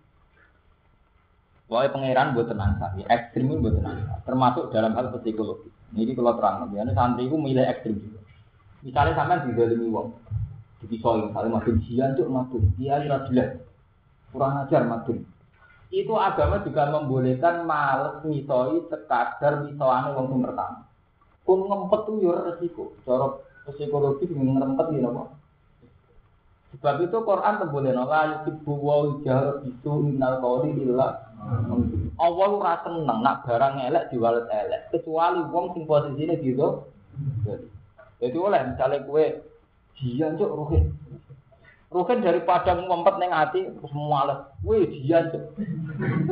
Wae 1.64 1.88
pangeran 1.88 2.36
buat 2.36 2.52
tenang 2.52 2.76
ya 3.00 3.08
ekstrim 3.08 3.48
pun 3.48 3.64
buat 3.64 3.80
tenang 3.80 4.04
termasuk 4.28 4.68
dalam 4.68 4.92
hal 4.92 5.08
psikologi. 5.16 5.72
Ini 5.96 6.12
kalau 6.12 6.36
terang, 6.36 6.68
ya 6.74 6.84
santri 6.92 7.30
itu 7.30 7.38
milih 7.38 7.64
ekstrim 7.64 7.96
juga. 7.96 8.20
Misalnya 8.84 9.16
sampai 9.16 9.48
di 9.48 9.56
dalam 9.56 9.94
wong, 9.94 10.08
di 10.82 10.86
pisau 10.90 11.24
misalnya 11.24 11.56
madun 11.56 11.76
jian 11.86 12.12
tuh 12.18 12.28
madun, 12.28 12.68
dia 12.76 13.00
ira 13.00 13.24
kurang 14.28 14.66
ajar 14.66 14.82
madun. 14.84 15.24
Itu 15.88 16.18
agama 16.18 16.60
juga 16.66 16.90
membolehkan 16.90 17.64
males 17.64 18.20
misoi 18.26 18.84
sekadar 18.90 19.64
misoane 19.64 20.12
wong 20.12 20.26
sing 20.34 20.40
pertama. 20.42 20.84
Kum 21.46 21.64
ngempet 21.64 22.00
tuh 22.04 22.14
yo 22.20 22.32
resiko, 22.34 22.84
cara 23.08 23.40
psikologi 23.70 24.28
ngempet 24.28 24.86
ya 24.92 25.00
napa. 25.00 25.43
Sebab 26.74 27.06
itu 27.06 27.18
Quran 27.22 27.54
temboleh 27.62 27.94
la 27.94 28.22
yuhibbu 28.34 28.72
wa 28.82 28.94
jahr 29.22 29.62
bisu 29.62 30.10
innal 30.10 30.42
qawli 30.42 30.74
illa 30.82 31.30
Allah 32.18 32.48
ora 32.48 32.80
seneng 32.82 33.20
nak 33.20 33.44
barang 33.44 33.76
elek 33.84 34.08
diwalet 34.08 34.48
elek 34.48 34.88
kecuali 34.90 35.44
wong 35.52 35.76
sing 35.76 35.84
posisine 35.84 36.40
gitu. 36.40 36.88
Jadi 38.18 38.36
oleh 38.40 38.60
misalnya 38.72 39.04
kue 39.04 39.44
jian 40.00 40.40
cok 40.40 40.54
ruhin. 40.56 40.84
Ruhin 41.92 42.24
daripada 42.24 42.74
ngumpet 42.74 43.14
neng 43.20 43.30
hati 43.30 43.68
terus 43.68 43.92
males. 43.92 44.50
Kue 44.64 44.88
jian 44.88 45.28
cok. 45.30 45.44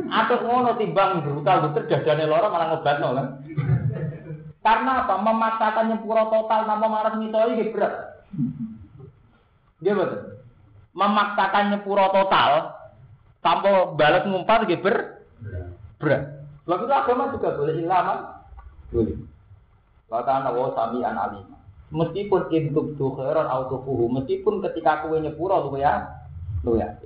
Atau 0.09 0.41
ngono 0.43 0.75
timbang 0.81 1.21
brutal 1.21 1.69
betul 1.69 1.87
dadane 1.87 2.25
loro 2.25 2.47
malah 2.49 2.67
ngebatno 2.73 3.09
kan. 3.13 3.27
Karena 4.63 5.03
apa? 5.03 5.19
Memaksakan 5.19 5.91
nyepuro 5.91 6.23
total 6.31 6.65
tanpa 6.65 6.87
malas 6.87 7.19
mitoi 7.19 7.69
berat. 7.69 7.93
Dia 9.83 9.93
betul. 9.93 10.32
Memaksakan 10.93 11.73
nyepuro 11.73 12.05
total 12.13 12.77
tanpa 13.41 13.91
balas 13.97 14.23
ngumpat 14.29 14.69
gitu 14.69 14.85
ber 14.85 15.25
berat. 15.99 16.23
Sebab 16.63 16.79
itu 16.87 16.93
agama 16.95 17.33
juga 17.35 17.59
boleh 17.59 17.75
ilaman. 17.83 18.19
Boleh. 18.93 19.17
Kata 20.07 20.45
nawa 20.47 20.71
sami 20.77 21.03
an 21.03 21.19
alim. 21.19 21.45
Meskipun 21.93 22.49
intub 22.49 22.97
tu 22.97 23.13
khairan 23.13 23.45
autofuhu, 23.45 24.09
meskipun 24.09 24.63
ketika 24.65 25.05
kue 25.05 25.21
nyepuro 25.21 25.69
lu 25.69 25.77
ya, 25.77 26.09
lu 26.65 26.79
ya. 26.79 26.97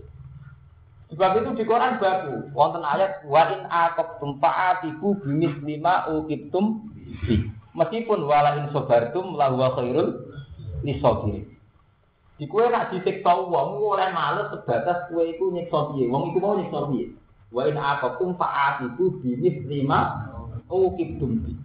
Sebab 1.12 1.40
itu 1.40 1.60
di 1.60 1.64
Quran 1.68 2.00
baku, 2.00 2.52
wonten 2.52 2.84
ayat 2.84 3.24
wa 3.28 3.44
in 3.52 3.64
aqabtum 3.68 4.40
fa'atibu 4.44 5.24
bimis 5.24 5.56
lima 5.64 6.08
uqibtum 6.08 6.88
bi. 7.24 7.52
Meskipun 7.76 8.28
wala 8.28 8.64
in 8.64 8.72
sabartum 8.72 9.36
la 9.36 9.52
huwa 9.52 9.76
khairul 9.76 10.36
lisabirin. 10.84 11.57
Di 12.38 12.46
kue 12.46 12.70
nak 12.70 12.94
disiksa 12.94 13.34
wong 13.34 13.82
oleh 13.82 14.14
males 14.14 14.54
sebatas 14.54 15.10
kue 15.10 15.34
iku 15.34 15.50
nyiksa 15.50 15.90
piye. 15.94 16.06
Wong 16.06 16.30
iku 16.30 16.38
mau 16.38 16.54
nyiksa 16.54 16.86
piye. 16.94 17.10
Wa 17.50 17.66
in 17.66 17.82
aqabtum 17.82 18.38
fa'atibu 18.38 19.18
bimis 19.26 19.58
lima 19.66 20.30
uqibtum 20.70 21.42
bi. 21.42 21.58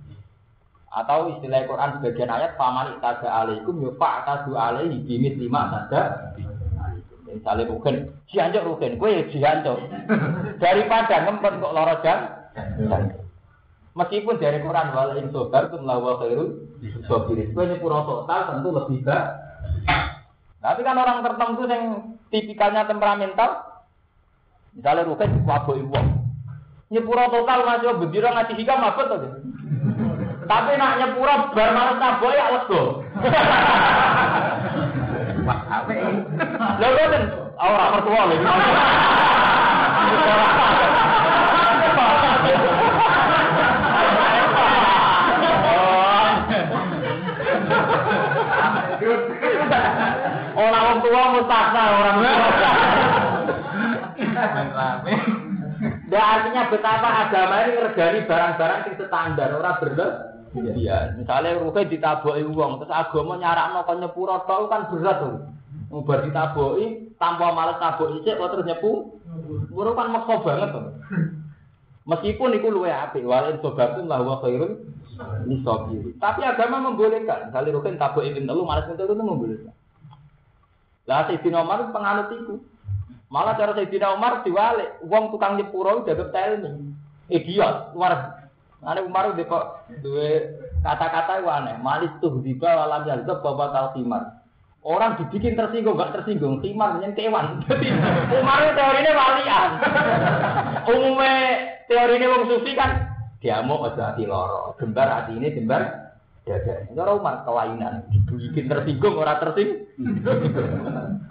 Atau 0.93 1.37
istilah 1.37 1.69
Quran 1.69 1.91
sebagian 2.01 2.33
ayat 2.33 2.53
paman 2.61 2.97
itaga 2.97 3.29
alaikum 3.29 3.81
yo 3.81 3.97
pak 3.97 4.29
tadu 4.29 4.57
alaihi 4.57 5.05
bimis 5.05 5.37
lima 5.37 5.69
saja. 5.69 6.33
Misalnya 7.33 7.65
rugen, 7.65 8.13
jiancok 8.29 8.67
rugen, 8.69 9.01
gue 9.01 9.09
ya 9.09 9.23
jiancok. 9.33 9.79
Daripada 10.63 11.25
ngempet 11.25 11.65
kok 11.65 11.73
loro 11.73 11.95
jam, 12.05 12.19
Meskipun 13.93 14.41
dari 14.41 14.61
Quran 14.61 14.89
wala 14.93 15.21
in 15.21 15.29
sobar 15.33 15.69
tum 15.69 15.85
lawa 15.85 16.21
khairul 16.21 16.65
sobirin. 17.09 17.53
Gue 17.53 17.65
nyepuro 17.69 18.05
total 18.05 18.41
tentu 18.53 18.69
lebih 18.73 19.05
baik. 19.05 19.29
Tapi 20.63 20.87
kan 20.87 20.95
orang 20.95 21.27
tertentu 21.27 21.67
yang 21.67 22.15
tipikalnya 22.31 22.87
temperamental, 22.87 23.83
misalnya 24.79 25.11
rugen 25.11 25.43
wabok 25.43 25.75
ibu. 25.75 25.99
Nyepuro 26.95 27.27
total 27.35 27.67
masih 27.67 27.99
bendira 27.99 28.31
ngasih 28.31 28.55
hikam 28.55 28.79
apa 28.79 29.03
tuh? 29.11 29.43
Tapi 30.47 30.71
nak 30.79 31.03
nyepuro 31.03 31.51
bar 31.51 31.71
males 31.75 31.99
naboy 31.99 32.39
ya 32.39 32.55
lego. 32.55 33.03
Wah, 35.43 35.61
apa 35.67 35.91
ini? 35.91 36.23
Lho 36.79 37.05
kan 37.11 37.25
ora 37.59 37.87
mertua 37.91 38.23
lho. 38.31 38.37
Orang 50.93 51.09
tua 51.09 51.25
mustakna 51.33 51.83
orang 51.89 52.17
tua. 52.21 52.73
Ya 56.13 56.21
artinya 56.21 56.69
betapa 56.69 57.09
agama 57.25 57.65
ini 57.65 57.81
ngergani 57.81 58.29
barang-barang 58.29 58.81
yang 58.85 58.97
standar, 59.09 59.49
orang 59.57 59.81
bener. 59.81 60.11
Iya, 60.53 61.17
misalnya 61.17 61.57
ruhe 61.57 61.89
ditaboki 61.89 62.45
uang, 62.45 62.85
terus 62.85 62.93
agama 62.93 63.41
nyarakno 63.41 63.89
kon 63.89 64.05
nyepuro 64.05 64.45
tok 64.45 64.69
kan 64.69 64.93
berat 64.93 65.17
tuh. 65.25 65.49
Ngubar 65.89 66.29
ditaboki 66.29 67.17
tanpa 67.17 67.57
males 67.57 67.81
taboki 67.81 68.21
sik 68.29 68.37
kok 68.37 68.53
terus 68.53 68.69
nyepu. 68.69 69.17
Muru 69.73 69.97
kan 69.97 70.13
maksa 70.13 70.45
banget 70.45 70.77
tuh. 70.77 70.93
Meskipun 72.05 72.53
itu 72.53 72.69
luwe 72.69 72.93
apik, 72.93 73.25
walin 73.25 73.57
sobatun 73.65 74.13
lah 74.13 74.21
wa 74.21 74.45
khairun 74.45 74.93
lisabiri. 75.49 76.13
Tapi 76.21 76.45
agama 76.45 76.93
membolehkan. 76.93 77.49
Kali 77.49 77.73
rukin 77.73 77.97
tabuk 77.97 78.29
ingin 78.29 78.45
telu, 78.45 78.69
malas 78.69 78.93
itu 78.93 79.01
itu 79.01 79.17
membolehkan. 79.17 79.73
Lah 81.13 81.29
Sayyidina 81.29 81.61
Umar 81.61 81.93
penganut 81.93 82.33
itu. 82.33 82.65
Malah 83.29 83.53
cara 83.61 83.77
Sayyidina 83.77 84.17
Umar 84.17 84.41
diwalik, 84.41 84.97
wong 85.05 85.29
tukang 85.29 85.61
nyepuro 85.61 86.01
udah 86.01 86.33
telmi. 86.33 86.97
Idiot, 87.29 87.93
luar. 87.93 88.41
Ane 88.81 89.05
Umar 89.05 89.37
udah 89.37 89.45
kok 89.45 89.65
dua 90.01 90.57
kata-kata 90.81 91.45
itu 91.45 91.49
aneh. 91.53 91.77
Malis 91.85 92.13
tuh 92.25 92.41
di 92.41 92.57
bawah 92.57 92.89
lam 92.89 93.05
yalzab 93.05 93.45
bapak 93.45 93.77
talqimar. 93.77 94.41
Orang 94.83 95.15
dibikin 95.15 95.55
tersinggung, 95.55 95.95
gak 95.95 96.11
tersinggung, 96.11 96.59
timar 96.59 96.99
menyentewan. 96.99 97.61
Jadi 97.71 97.87
Umar 98.35 98.67
itu 98.67 98.73
teorinya 98.75 99.13
walian. 99.15 99.71
Umumnya 100.91 101.35
teorinya 101.87 102.27
wong 102.35 102.43
sufi 102.51 102.75
kan 102.75 103.13
dia 103.43 103.59
mau 103.59 103.83
aja 103.83 104.15
hati 104.15 104.23
loro, 104.23 104.79
gembar 104.79 105.11
hati 105.11 105.35
ini 105.35 105.51
gembar 105.51 106.02
dada. 106.43 106.75
Cara 106.91 107.11
Umar 107.15 107.47
kelainan, 107.47 108.07
dibikin 108.11 108.67
tersinggung 108.67 109.15
orang 109.19 109.39
tersinggung. 109.39 109.87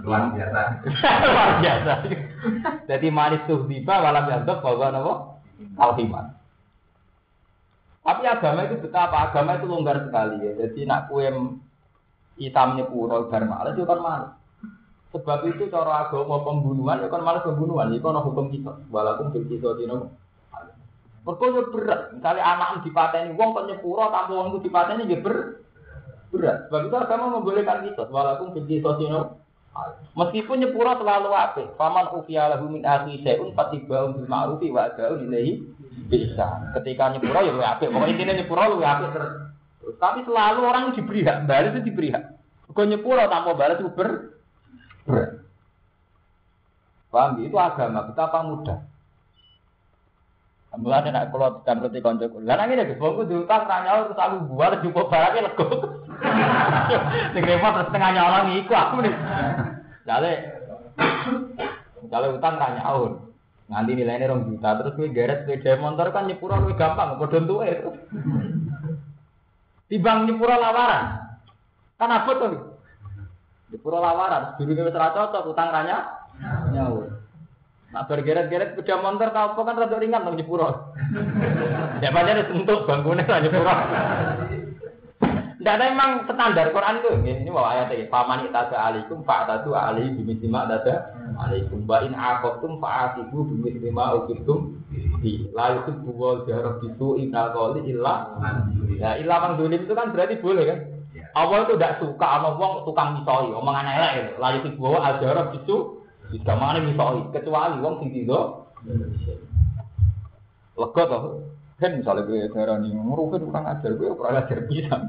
Luar 0.02 0.32
biasa. 0.34 0.62
Luar 1.32 1.52
biasa. 1.60 1.94
Jadi 2.88 3.08
manis 3.12 3.46
tuh 3.46 3.68
tiba 3.68 4.02
walam 4.02 4.26
yantok 4.32 4.64
bahwa 4.64 4.88
nopo 4.92 5.14
alhiman. 5.78 6.34
Tapi 8.02 8.24
agama 8.26 8.66
itu 8.66 8.82
betapa 8.82 9.30
agama 9.30 9.62
itu 9.62 9.70
longgar 9.70 10.10
sekali 10.10 10.42
ya. 10.42 10.52
Jadi 10.58 10.90
nak 10.90 11.06
kue 11.12 11.30
hitamnya 12.42 12.90
pura 12.90 13.30
bar 13.30 13.44
males 13.46 13.78
itu 13.78 13.86
kan 13.86 14.00
males. 14.02 14.32
Sebab 15.14 15.44
itu 15.46 15.70
cara 15.70 16.08
agama 16.08 16.42
pembunuhan 16.42 17.04
itu 17.04 17.12
kan 17.14 17.22
males 17.22 17.46
pembunuhan. 17.46 17.94
Itu 17.94 18.10
kan 18.10 18.26
hukum 18.26 18.50
kita. 18.50 18.74
Walaupun 18.90 19.36
kita 19.36 19.78
Mereka 21.22 21.70
berat. 21.70 22.02
Misalnya 22.18 22.44
anak 22.44 22.82
dipateni 22.82 23.38
wong 23.38 23.54
kok 23.54 23.66
nyepuro 23.70 24.10
tanpa 24.10 24.32
wong 24.34 24.48
itu 24.58 24.66
dipateni 24.66 25.06
ya 25.06 25.18
ber 25.22 25.62
berat. 26.34 26.58
Sebab 26.68 26.82
itu 26.90 26.96
agama 26.98 27.38
membolehkan 27.38 27.86
kita. 27.86 28.10
Walaupun 28.10 28.58
kita 28.58 28.92
dino. 28.98 29.38
Meskipun 30.18 30.66
nyepuro 30.66 30.98
selalu 30.98 31.30
apik. 31.32 31.68
Faman 31.78 32.10
ufiya 32.18 32.52
lahu 32.52 32.68
min 32.74 32.84
akhi 32.84 33.22
syai'un 33.22 33.54
fatiba'un 33.54 34.18
bil 34.18 34.28
ma'rufi 34.28 34.68
wa 34.74 34.90
ada'un 34.90 35.30
ilaihi 35.30 35.62
bisa. 36.10 36.74
Ketika 36.76 37.14
nyepuro 37.14 37.40
ya 37.40 37.52
luwe 37.54 37.66
apik. 37.70 37.88
Pokoknya 37.94 38.12
intinya 38.18 38.34
nyepuro 38.36 38.62
luwe 38.76 38.86
apik 38.86 39.10
terus. 39.14 39.34
Tapi 40.02 40.26
selalu 40.26 40.60
orang 40.62 40.94
diberi 40.94 41.26
hak, 41.26 41.50
balas 41.50 41.74
itu 41.74 41.90
diberi 41.90 42.14
hak. 42.14 42.24
Kau 42.72 42.86
nyepuro 42.86 43.26
tanpa 43.28 43.52
balas 43.58 43.78
itu 43.82 43.92
ber, 43.92 44.10
ber. 45.04 45.44
Paham? 47.12 47.44
Itu 47.44 47.58
agama 47.60 48.08
betapa 48.08 48.40
mudah. 48.48 48.80
Mulane 50.72 51.12
nek 51.12 51.36
kula 51.36 51.68
tamreti 51.68 52.00
kanca 52.00 52.32
kula. 52.32 52.48
Lah 52.48 52.56
nang 52.64 52.72
ngene 52.72 52.96
Gus, 52.96 53.04
wong 53.04 53.28
diutang 53.28 53.68
ra 53.68 53.84
nyaur 53.84 54.08
terus 54.08 54.24
aku 54.24 54.38
buar 54.56 54.80
cukup 54.80 55.12
barangnya 55.12 55.52
lego. 55.52 55.68
Sing 57.36 57.44
repot 57.44 57.76
terus 57.76 57.92
tengah 57.92 58.12
nyolong 58.16 58.56
iku 58.56 58.72
aku 58.72 58.96
nih. 59.04 59.16
Jale 60.08 60.34
Kalau 62.08 62.40
utang 62.40 62.56
ra 62.56 62.72
nyaur. 62.80 63.20
Nganti 63.68 63.92
nilainya 64.00 64.32
rong 64.32 64.48
juta 64.48 64.80
terus 64.80 64.96
kowe 64.96 65.12
geret 65.12 65.44
sepeda 65.44 65.76
motor 65.80 66.08
kan 66.16 66.28
nyepuro 66.28 66.60
luwih 66.60 66.76
gampang 66.80 67.20
padha 67.20 67.40
entuke. 67.40 67.72
Tibang 69.92 70.24
nyepuro 70.24 70.56
lawaran. 70.56 71.04
Kan 72.00 72.16
abot 72.16 72.36
to. 72.40 72.48
Nyepuro 73.76 74.00
lawaran, 74.00 74.56
durunge 74.56 74.88
wis 74.88 74.96
ra 74.96 75.12
cocok 75.12 75.52
utang 75.52 75.68
ra 75.68 75.84
nyaur. 76.72 77.21
Nah 77.92 78.08
bergeret-geret 78.08 78.72
sepeda 78.72 79.04
motor 79.04 79.36
kau 79.36 79.52
apa 79.52 79.62
kan 79.68 79.76
rada 79.76 79.98
ringan 80.00 80.24
dong 80.24 80.40
nyepuro. 80.40 80.96
ya 82.00 82.08
pancen 82.16 82.48
untuk 82.56 82.88
bangkune 82.88 83.28
ra 83.28 83.44
nyepuro. 83.44 83.76
Tidak 85.62 85.78
ada 85.78 85.94
emang 85.94 86.26
standar 86.26 86.74
Quran 86.74 87.06
itu. 87.06 87.22
Ini, 87.22 87.54
bawa 87.54 87.78
ayat 87.78 87.94
ini. 87.94 88.10
Paman 88.10 88.50
itada 88.50 88.82
alikum 88.82 89.22
fa'atadu 89.22 89.78
alaihi 89.78 90.18
bimisima 90.18 90.66
dada 90.66 91.14
alaikum. 91.38 91.86
Wa 91.86 92.02
in 92.02 92.18
aqabtum 92.18 92.82
fa'atibu 92.82 93.46
bimisima 93.46 94.18
ukibtum 94.18 94.82
di. 95.22 95.54
La 95.54 95.78
yusibbu 95.78 96.10
wal 96.18 96.50
jarab 96.50 96.82
bisu 96.82 97.22
inal 97.22 97.54
qawli 97.54 97.94
illa. 97.94 98.42
Ya 98.98 99.22
illa 99.22 99.38
mang 99.38 99.62
dulim 99.62 99.86
itu 99.86 99.94
kan 99.94 100.10
berarti 100.10 100.42
boleh 100.42 100.66
kan? 100.66 100.80
Allah 101.38 101.70
itu 101.70 101.78
tidak 101.78 102.02
suka 102.02 102.26
sama 102.26 102.58
wong 102.58 102.82
tukang 102.82 103.22
misoi, 103.22 103.54
omongan 103.54 103.86
elek 103.86 104.12
itu. 104.18 104.34
La 104.42 104.50
yusibbu 104.58 104.82
wal 104.82 105.22
jarab 105.22 105.54
bisu 105.54 106.01
bisa 106.32 106.54
mana 106.56 106.80
misoi. 106.80 107.28
Kecuali 107.36 107.84
wong 107.84 108.00
sing 108.00 108.10
tiga. 108.16 108.66
Lega 110.80 111.04
toh. 111.06 111.44
Kan 111.82 111.98
misalnya 111.98 112.30
gue 112.30 112.46
darah 112.54 112.78
nih, 112.78 112.94
ngurufin 112.94 113.50
kurang 113.50 113.66
ajar, 113.66 113.92
gue 113.98 114.14
kurang 114.14 114.38
ajar 114.38 114.60
bisa. 114.70 115.02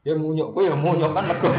Ya 0.00 0.16
munyuk, 0.16 0.56
kowe 0.56 0.64
ya 0.66 0.74
munyuk 0.74 1.12
kan 1.12 1.28
lego. 1.28 1.52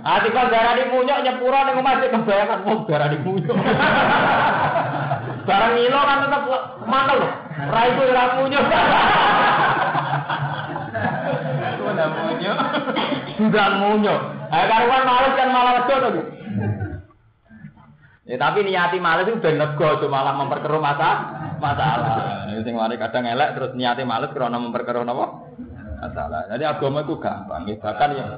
Ati 0.00 0.28
kan 0.30 0.46
darani 0.48 0.94
munyuk 0.94 1.18
nyepura 1.26 1.60
ning 1.66 1.76
omah 1.82 1.98
sik 1.98 2.14
kebayangan 2.14 2.62
wong 2.64 2.78
darani 2.86 3.18
munyuk. 3.20 3.58
Barang 5.42 5.72
ngilo 5.74 6.00
kan 6.06 6.18
tetep 6.22 6.42
mantel 6.86 7.16
lho. 7.18 7.28
Ra 7.66 7.80
iku 7.90 8.02
ora 8.06 8.24
munyuk. 8.38 8.64
Sudah 11.82 12.08
munyuk. 12.14 12.58
Sudah 13.36 13.68
munyuk. 13.76 14.20
Eh 14.54 14.64
karuan 14.70 15.02
males 15.02 15.34
kan 15.34 15.48
malah 15.50 15.72
wedo 15.82 16.08
to. 16.14 16.22
Ya 18.22 18.38
tapi 18.38 18.62
niati 18.62 19.02
males 19.02 19.26
itu 19.26 19.42
ben 19.42 19.58
lega 19.58 19.98
aja 19.98 20.06
malah 20.06 20.34
memperkeruh 20.38 20.78
masa 20.78 21.10
masalah. 21.58 22.46
Sing 22.62 22.78
mari 22.78 22.94
kadang 22.94 23.26
elek 23.26 23.58
terus 23.58 23.74
niati 23.74 24.06
males 24.06 24.30
karena 24.30 24.62
memperkeruh 24.62 25.02
napa? 25.02 25.52
masalah. 26.02 26.50
Jadi 26.50 26.64
agama 26.66 27.06
itu 27.06 27.14
gampang, 27.22 27.62
ya. 27.70 27.76
bahkan 27.78 28.10
yang 28.18 28.28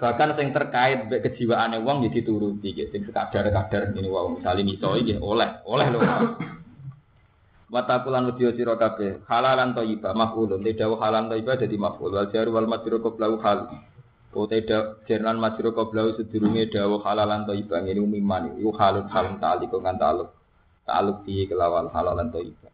bahkan 0.00 0.28
yang 0.40 0.50
terkait 0.56 0.98
kejiwaan 1.08 1.76
wong 1.84 2.08
ya 2.08 2.10
dituruti, 2.10 2.72
gitu. 2.72 2.88
Sing 2.88 3.02
sekadar-kadar 3.04 3.92
ini 3.92 4.08
wow, 4.08 4.32
misalnya 4.32 4.64
misoi 4.64 5.04
gitu, 5.04 5.20
oleh, 5.20 5.60
oleh 5.68 5.86
loh. 5.92 6.00
Watakulan 7.72 8.28
wedi 8.28 8.52
sira 8.52 8.76
kabeh 8.76 9.24
halalan 9.32 9.72
thayyiba 9.72 10.12
maf'ulun 10.12 10.60
tidak 10.60 10.92
halalan 11.00 11.32
thayyiba 11.32 11.56
dadi 11.56 11.76
maf'ul 11.80 12.12
wal 12.12 12.28
jaru 12.28 12.52
wal 12.52 12.68
majru 12.68 13.00
qablahu 13.00 13.40
hal 13.40 13.72
Ote 14.32 14.64
da 14.64 14.96
jernan 15.04 15.36
masiro 15.36 15.76
koblau 15.76 16.16
sedurunge 16.16 16.64
hmm. 16.64 16.72
dawa 16.72 17.04
halalan 17.04 17.44
to 17.44 17.52
ibang 17.52 17.84
ini 17.84 18.00
umiman 18.00 18.56
iku 18.56 18.72
halut 18.80 19.04
halun 19.12 19.36
tali 19.36 19.68
kan 19.68 20.00
taluk 20.00 20.32
taluk 20.88 21.20
di 21.28 21.44
kelawan 21.44 21.92
halalan 21.92 22.32
to 22.32 22.40
ibang. 22.40 22.72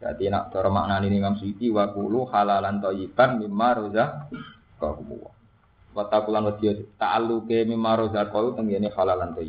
Jadi 0.00 0.32
nak 0.32 0.56
cara 0.56 0.72
makna 0.72 1.04
ini 1.04 1.20
ngam 1.20 1.36
suci 1.36 1.68
wa 1.68 1.92
kulu 1.92 2.32
halalan 2.32 2.80
to 2.80 2.96
ibang 2.96 3.44
mimma 3.44 3.68
roza 3.76 4.24
kok 4.80 4.96
buwa. 5.04 5.36
Wata 5.92 6.24
kulan 6.24 6.48
taluke 6.96 7.58
mimma 7.68 7.92
roza 8.00 8.24
kok 8.32 8.56
tenggene 8.56 8.88
halalan 8.88 9.36
to 9.36 9.44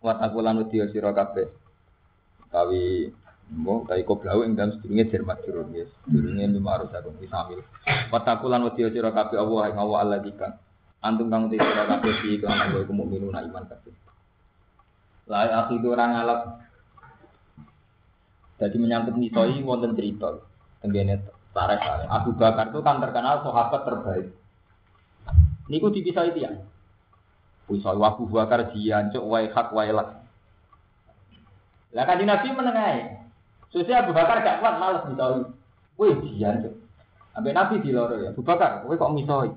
Watakulan 0.00 0.56
Wata 0.56 0.72
kulan 0.72 0.88
sira 0.88 1.12
kabeh. 1.12 1.48
Tapi 2.48 3.12
Mbok 3.50 3.90
kaya 3.90 4.06
koblau 4.06 4.46
ing 4.46 4.54
dalam 4.54 4.78
sedurunge 4.78 5.10
jar 5.10 5.26
majrur 5.26 5.66
nggih. 5.66 5.90
Sedurunge 6.06 6.44
mimma 6.46 6.86
razaqakum 6.86 7.18
samil. 7.26 7.60
Wa 8.14 8.22
taqulan 8.22 8.62
wadiya 8.62 8.94
sira 8.94 9.10
kabeh 9.10 9.42
Allah 9.42 9.74
ing 9.74 9.76
Allah 9.78 9.98
Allah 10.06 10.18
dikang. 10.22 10.54
Antum 11.02 11.26
kang 11.26 11.50
sira 11.50 11.82
kabeh 11.90 12.14
iki 12.22 12.46
lan 12.46 12.70
kowe 12.70 12.94
mukminuna 12.94 13.42
iman 13.42 13.66
kabeh. 13.66 13.90
La 15.26 15.66
akhidu 15.66 15.90
orang 15.90 16.14
alap 16.14 16.40
jadi 18.60 18.76
menyangkut 18.76 19.16
mitoi 19.16 19.64
wonten 19.66 19.98
cerita 19.98 20.36
tenggene 20.84 21.24
sareh. 21.50 21.80
Abu 22.06 22.36
Bakar 22.36 22.70
itu 22.70 22.78
kan 22.86 23.02
terkenal 23.02 23.42
sahabat 23.42 23.82
terbaik. 23.82 24.26
Niku 25.66 25.90
dipisah 25.90 26.28
itu 26.28 26.44
ya. 26.46 26.54
Pisah 27.66 27.98
Abu 27.98 28.30
Bakar 28.30 28.70
jian 28.70 29.10
cuk 29.10 29.26
wae 29.26 29.50
hak 29.50 29.74
wae 29.74 29.90
lak. 29.90 30.22
Lah 31.96 32.04
kan 32.06 32.22
Nabi 32.22 32.48
menengahi. 32.54 33.19
Susi 33.70 33.94
Abu 33.94 34.10
Bakar 34.10 34.42
gak 34.42 34.58
kuat 34.58 34.82
malas 34.82 35.06
misoi. 35.06 35.46
Wih 35.98 36.14
jian 36.34 36.66
cuk. 36.66 36.74
Sampai 37.30 37.54
Nabi 37.54 37.78
di 37.78 37.94
loro 37.94 38.18
ya. 38.18 38.34
Abu 38.34 38.42
Bakar, 38.42 38.82
kowe 38.82 38.98
kok 38.98 39.14
misoi? 39.14 39.50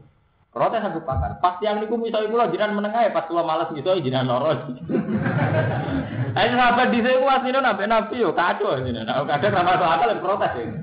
Protes 0.54 0.86
Abu 0.86 1.02
Bakar. 1.02 1.42
Pas 1.42 1.58
yang 1.66 1.82
niku 1.82 1.98
misoi 1.98 2.30
kula 2.30 2.54
jiran 2.54 2.78
menengahi 2.78 3.10
pas 3.10 3.26
kula 3.26 3.42
malas 3.42 3.74
misoi 3.74 4.06
jiran 4.06 4.30
loro. 4.30 4.54
Ayo 6.38 6.58
sahabat 6.58 6.90
di 6.90 6.98
sini 6.98 7.30
aslinya 7.30 7.62
nabi 7.62 7.86
nabi 7.86 8.22
yo 8.22 8.34
kacau 8.34 8.78
ini. 8.82 9.06
Nah, 9.06 9.22
kadang 9.30 9.54
ramah 9.54 9.78
soal 9.78 10.02
akal 10.02 10.18
protes 10.22 10.52
ya. 10.58 10.66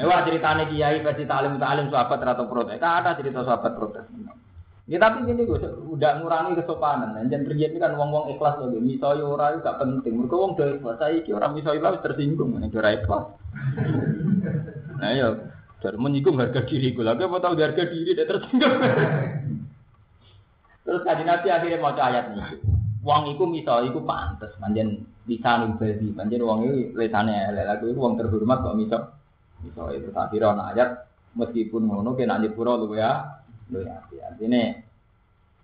Eh 0.00 0.06
wah 0.06 0.22
ceritanya 0.22 0.64
kiai 0.70 1.02
versi 1.02 1.26
talim 1.26 1.58
talim 1.58 1.90
sahabat 1.90 2.22
atau 2.22 2.46
protes. 2.46 2.78
Kan 2.78 3.02
ada 3.02 3.18
cerita 3.18 3.42
sahabat 3.42 3.72
protes. 3.74 4.06
Ya 4.90 4.98
tapi 4.98 5.22
gini 5.22 5.46
gue 5.46 5.62
udah 5.94 6.18
ngurangi 6.18 6.58
kesopanan. 6.58 7.30
Dan 7.30 7.46
terjadi 7.46 7.78
kan 7.78 7.94
wong-wong 7.94 8.34
ikhlas 8.34 8.58
loh. 8.58 8.74
Misalnya 8.74 9.22
orang 9.22 9.50
itu 9.54 9.62
gak 9.62 9.78
penting. 9.78 10.12
Mereka 10.18 10.34
wong 10.34 10.58
udah 10.58 10.68
ikhlas. 10.82 10.98
Orang 11.30 11.54
misalnya 11.54 12.02
tersinggung. 12.02 12.58
Ini 12.58 12.74
udah 12.74 12.94
ikhlas. 12.98 13.24
Nah 15.00 15.16
ya, 15.16 15.32
dari 15.80 15.96
menyinggung 15.96 16.36
harga 16.36 16.60
diri 16.68 16.92
gue. 16.92 17.00
Lagi 17.00 17.24
apa 17.24 17.40
tahu 17.40 17.56
harga 17.56 17.88
diri 17.88 18.12
dia 18.12 18.28
tersinggung. 18.28 18.68
Terus 20.84 21.02
kaji 21.06 21.22
nabi 21.24 21.48
akhirnya 21.48 21.80
mau 21.80 21.96
ayat 21.96 22.36
ini. 22.36 22.60
Wong 23.00 23.32
iku 23.32 23.48
misal 23.48 23.88
iku 23.88 24.04
pantes, 24.04 24.52
manjen 24.60 25.08
bisa 25.24 25.64
nubadi, 25.64 26.12
manjen 26.12 26.44
wong 26.44 26.68
itu 26.68 26.92
lesane 26.92 27.32
elek 27.32 27.64
lagu 27.64 27.88
itu 27.88 27.96
wong 27.96 28.20
terhormat 28.20 28.60
kok 28.60 28.76
misal. 28.76 29.16
Misal 29.64 29.88
itu 29.96 30.12
akhirnya 30.12 30.52
ana 30.52 30.64
ayat 30.76 30.88
meskipun 31.32 31.88
ngono 31.88 32.12
kena 32.12 32.36
nyepuro 32.36 32.76
lu 32.76 32.92
ya. 32.92 33.39
Lu 33.70 33.86
ya, 33.86 34.02
artinya 34.26 34.62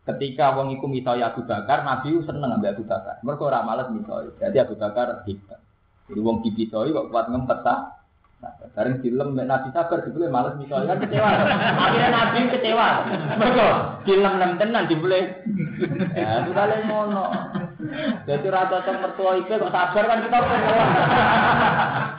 ketika 0.07 0.55
wong 0.55 0.71
iku 0.79 0.87
misal 0.87 1.19
Abu 1.19 1.43
Bakar, 1.43 1.83
Nabi 1.83 2.15
seneng 2.23 2.55
ambil 2.55 2.73
Abu 2.73 2.87
Bakar. 2.87 3.19
Mereka 3.27 3.43
ora 3.43 3.67
males 3.67 3.91
misal. 3.91 4.31
Jadi 4.39 4.57
Abu 4.63 4.79
Bakar 4.79 5.27
hebat. 5.27 5.61
Jadi 6.07 6.21
wong 6.23 6.47
dipisoi 6.47 6.95
kok 6.95 7.11
kuat 7.11 7.27
ngempet 7.27 7.59
ta. 7.67 7.99
Bareng 8.77 9.01
film 9.01 9.35
Nabi 9.35 9.69
sabar 9.73 10.05
dibeli 10.07 10.31
males 10.31 10.55
misalnya 10.61 10.95
kan 10.95 11.03
kecewa. 11.03 11.29
Akhirnya 11.75 12.11
Nabi 12.15 12.39
kecewa. 12.55 12.89
Mereka 13.41 13.67
film 14.07 14.33
nem 14.39 14.53
tenan 14.61 14.87
dibeli. 14.87 15.21
Ya 16.15 16.47
sudah 16.47 16.65
le 16.71 16.77
ngono. 16.87 17.27
Jadi 18.29 18.47
rata 18.47 18.85
cocok 18.85 18.97
mertua 19.03 19.33
itu 19.41 19.53
kok 19.57 19.73
sabar 19.75 20.05
kan 20.07 20.23
kita 20.23 20.39
kecewa. 20.39 20.85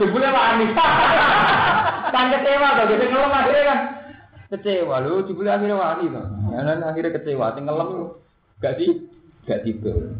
Dibeli 0.01 0.27
wani. 0.27 0.67
Kan 2.13 2.31
kecewa 2.31 2.67
kok 2.79 2.87
jadi 2.87 3.05
ngelem 3.11 3.35
akhirnya 3.35 3.63
kan 3.67 3.79
kecewa 4.47 5.03
lu 5.03 5.27
dibeli 5.27 5.49
akhirnya 5.51 5.75
wani 5.75 6.05
tuh. 6.07 6.25
Ya 6.55 6.63
akhirnya 6.63 7.15
kecewa 7.19 7.55
sing 7.55 7.63
ngelem 7.67 7.89
gak 8.63 8.75
di 8.79 8.87
gak 9.43 9.63
tidur. 9.67 10.15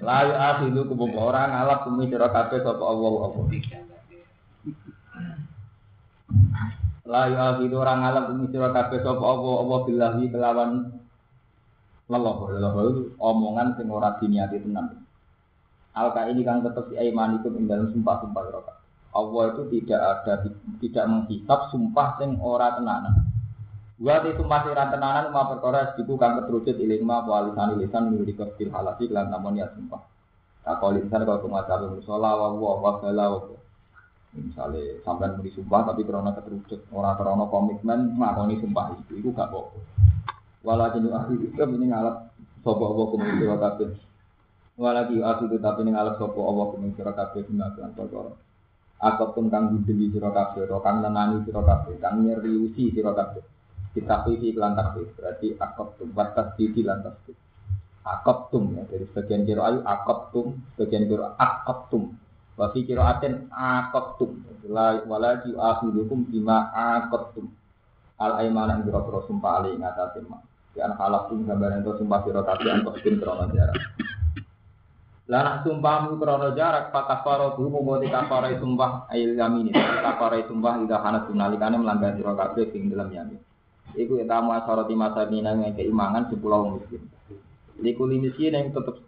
Layu 0.00 0.32
akhidu 0.32 0.88
kubuk 0.88 1.12
orang 1.12 1.52
ngalap 1.52 1.84
kumi 1.84 2.08
sira 2.08 2.32
kabeh 2.32 2.64
sapa 2.64 2.84
Allah 2.84 3.12
apa. 3.28 3.40
Layu 7.04 7.36
akhidu 7.36 7.76
orang 7.76 7.98
ngalap 8.04 8.24
kumi 8.32 8.46
sira 8.48 8.68
kabeh 8.72 8.98
sapa 9.04 9.24
Allah 9.24 9.54
apa 9.60 9.76
billahi 9.88 10.24
kelawan 10.32 10.70
leloh 12.10 12.36
itu 12.48 13.02
omongan 13.20 13.76
sing 13.76 13.92
ora 13.92 14.16
diniati 14.16 14.56
tenan. 14.60 15.04
Alka 15.92 16.32
ini 16.32 16.46
kan 16.46 16.64
tetap 16.64 16.88
di 16.88 16.96
aimanikum 16.96 17.60
ing 17.60 17.66
dalam 17.66 17.92
sumpah-sumpah 17.92 18.42
sira 18.46 18.79
Allah 19.10 19.42
itu 19.50 19.62
tidak 19.74 20.00
ada 20.00 20.34
tidak 20.78 21.04
menghisap 21.10 21.60
sumpah 21.74 22.14
sing 22.22 22.38
ora 22.38 22.78
tenanan. 22.78 23.26
Wa 23.98 24.22
itu 24.22 24.46
masih 24.46 24.70
ran 24.70 24.94
tenanan 24.94 25.34
ma 25.34 25.50
perkara 25.50 25.92
diku 25.98 26.14
kang 26.14 26.38
keterucut 26.38 26.78
iling 26.78 27.02
ma 27.02 27.26
walisan 27.26 27.74
lisan 27.76 28.14
kafir 28.38 28.70
halasi 28.70 29.10
kelan 29.10 29.34
namun 29.34 29.58
ya 29.58 29.66
sumpah. 29.74 29.98
Tak 30.62 30.78
kau 30.78 30.94
lisan 30.94 31.26
kau 31.26 31.42
pengacara 31.42 31.90
musola 31.90 32.38
wa 32.38 32.48
wa 32.54 32.72
wa 32.78 32.92
bala. 33.02 33.26
Misalnya 34.30 35.02
sampean 35.02 35.42
muni 35.42 35.50
sumpah 35.50 35.90
tapi 35.90 36.06
karena 36.06 36.30
keterucut 36.30 36.86
orang 36.94 37.18
karena 37.18 37.44
komitmen 37.50 38.00
ngakoni 38.14 38.62
sumpah 38.62 38.94
itu 38.94 39.26
itu 39.26 39.28
gak 39.34 39.50
kok. 39.50 39.74
Walakin 40.62 41.10
ahli 41.10 41.50
itu 41.50 41.58
ini 41.58 41.90
ngalap 41.90 42.30
sapa 42.62 42.84
Allah 42.86 43.06
kumeng 43.10 43.42
sira 43.42 43.58
kabeh. 43.58 43.90
Walaki 44.78 45.18
ahli 45.18 45.44
itu 45.50 45.56
tapi 45.58 45.82
ini 45.82 45.90
ngalap 45.98 46.14
sapa 46.14 46.38
Allah 46.38 46.66
kumeng 46.70 46.94
sira 46.94 47.10
kabeh 47.10 47.42
perkara. 47.98 48.49
Akot 49.00 49.32
pun 49.32 49.48
kang 49.48 49.72
budeli 49.72 50.12
sira 50.12 50.28
kabeh, 50.28 50.68
kang 50.68 51.00
nenani 51.00 51.40
sira 51.48 51.64
kabeh, 51.64 51.96
kang 51.96 52.20
nyeriusi 52.20 52.92
sira 52.92 53.16
kabeh. 53.16 53.40
Kita 53.90 54.22
pilih 54.22 54.54
iklan 54.54 54.76
takbir 54.78 55.08
berarti 55.18 55.56
akot 55.58 55.98
tum 55.98 56.14
batas 56.14 56.54
di 56.54 56.84
lan 56.86 57.02
tasbih 57.02 57.34
akot 58.04 58.48
tum 58.48 58.74
ya 58.76 58.82
dari 58.88 59.04
sebagian 59.12 59.44
kiro 59.44 59.62
ayu 59.64 59.78
akot 59.84 60.32
tum 60.32 60.46
sebagian 60.74 61.04
kiro 61.04 61.36
akot 61.36 61.92
tum 61.92 62.02
wafi 62.56 62.80
kiro 62.88 63.04
aten 63.04 63.52
akot 63.52 64.16
tum 64.16 64.30
wala 65.06 65.30
ju 65.44 65.54
akhirukum 65.56 66.24
bima 66.28 66.72
akot 66.72 67.36
tum 67.36 67.46
al 68.20 68.40
aimana 68.40 68.80
yang 68.80 68.88
biro 68.88 69.20
sumpah 69.28 69.60
ali 69.60 69.76
ngatasin 69.76 70.24
ma 70.28 70.40
ya 70.72 70.88
halak 70.92 71.28
tum 71.28 71.44
gambaran 71.44 71.84
itu 71.84 71.92
sumpah 72.00 72.18
biro 72.24 72.40
tapi 72.40 72.68
antos 72.72 72.96
pun 73.00 73.14
krono 73.20 73.44
jarak 73.52 73.76
Lanah 75.30 75.62
sumpahmu 75.62 76.18
krono 76.18 76.58
jarak 76.58 76.90
pak 76.90 77.06
kafaro 77.06 77.54
bu 77.54 77.70
mau 77.70 78.02
kafaro 78.02 78.50
sumpah 78.58 79.06
ayil 79.14 79.38
yamin 79.38 79.70
ini 79.70 79.78
kafaro 79.78 80.42
sumpah 80.50 80.82
tidak 80.82 81.06
hana 81.06 81.22
tunalikane 81.22 81.78
melanggar 81.78 82.18
siro 82.18 82.34
kabeh 82.34 82.66
ing 82.74 82.90
dalam 82.90 83.14
yamin 83.14 83.38
Iku 83.94 84.22
tamu 84.26 84.54
asoroti 84.54 84.94
masa 84.94 85.26
mina 85.26 85.50
yang 85.54 85.74
keimangan 85.74 86.30
sepuluh 86.30 86.78
miskin. 86.78 87.02
Iku 87.82 88.06
li 88.06 88.22
miskin 88.22 88.54
yang 88.54 88.70
tetap 88.70 89.02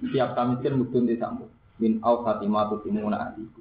siap 0.00 0.32
miskin 0.48 1.04
di 1.04 1.20
sambu. 1.20 1.48
Min 1.76 2.00
au 2.00 2.24
fatimah 2.24 2.72
tu 2.72 2.80
timuna 2.80 3.28
ahliku. 3.28 3.60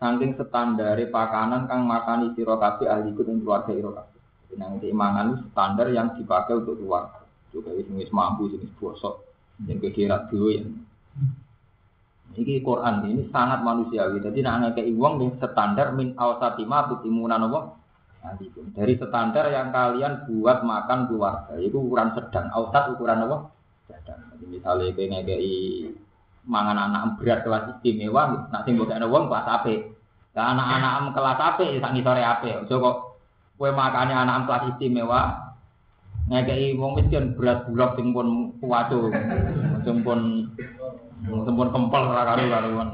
Saking 0.00 0.38
standare 0.38 1.04
pakanan 1.12 1.68
kang 1.68 1.84
makani 1.84 2.32
sira 2.32 2.56
kabeh 2.56 2.88
ahliku 2.88 3.20
ing 3.28 3.44
keluarga 3.44 3.72
ira 3.76 3.90
kabeh. 4.00 4.20
Nang 4.56 4.80
keimangan 4.80 5.52
standar 5.52 5.92
yang 5.92 6.16
dipakai 6.16 6.56
untuk 6.56 6.80
keluarga. 6.80 7.20
Juga 7.52 7.76
wis 7.76 8.08
mampu 8.08 8.48
wis 8.48 8.64
bosok. 8.80 9.28
Yang 9.68 9.92
kira 9.92 10.24
duwe 10.32 10.62
yang 10.62 10.87
Iki 12.38 12.62
Quran 12.62 13.02
ini 13.08 13.26
sangat 13.34 13.66
manusiawi. 13.66 14.22
Jadi 14.22 14.46
nak 14.46 14.70
ngekei 14.70 14.94
wong 14.94 15.18
ning 15.18 15.30
standar 15.42 15.90
min 15.96 16.14
awsatima 16.14 16.86
tutimuna 16.86 17.34
napa? 17.34 17.74
Dari 18.74 18.94
standar 18.94 19.50
yang 19.50 19.74
kalian 19.74 20.28
buat 20.28 20.62
makan 20.62 21.08
keluarga, 21.10 21.54
itu 21.58 21.78
ukuran 21.78 22.14
sedang. 22.14 22.46
Ausat 22.54 22.94
ukuran 22.94 23.26
apa? 23.26 23.36
Sedang. 23.90 24.20
Jadi 24.34 24.44
misalnya 24.54 24.94
kayak 24.94 25.08
ngekei 25.18 25.54
mangan 26.48 26.78
anak 26.78 27.18
berat 27.18 27.42
kelas 27.42 27.64
istimewa, 27.78 28.48
nak 28.54 28.62
sing 28.64 28.78
mbok 28.78 28.92
wong 29.08 29.24
kelas 29.28 29.48
ape. 29.60 29.74
Nah, 30.38 30.54
anak-anak 30.54 31.18
kelas 31.18 31.40
ape, 31.42 31.66
sak 31.82 31.92
ngisore 31.96 32.22
ape. 32.22 32.50
Ojo 32.62 32.74
kok 32.78 32.96
kue 33.58 33.70
makannya 33.74 34.14
anak 34.14 34.46
kelas 34.46 34.64
istimewa, 34.76 35.20
ngekei 36.30 36.78
wong 36.78 37.02
miskin 37.02 37.34
berat 37.34 37.66
bulak 37.66 37.98
sing 37.98 38.14
pun 38.14 38.54
kuwaco, 38.62 39.10
sing 41.26 41.54
pun 41.54 41.70
kempel 41.74 42.02
ra 42.14 42.22
karu-karuan. 42.34 42.88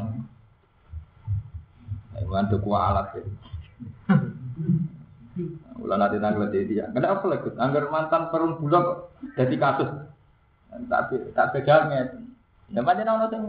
Iwan 2.24 2.48
tuku 2.48 2.70
alat. 2.72 3.12
Ulah 5.82 5.96
nanti 5.98 6.16
tanggal 6.22 6.48
dia. 6.48 6.86
Kenapa 6.94 7.26
lagi? 7.26 7.50
Angger 7.58 7.90
mantan 7.90 8.30
perun 8.30 8.56
bulog 8.56 9.10
jadi 9.34 9.54
kasus. 9.58 9.90
Tapi 10.70 11.34
tak 11.34 11.52
pegangnya. 11.52 12.16
Ya 12.72 12.80
macam 12.80 13.04
orang 13.04 13.30
yang 13.34 13.44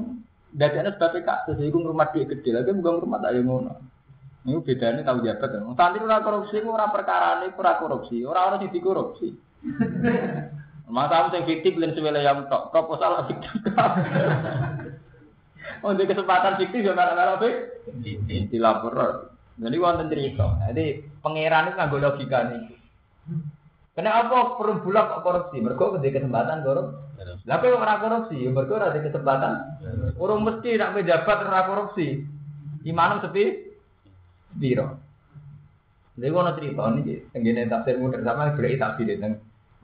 dari 0.51 0.75
anak 0.81 0.97
sebagai 0.97 1.23
kasus. 1.23 1.61
Iku 1.61 1.79
rumah 1.85 2.09
dia 2.11 2.27
gede 2.27 2.51
lagi 2.51 2.73
bukan 2.73 3.05
rumah 3.05 3.21
tak 3.21 3.37
yang 3.37 3.47
ngono. 3.47 3.73
Ini 4.45 4.61
bedanya 4.61 5.01
tahu 5.01 5.25
jabat. 5.25 5.57
Tadi 5.57 5.97
orang 6.05 6.21
korupsi, 6.21 6.61
orang 6.61 6.93
perkara 6.93 7.41
ini 7.41 7.49
orang 7.49 7.79
korupsi. 7.81 8.21
Orang-orang 8.21 8.61
yang 8.61 8.73
dikorupsi. 8.77 9.27
Masa 10.85 11.33
yang 11.33 11.49
fiktif 11.49 11.81
dan 11.81 11.97
sebelum 11.97 12.21
yang 12.21 12.45
tok 12.45 12.69
proposal 12.69 13.25
fiktif. 13.25 13.49
Untuk 15.81 16.05
kesempatan 16.13 16.61
fiktif 16.61 16.85
juga 16.85 16.93
nggak 16.93 17.41
fiktif. 17.41 18.53
Dilapor. 18.53 18.93
Jadi 19.57 19.77
wonten 19.81 20.11
cerita. 20.13 20.61
Jadi 20.69 21.01
pangeran 21.25 21.73
itu 21.73 21.77
nggak 21.79 22.01
logika 22.05 22.39
nih. 22.53 22.61
Kenapa 23.95 24.59
perlu 24.59 24.83
bulak 24.83 25.23
korupsi? 25.23 25.57
Mereka 25.63 25.97
ketika 25.97 26.21
kesempatan 26.21 26.61
korupsi. 26.61 26.99
Lah 27.47 27.57
kok 27.63 27.79
ora 27.79 27.95
korupsi? 28.03 28.37
Mereka 28.43 28.73
ada 28.75 28.99
kesempatan. 28.99 29.53
Orang 30.21 30.43
mesti 30.43 30.75
nak 30.75 30.93
pejabat 30.93 31.37
ora 31.47 31.61
korupsi. 31.65 32.21
Imanam 32.85 33.23
sepi 33.25 33.73
biro. 34.53 35.01
Jadi 36.15 36.31
wono 36.31 36.51
cerita 36.55 36.87
ini, 36.95 37.27
tenggine 37.33 37.67
tafsir 37.67 37.99
mudah 37.99 38.23
sama 38.23 38.55
berarti 38.55 38.79
tafsir 38.79 39.03
tentang 39.03 39.35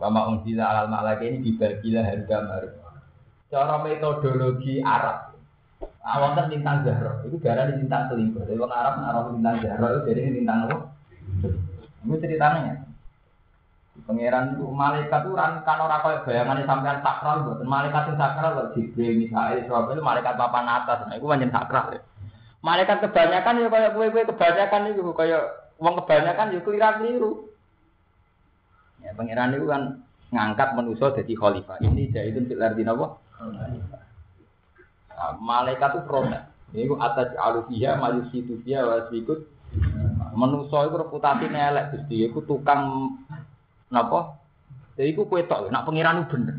wama 0.01 0.33
unzila 0.33 0.65
alal 0.65 0.87
malaka 0.89 1.21
ini 1.21 1.45
dibagilah 1.45 2.01
harga 2.01 2.37
baru. 2.49 2.69
Cara 3.53 3.75
metodologi 3.85 4.81
Arab, 4.81 5.37
Awanten 6.01 6.49
lintang 6.49 6.81
Zahra, 6.81 7.21
itu 7.27 7.37
darah 7.37 7.69
di 7.69 7.83
lintang 7.83 8.09
selingkuh. 8.09 8.47
Jadi 8.49 8.57
orang 8.57 8.73
Arab 8.73 8.93
naruh 8.97 9.23
lintang 9.37 9.61
Zahra 9.61 9.87
itu 9.93 10.01
jadi 10.09 10.21
lintang 10.33 10.57
apa? 10.65 10.77
Itu 12.01 12.17
ceritanya. 12.17 12.89
Pangeran 14.01 14.57
itu 14.57 14.65
malaikat 14.65 15.29
itu 15.29 15.35
kan 15.37 15.61
orang 15.67 16.01
kaya 16.01 16.17
bayangannya 16.25 16.65
sampean 16.65 17.05
sakral 17.05 17.45
buat 17.45 17.61
malaikat 17.61 18.09
yang 18.09 18.17
sakral 18.17 18.51
loh 18.57 18.67
Jibril 18.73 19.13
Mikael 19.13 19.61
Israfil 19.61 19.99
itu 19.99 20.01
malaikat 20.01 20.33
papan 20.41 20.65
atas 20.65 21.05
nah 21.05 21.13
itu 21.13 21.27
banyak 21.29 21.53
sakral 21.53 21.93
ya. 21.93 22.01
Malaikat 22.65 22.97
kebanyakan 23.03 23.61
ya 23.61 23.67
kayak 23.69 23.91
kue 23.93 24.07
kue 24.09 24.23
kebanyakan 24.25 24.81
itu 24.89 25.01
kayak 25.13 25.43
uang 25.77 25.95
kebanyakan 26.01 26.55
ya 26.55 26.59
keliru 26.65 26.89
keliru. 26.97 27.31
Ya 29.01 29.11
pangeran 29.17 29.57
itu 29.57 29.67
kan 29.67 30.01
ngangkat 30.31 30.69
manusia 30.77 31.11
jadi 31.17 31.33
khalifah. 31.35 31.77
Ini 31.83 32.13
jadi 32.13 32.31
itu 32.31 32.39
filar 32.47 32.73
di 32.77 32.87
apa? 32.87 33.19
Nah, 35.11 35.31
malaikat 35.37 35.89
itu 35.97 36.01
protes. 36.07 36.43
Ini 36.71 36.87
atas 36.97 37.35
alufiyah, 37.35 37.99
majusitu 37.99 38.57
dia, 38.63 38.87
wasikut. 38.87 39.43
Manusia 40.31 40.87
itu 40.87 40.95
reputasi 40.95 41.51
elek, 41.51 41.85
Gusti. 41.95 42.23
Iku 42.27 42.47
tukang 42.47 43.15
napa? 43.91 44.39
Jadi 44.95 45.11
iku 45.11 45.27
kue 45.27 45.43
tok, 45.43 45.67
nak 45.67 45.83
pengiran 45.83 46.23
itu 46.23 46.35
bener. 46.35 46.57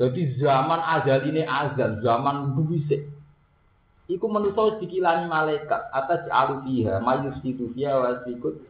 Jadi 0.00 0.20
zaman 0.40 0.80
azal 0.80 1.28
ini 1.28 1.44
azal, 1.44 2.00
zaman 2.00 2.56
buwisik. 2.56 3.08
Iku 4.08 4.26
manusia 4.28 4.80
dikilani 4.80 5.28
malaikat 5.28 5.92
atas 5.92 6.24
alufiyah, 6.32 7.00
majusitu 7.04 7.68
dia, 7.76 7.92
wasikut. 7.96 8.60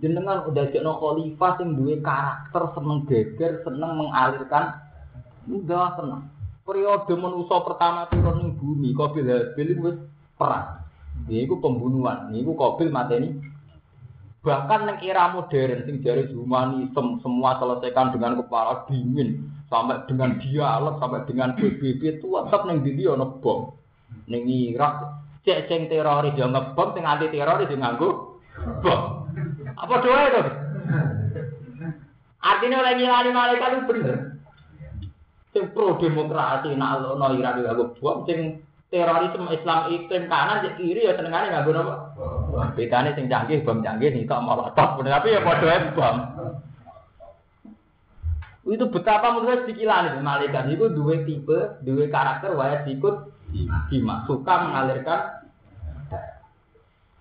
Jenengan 0.00 0.48
udah 0.48 0.72
jadi 0.72 0.80
khalifah 0.80 1.52
sing 1.60 1.76
duwe 1.76 2.00
karakter 2.00 2.62
seneng 2.72 3.04
geger, 3.04 3.60
seneng 3.66 3.90
mengalirkan 4.00 4.80
udah 5.44 5.98
seneng. 6.00 6.22
Periode 6.62 7.12
manusia 7.18 7.58
pertama 7.66 8.06
turun 8.08 8.38
ning 8.38 8.50
bumi, 8.56 8.94
Qabil 8.94 9.26
Habil 9.26 9.70
wis 9.82 9.98
perang. 10.38 10.80
Iku 11.26 11.58
pembunuhan, 11.58 12.30
niku 12.30 12.54
Qabil 12.54 12.88
mateni. 12.88 13.34
Bahkan 14.42 14.80
neng 14.90 14.98
era 15.06 15.30
modern 15.30 15.86
sing 15.86 16.02
jari 16.02 16.26
humanisme 16.34 17.22
semua 17.22 17.62
selesaikan 17.62 18.10
dengan 18.10 18.42
kepala 18.42 18.82
dingin 18.90 19.46
sampai 19.70 20.02
dengan 20.10 20.34
dialog 20.42 20.98
sampai 20.98 21.22
dengan 21.30 21.54
PBB 21.54 22.18
itu 22.18 22.26
tetap 22.26 22.66
neng 22.66 22.82
dindi 22.82 23.06
ono 23.06 23.38
bom. 23.38 23.70
Neng 24.26 24.42
Irak 24.50 25.14
cek 25.46 25.70
sing 25.70 25.86
teroris 25.86 26.34
yo 26.34 26.50
ngebom 26.50 26.90
sing 26.90 27.06
anti 27.06 27.30
teroris 27.30 27.70
yo 27.70 27.78
bom. 28.82 29.21
Apa 29.82 29.94
doa 29.98 30.20
itu? 30.30 30.42
Artinya 32.42 32.76
oleh 32.82 32.92
ngilani 32.98 33.30
malaikat 33.34 33.68
itu 33.74 33.82
bener. 33.90 34.16
Sing 35.52 35.64
pro 35.74 35.98
demokrasi 35.98 36.74
nak 36.78 37.02
ono 37.02 37.34
Irak 37.36 37.60
yo 37.60 37.66
nganggo 37.66 37.84
bom 38.00 38.24
sing 38.24 38.64
terorisme 38.88 39.52
Islam 39.52 39.92
iklim 39.92 40.24
kanan 40.30 40.64
cek 40.64 40.80
kiri 40.80 41.06
ya 41.06 41.18
senengane 41.18 41.50
nganggo 41.50 41.70
napa? 41.74 41.94
Bedane 42.78 43.14
sing 43.18 43.26
canggih 43.26 43.60
bom 43.66 43.84
canggih 43.84 44.10
nih 44.14 44.24
tok 44.24 44.42
molotov 44.42 45.02
tapi 45.02 45.34
ya 45.34 45.44
padha 45.44 45.92
bom. 45.92 46.16
Itu 48.62 48.86
betapa 48.88 49.34
menurut 49.34 49.66
dikilani 49.66 50.22
malaikat 50.22 50.70
itu 50.70 50.86
dua 50.94 51.26
tipe, 51.26 51.82
dua 51.82 52.06
karakter 52.06 52.54
wajib 52.54 52.86
ikut 52.86 53.16
Bima 53.92 54.24
suka 54.24 54.54
mengalirkan 54.64 55.41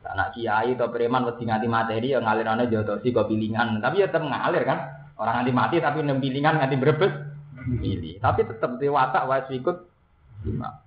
anak 0.01 0.33
kiai 0.33 0.73
atau 0.73 0.89
preman 0.89 1.25
wedi 1.29 1.45
nganti 1.45 1.67
materi 1.69 2.13
yang 2.13 2.25
ngalirannya 2.25 2.71
jodoh 2.73 2.97
si 3.05 3.13
pilingan 3.13 3.77
tapi 3.79 4.01
ya 4.01 4.09
tetap 4.09 4.25
ngalir 4.25 4.63
kan? 4.65 4.79
Orang 5.17 5.41
nganti 5.41 5.51
mati 5.53 5.75
tapi 5.77 6.01
nem 6.01 6.17
pilingan 6.17 6.57
nganti 6.57 6.75
berebes 6.81 7.13
pilih 7.61 8.17
tapi 8.17 8.41
tetap 8.45 8.81
dewasa 8.81 9.29
wajib 9.29 9.61
ikut 9.61 9.77
Bima 10.41 10.81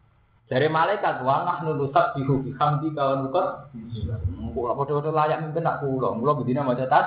dari 0.45 0.69
malaikat 0.69 1.25
wa 1.25 1.47
nahnu 1.47 1.79
nusab 1.79 2.13
bihu 2.19 2.45
bihamdi 2.45 2.93
kawan 2.93 3.31
bukan 3.31 3.47
kula 4.53 4.77
padha-padha 4.77 5.11
layak 5.11 5.39
mimpin 5.41 5.65
nak 5.65 5.81
kula. 5.81 6.13
Kula 6.15 6.33
bedine 6.37 6.61
maca 6.61 6.85
tas. 6.85 7.07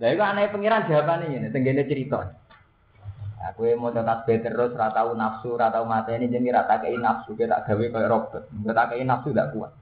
Lah 0.00 0.08
iku 0.08 0.22
aneh 0.22 0.46
pengiran 0.48 0.86
jawabane 0.86 1.26
ngene 1.26 1.48
tenggene 1.50 1.82
cerita. 1.84 2.38
Aku 3.40 3.64
mau 3.80 3.88
tasbih 3.88 4.44
terus, 4.44 4.76
ratau 4.76 5.16
nafsu, 5.16 5.56
ratau 5.56 5.88
mata 5.88 6.12
ini 6.12 6.28
jadi 6.28 6.60
rata 6.60 6.76
kei 6.84 7.00
nafsu, 7.00 7.32
kita 7.32 7.64
gawe 7.64 7.84
kayak 7.88 8.08
robot, 8.12 8.44
kita 8.52 8.82
kei 8.92 9.00
nafsu 9.00 9.32
tidak 9.32 9.56
kuat. 9.56 9.72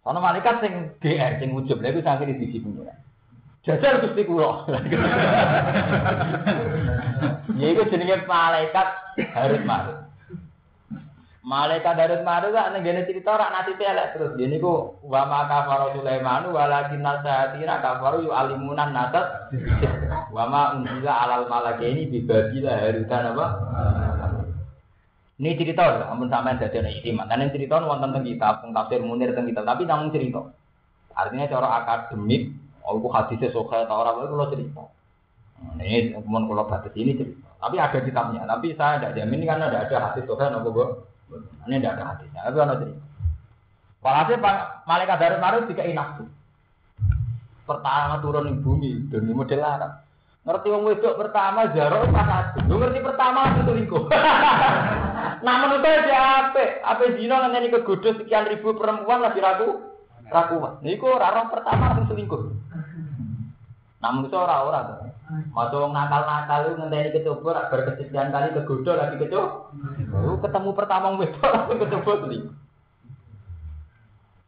Soalnya 0.00 0.20
malaikat 0.24 0.54
sing 0.64 0.72
GR, 0.98 1.32
sing 1.36 1.52
ujub, 1.52 1.78
lha 1.84 1.92
sampai 2.00 2.32
di 2.32 2.40
sisi 2.40 2.64
pengiran. 2.64 2.96
Jajal 3.60 4.00
Gusti 4.00 4.24
kula. 4.24 4.64
Ya 7.60 7.66
iku 7.76 7.84
jenenge 7.92 8.24
malaikat 8.24 8.88
harus 9.36 9.60
marut. 9.68 10.00
Malaikat 11.40 11.96
Darut 11.96 12.20
Maru 12.20 12.52
gak 12.52 12.68
nenggene 12.76 13.08
cerita 13.08 13.32
rak 13.32 13.52
nasibe 13.52 13.80
elek 13.80 14.12
terus. 14.12 14.36
Dene 14.36 14.60
iku 14.60 14.96
wa 15.04 15.24
ma 15.24 15.48
kafara 15.48 15.96
Sulaiman 15.96 16.52
walakin 16.52 17.00
nasatina 17.00 17.80
kafaru 17.80 18.28
yu 18.28 18.30
alimunan 18.32 18.92
nasat. 18.92 19.52
Wa 20.28 20.44
ma 20.48 20.76
unzila 20.76 21.12
alal 21.24 21.48
malakaini 21.48 22.12
bi 22.12 22.24
babila 22.28 22.76
harutan 22.76 23.32
apa? 23.32 23.46
Ini 25.40 25.56
cerita, 25.56 26.04
ampun 26.04 26.28
sampean 26.28 26.60
dadi 26.60 26.84
ana 26.84 26.92
istimewa. 26.92 27.24
Kan 27.24 27.48
cerita 27.48 27.80
wonten 27.80 28.12
teng 28.12 28.28
kitab, 28.28 28.60
teng 28.60 28.76
tafsir 28.76 29.00
Munir 29.00 29.32
teng 29.32 29.48
kitab, 29.48 29.64
tapi 29.64 29.88
namun 29.88 30.12
cerita. 30.12 30.52
Artinya 31.16 31.48
cara 31.48 31.68
akademik, 31.80 32.52
oh, 32.84 33.00
aku 33.00 33.08
hadisnya 33.08 33.48
soka 33.48 33.88
atau 33.88 34.04
orang 34.04 34.20
itu 34.20 34.36
kalau 34.36 34.52
cerita. 34.52 34.84
Nah, 35.80 35.84
ini 35.84 36.12
kemudian 36.12 36.44
kalau 36.44 36.68
batas 36.68 36.92
ini 36.92 37.16
cerita. 37.16 37.48
Tapi 37.56 37.76
ada 37.80 37.98
kitabnya. 38.04 38.44
Tapi 38.44 38.66
saya 38.76 39.00
tidak 39.00 39.16
jamin 39.16 39.48
karena 39.48 39.72
tidak 39.72 39.82
ada 39.88 39.96
hadis 40.12 40.24
soka 40.28 40.44
nopo 40.52 40.70
ini 41.64 41.78
tidak 41.80 41.94
ada 41.96 42.04
hadisnya, 42.12 42.40
tapi 42.44 42.56
ada 42.60 42.74
cerita. 42.76 43.02
Walhasil 44.00 44.36
malaikat 44.84 45.16
dari 45.20 45.36
marut 45.40 45.64
tiga 45.72 45.84
nafsu. 45.88 46.24
Pertama 47.64 48.20
turun 48.20 48.48
di 48.48 48.54
bumi 48.60 48.90
di 49.08 49.32
model 49.32 49.60
Arab. 49.64 49.92
Ngerti 50.40 50.72
wong 50.72 50.88
wedok 50.88 51.20
pertama 51.20 51.68
jaro 51.76 52.08
pas. 52.08 52.56
Lu 52.64 52.80
ngerti 52.80 53.04
pertama 53.04 53.52
itu 53.52 53.60
selingkuh. 53.68 54.08
nah 55.44 55.54
menurut 55.60 55.84
dia 55.84 56.48
apa? 56.48 56.80
Apa 56.80 57.12
zina 57.12 57.44
nanti 57.44 57.68
kegoda 57.68 58.16
sekian 58.16 58.48
ribu 58.48 58.72
perempuan 58.72 59.20
lagi 59.20 59.36
ragu 59.36 59.84
rakuan. 60.32 60.80
Niku 60.80 61.12
rarong 61.12 61.52
pertama 61.52 61.92
itu 61.92 62.08
selingkuh. 62.08 62.42
Nah 64.00 64.08
menurut 64.16 64.32
saya 64.32 64.48
orang-orang 64.48 64.84
tuh. 64.88 64.98
Masuk 65.30 65.92
nakal-nakal 65.94 66.60
itu 66.66 66.74
ngenteni 66.80 67.10
kecoba 67.20 67.68
berkesekian 67.68 68.32
kali 68.32 68.48
kegoda 68.56 68.92
lagi 68.96 69.20
kecoba. 69.20 69.76
Lu 70.24 70.40
ketemu 70.40 70.70
pertama 70.72 71.20
wedok 71.20 71.52
langsung 71.52 71.78
kecoba 71.84 72.12
selingkuh. 72.24 72.69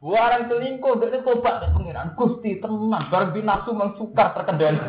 Warang 0.03 0.51
selingkuh, 0.51 0.99
dia 0.99 1.23
tobat 1.23 1.63
deh 1.63 1.71
pengiran. 1.79 2.11
Gusti 2.19 2.59
tenang, 2.59 3.07
bareng 3.07 3.39
binafsu 3.39 3.71
mengsukar 3.71 4.35
terkendali. 4.35 4.75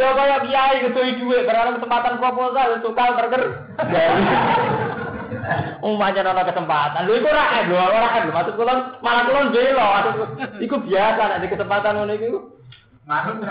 ya 0.00 0.16
kayak 0.16 0.48
kiai 0.48 0.80
gitu 0.88 0.96
duit, 0.96 1.44
barang 1.44 1.76
kesempatan 1.76 2.16
proposal 2.16 2.80
sukar 2.80 3.20
terker. 3.20 3.68
Umumnya 5.84 6.24
nono 6.24 6.42
kesempatan, 6.42 7.04
lu 7.04 7.20
itu 7.20 7.28
rakyat, 7.28 7.68
lu 7.68 7.76
rakyat, 7.76 8.32
maksud 8.32 8.56
kulon 8.56 8.80
malah 9.04 9.28
kulon 9.28 9.52
belo, 9.54 9.88
itu 10.58 10.74
biasa 10.74 11.22
nanti 11.36 11.52
kesempatan 11.52 12.00
ngono 12.00 12.16
itu. 12.16 12.40
Manut. 13.04 13.44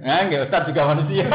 Ya, 0.00 0.24
enggak 0.24 0.48
Ustaz 0.48 0.64
juga 0.64 0.88
manusia. 0.90 1.28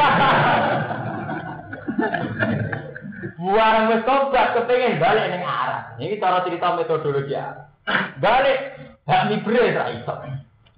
Buang 3.36 3.92
wis 3.92 4.02
tobat 4.08 4.56
kepengin 4.56 4.96
balik 4.96 5.28
ning 5.28 5.44
arah. 5.44 5.92
Ini 6.00 6.16
cara 6.16 6.40
cerita 6.40 6.72
metodologi 6.72 7.36
ya. 7.36 7.68
Balik 8.16 8.58
hak 9.04 9.28
mibre 9.28 9.76
ra 9.76 9.92
iso. 9.92 10.14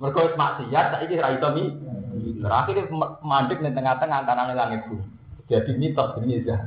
Mergo 0.03 0.27
wis 0.27 0.35
maksiat 0.35 0.87
saiki 0.99 1.23
ra 1.23 1.39
iso 1.39 1.49
mi. 1.55 1.71
Terakhir 2.43 2.91
mandek 3.23 3.63
ning 3.63 3.79
tengah-tengah 3.79 4.27
antara 4.27 4.51
langit 4.51 4.83
bumi. 4.91 5.07
Jadi 5.47 5.73
mitos 5.79 6.19
ini 6.21 6.43
ya. 6.43 6.59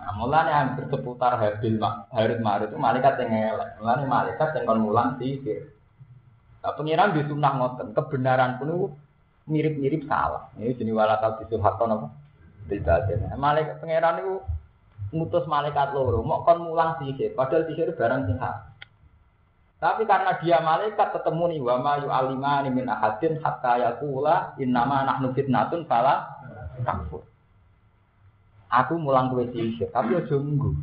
Nah, 0.00 0.16
mulanya 0.16 0.64
hampir 0.64 0.88
seputar 0.88 1.36
Habil 1.36 1.76
Harut 1.76 2.40
Marut 2.40 2.72
itu 2.72 2.80
malaikat 2.80 3.20
yang 3.20 3.30
ngelak. 3.36 3.76
Mulanya 3.84 4.06
malaikat 4.08 4.48
yang 4.56 4.64
kon 4.64 4.80
mulang 4.80 5.20
sihir. 5.20 5.76
Nah, 6.64 6.72
pengiran 6.72 7.12
di 7.12 7.20
sunnah 7.28 7.52
ngoten, 7.60 7.92
kebenaran 7.92 8.56
pun 8.56 8.96
mirip-mirip 9.44 10.08
salah. 10.08 10.48
Ini 10.56 10.72
jenis 10.72 10.96
walakal 10.96 11.36
disulhaton 11.44 12.00
apa? 12.00 12.06
Tidak 12.72 12.96
ada. 12.96 13.36
Malaikat 13.36 13.76
pengiran 13.84 14.24
itu 14.24 14.34
ngutus 15.10 15.44
malaikat 15.50 15.90
loro, 15.90 16.22
mau 16.22 16.46
kon 16.46 16.62
mulang 16.62 16.98
sihir, 17.02 17.34
padahal 17.34 17.66
sihir 17.66 17.94
barang 17.98 18.30
sing 18.30 18.38
Tapi 19.80 20.04
karena 20.04 20.36
dia 20.38 20.60
malaikat 20.60 21.08
ketemu 21.10 21.44
nih 21.56 21.60
wa 21.64 21.76
ma 21.80 21.92
yu'alimani 21.98 22.68
min 22.68 22.86
ahadin 22.86 23.40
hatta 23.40 23.80
yaqula 23.80 24.54
innama 24.60 25.08
nahnu 25.08 25.32
fitnatun 25.34 25.88
fala 25.88 26.28
takfur. 26.84 27.24
Aku 28.70 29.00
mulang 29.00 29.34
kue 29.34 29.50
sihir, 29.50 29.90
tapi 29.90 30.14
aja 30.14 30.36
nunggu. 30.36 30.76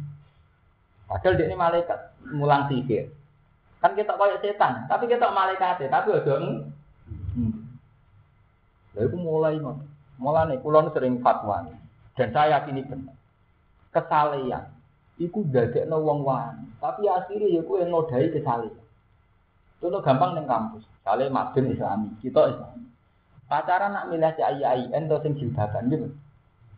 Padahal 1.07 1.39
dia 1.39 1.47
ini 1.47 1.55
malaikat 1.55 1.99
mulang 2.35 2.67
sihir. 2.67 3.13
Kan 3.79 3.93
kita 3.93 4.17
kayak 4.17 4.41
setan, 4.43 4.89
tapi 4.91 5.07
kita 5.07 5.29
malaikat, 5.31 5.87
tapi 5.87 6.09
aja 6.11 6.33
nunggu. 6.41 6.67
Lalu 8.97 9.17
mulai 9.17 9.55
mulai 10.17 10.49
nih, 10.49 10.57
kulon 10.65 10.89
sering 10.89 11.21
fatwa 11.21 11.69
dan 12.17 12.33
saya 12.33 12.57
yakini 12.57 12.81
benar 12.81 13.16
kesalehan 13.93 14.67
iku 15.17 15.45
dadekno 15.49 15.97
wong 16.01 16.25
wani 16.25 16.67
tapi 16.77 17.09
akhirnya 17.09 17.57
ya 17.57 17.61
kuwi 17.65 17.87
nodai 17.87 18.29
kesalehan 18.29 18.87
Contoh 19.77 20.01
gampang 20.01 20.33
neng 20.33 20.49
kampus, 20.49 20.81
kalian 21.05 21.29
madun 21.29 21.69
islami, 21.69 22.09
kita 22.25 22.49
islami. 22.49 22.89
Pacaran 23.45 23.93
nak 23.93 24.09
milih 24.09 24.33
si 24.33 24.41
ayi 24.41 24.61
ayi, 24.65 24.85
ento 24.89 25.21
sing 25.21 25.37
jilbaban 25.37 25.93
gitu. 25.93 26.09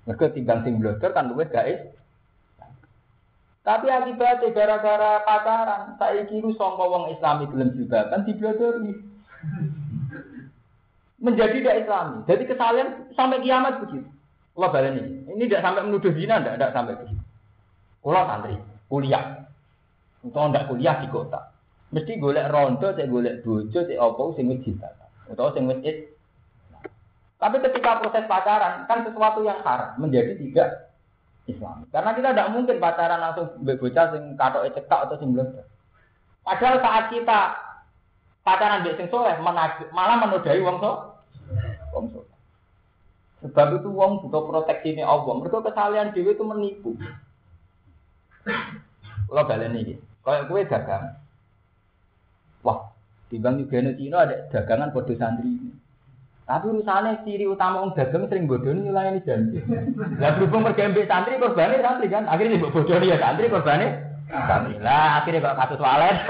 Mereka 0.03 0.35
tinggal 0.35 0.59
sing 0.67 0.83
blogger 0.83 1.15
kan 1.15 1.31
luwes 1.31 1.47
guys. 1.49 1.79
Tapi 3.63 3.87
akibatnya 3.87 4.51
gara-gara 4.51 5.23
pacaran, 5.23 5.95
saya 5.95 6.27
kira 6.27 6.51
songko 6.59 6.85
wong 6.91 7.03
islami 7.15 7.47
gelem 7.47 7.71
jilbaban 7.73 8.27
diblogeri. 8.27 8.93
Menjadi 11.23 11.55
tidak 11.63 11.79
islami. 11.87 12.17
Jadi 12.27 12.43
kesalahan 12.47 12.89
sampai 13.15 13.43
kiamat 13.43 13.79
begitu. 13.83 14.07
Allah 14.59 14.69
balik 14.75 14.91
ini. 14.99 15.47
Tidak 15.47 15.63
sampai 15.63 15.87
menuduh 15.87 16.11
zina, 16.11 16.43
tidak, 16.43 16.59
tidak 16.59 16.71
sampai 16.75 16.99
begitu. 16.99 17.23
Kalau 18.03 18.23
santri, 18.27 18.55
kuliah. 18.91 19.23
Untuk 20.19 20.43
tidak 20.51 20.67
kuliah 20.67 20.95
di 20.99 21.07
kota. 21.07 21.39
Mesti 21.95 22.19
golek 22.19 22.51
rondo, 22.51 22.91
cek 22.91 23.07
golek 23.07 23.39
bojo, 23.39 23.79
cek 23.79 23.95
opo, 23.97 24.35
sing 24.35 24.51
wis 24.51 24.59
cinta. 24.67 24.91
Atau 25.31 25.55
sing 25.55 25.63
wis 25.71 25.79
Tapi 27.39 27.55
ketika 27.63 28.03
proses 28.03 28.27
pacaran, 28.27 28.83
kan 28.83 29.07
sesuatu 29.07 29.39
yang 29.47 29.63
haram 29.63 29.95
menjadi 29.95 30.35
tidak 30.35 30.91
Islam. 31.47 31.87
Karena 31.89 32.11
kita 32.11 32.35
tidak 32.35 32.51
mungkin 32.51 32.77
pacaran 32.83 33.23
langsung 33.23 33.47
bocah 33.63 34.05
sing 34.11 34.35
katok 34.35 34.75
cekak 34.75 34.99
atau 35.07 35.15
sing 35.17 35.31
blender. 35.31 35.65
Padahal 36.43 36.83
saat 36.83 37.05
kita 37.09 37.39
pacaran 38.43 38.83
mbek 38.83 38.99
sing 38.99 39.07
soleh 39.07 39.39
malah 39.39 40.17
menodai 40.19 40.61
wong 40.61 40.77
soleh. 40.83 41.08
Sebab 43.39 43.79
itu 43.79 43.89
wong 43.95 44.19
butuh 44.27 44.43
proteksi 44.51 44.99
ini 44.99 45.03
Allah. 45.03 45.31
Mereka 45.39 45.63
kesalahan 45.63 46.11
dewi 46.11 46.35
itu 46.35 46.43
menipu. 46.43 46.91
Kalau 49.29 49.45
balen 49.47 49.77
ini, 49.77 49.95
kalau 50.25 50.49
kue 50.49 50.65
dagang, 50.65 51.13
wah, 52.65 52.91
di 53.29 53.37
bank 53.37 53.61
juga 53.61 53.93
Cina 53.93 54.25
ada 54.25 54.49
dagangan 54.49 54.89
bodoh 54.89 55.13
santri 55.15 55.45
ini. 55.45 55.69
Tapi 56.49 56.65
urusannya 56.65 57.21
ciri 57.21 57.45
utama 57.45 57.85
orang 57.85 57.93
dagang 57.93 58.25
sering 58.25 58.49
bodoh 58.49 58.73
ini 58.73 58.89
ini 58.89 59.21
janji. 59.21 59.61
Lah 60.17 60.33
berhubung 60.33 60.65
pergi 60.65 61.05
santri 61.05 61.37
korbannya 61.37 61.77
santri 61.85 62.09
kan, 62.09 62.25
akhirnya 62.25 62.57
bodoh 62.57 62.97
ya 63.05 63.21
santri 63.21 63.53
korbannya 63.53 63.89
santri. 64.33 64.81
Lah 64.81 65.21
akhirnya 65.21 65.45
kok 65.45 65.57
kasus 65.61 65.79
walet. 65.79 66.17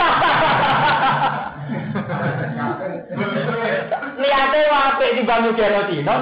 Lihatnya 4.20 4.62
wape 4.68 5.08
di 5.16 5.24
bank 5.24 5.56
juga 5.56 5.88
Cina, 5.88 6.14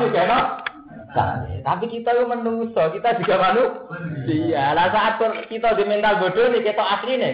juga 1.07 1.63
tapi 1.63 1.85
kita 1.87 2.09
itu 2.11 2.25
menungso, 2.27 2.83
kita 2.91 3.15
juga 3.23 3.35
manusia. 3.39 4.75
Lah 4.75 4.91
saat 4.91 5.19
kita 5.47 5.79
di 5.79 5.83
mental 5.87 6.19
bodoh 6.19 6.51
nih, 6.51 6.63
kita 6.63 6.83
asli 6.83 7.15
nih. 7.15 7.33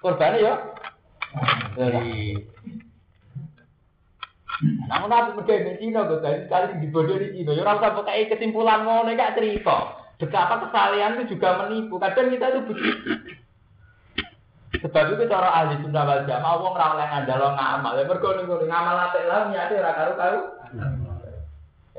Korbannya 0.00 0.40
ya. 0.40 0.54
Namun 4.60 5.08
nabi 5.08 5.30
pergi 5.40 5.64
di 5.64 5.72
Cina, 5.80 6.04
dari 6.04 6.44
sekali 6.44 6.80
di 6.80 6.88
bodoh 6.88 7.16
di 7.16 7.32
Cina. 7.36 7.52
Ya 7.56 7.62
orang 7.64 7.80
pakai 7.80 8.28
kesimpulan 8.28 8.84
mau 8.84 9.04
nih 9.04 9.16
gak 9.16 9.36
cerita. 9.36 10.00
Betapa 10.20 10.68
kesalahan 10.68 11.16
itu 11.16 11.36
juga 11.36 11.64
menipu. 11.64 11.96
Kadang 11.96 12.28
kita 12.28 12.52
itu 12.52 12.60
begitu. 12.68 13.10
Sebab 14.80 15.16
itu 15.16 15.24
cara 15.32 15.48
ahli 15.50 15.80
Sunda 15.80 16.04
wal 16.04 16.28
Jamaah 16.28 16.60
wong 16.60 16.76
ora 16.76 16.94
oleh 16.94 17.06
ngandalo 17.08 17.48
ngamal. 17.56 17.96
Ya 17.96 18.04
mergo 18.04 18.28
ngamal 18.36 18.96
apik 19.08 19.24
lah 19.28 19.48
niate 19.48 19.80
ora. 19.80 21.09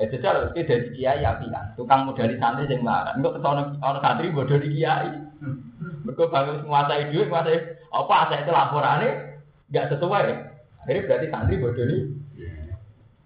Eh 0.00 0.08
jajal 0.08 0.56
iki 0.56 0.64
dari 0.64 0.88
kiai 0.96 1.20
apian, 1.20 1.76
tukang 1.76 2.08
modali 2.08 2.40
santri 2.40 2.64
sing 2.64 2.80
marah. 2.80 3.12
Engko 3.12 3.36
ketone 3.36 3.76
ana 3.76 4.00
santri 4.00 4.32
di 4.32 4.80
kiai. 4.80 5.10
Mergo 6.02 6.32
bangun 6.32 6.64
menguasai 6.64 7.12
duit, 7.12 7.28
menguasai 7.28 7.58
apa 7.92 8.14
asal 8.24 8.40
itu 8.40 8.50
laporannya 8.50 9.10
enggak 9.68 9.88
sesuai. 9.92 10.24
Akhirnya 10.82 11.06
berarti 11.06 11.26
santri 11.28 11.54
ini. 11.60 11.98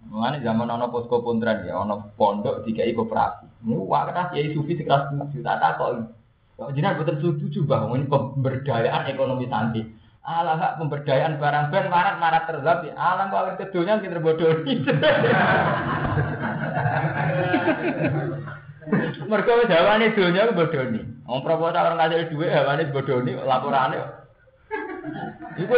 Mengenai 0.07 0.43
zaman 0.43 0.71
ono 0.71 0.91
posko 0.91 1.23
puntran 1.23 1.67
ya, 1.67 1.79
ono 1.79 2.11
pondok 2.19 2.67
tiga 2.67 2.83
koperasi. 2.91 3.47
Ini 3.63 3.75
wah 3.87 4.07
kata 4.11 4.35
kiai 4.35 4.51
sufi 4.51 4.75
sekeras 4.75 5.15
juta 5.31 5.63
tak 5.63 5.79
kok. 5.79 6.15
Jangan 6.57 6.99
betul 6.99 7.37
setuju 7.37 7.69
bahwa 7.69 7.95
ini 7.95 8.11
pemberdayaan 8.11 9.07
ekonomi 9.07 9.47
santri. 9.47 9.87
Alah 10.27 10.59
hak 10.59 10.73
pemberdayaan 10.83 11.39
barang 11.39 11.71
ben 11.71 11.87
marat 11.87 12.19
marat 12.19 12.51
terlap 12.51 12.83
ya. 12.83 12.99
Alah 12.99 13.31
kok 13.31 13.41
awet 13.47 13.55
kedunya 13.63 14.03
kita 14.03 14.19
bodoh. 14.19 14.51
Mereka 19.27 19.53
wis 19.59 19.71
hawane 19.73 20.15
donya 20.15 20.53
bodoni. 20.55 21.03
Wong 21.27 21.41
proposal 21.43 21.83
orang 21.91 21.99
ngasih 21.99 22.31
dhuwit 22.31 22.51
hawane 22.55 22.87
bodoni 22.95 23.33
laporane. 23.35 23.99
Iku 25.59 25.77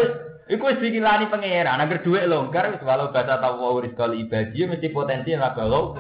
iku 0.53 0.65
wis 0.69 0.81
dikilani 0.83 1.33
pangeran, 1.33 1.81
agar 1.81 2.05
dhuwit 2.05 2.29
longgar 2.29 2.69
wis 2.75 2.85
walau 2.85 3.09
bahasa 3.09 3.41
tawu 3.41 3.81
rizqal 3.81 4.13
ibadi 4.13 4.69
mesti 4.69 4.93
potensi 4.93 5.33
ora 5.33 5.57
balo 5.57 5.97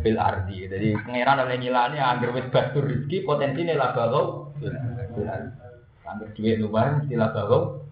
bil 0.00 0.18
ardi. 0.18 0.64
Jadi 0.70 0.96
pangeran 1.04 1.44
oleh 1.44 1.56
ngilani 1.60 1.98
agar 2.00 2.30
wis 2.32 2.48
basur 2.48 2.88
rezeki 2.88 3.28
potensine 3.28 3.76
la 3.76 3.92
balo 3.92 4.54
bil 4.56 5.28
ardi. 5.28 5.52
Agar 6.08 6.28
dhuwit 6.32 6.56
luar 6.62 6.86
mesti 7.04 7.14
la 7.18 7.28
balo 7.28 7.84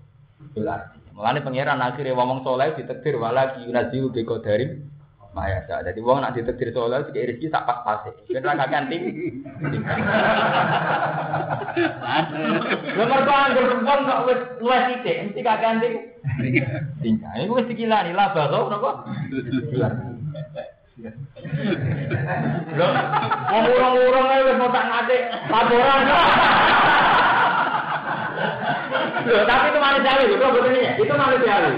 bil 0.57 0.65
ardi. 0.65 0.97
Mulane 1.13 1.45
pangeran 1.45 1.85
akhirnya 1.85 2.17
ngomong 2.17 2.41
soleh 2.41 2.73
ditekdir 2.73 3.21
wala 3.21 3.53
ki 3.53 3.69
rajiu 3.69 4.09
bi 4.09 4.25
qadarim 4.25 4.89
Maya 5.31 5.63
sa. 5.71 5.79
Jadi 5.87 6.03
wong 6.03 6.19
nak 6.27 6.35
ditekdir 6.35 6.75
soleh 6.75 7.07
sik 7.07 7.15
rezeki 7.15 7.55
sak 7.55 7.63
pas 7.63 7.87
pase. 7.87 8.11
Ben 8.27 8.43
ra 8.43 8.59
kakean 8.59 8.91
ting. 8.91 9.03
Lha 12.99 13.05
mergo 13.07 13.31
anggur 13.31 13.67
wong 13.79 14.01
kok 14.11 14.23
wis 14.27 14.41
luwes 14.59 14.83
sithik, 14.91 15.31
mesti 15.31 15.41
kakean 15.47 15.79
ting. 15.79 15.95
Tinggal. 16.99 17.47
Iku 17.47 17.63
wis 17.63 17.71
dikilani 17.71 18.11
lah 18.11 18.35
baso 18.35 18.67
napa? 18.67 18.91
Wong 23.55 23.65
urung-urung 23.71 24.27
ae 24.35 24.47
wis 24.51 24.59
mau 24.59 24.75
tak 24.75 24.85
ngate 24.91 25.19
laporan. 25.47 26.01
Loh, 29.21 29.45
tapi 29.45 29.69
itu 29.69 29.79
manusiawi, 29.79 30.25
itu 30.33 30.47
ini, 30.73 30.83
itu 30.97 31.13
manusiawi. 31.13 31.73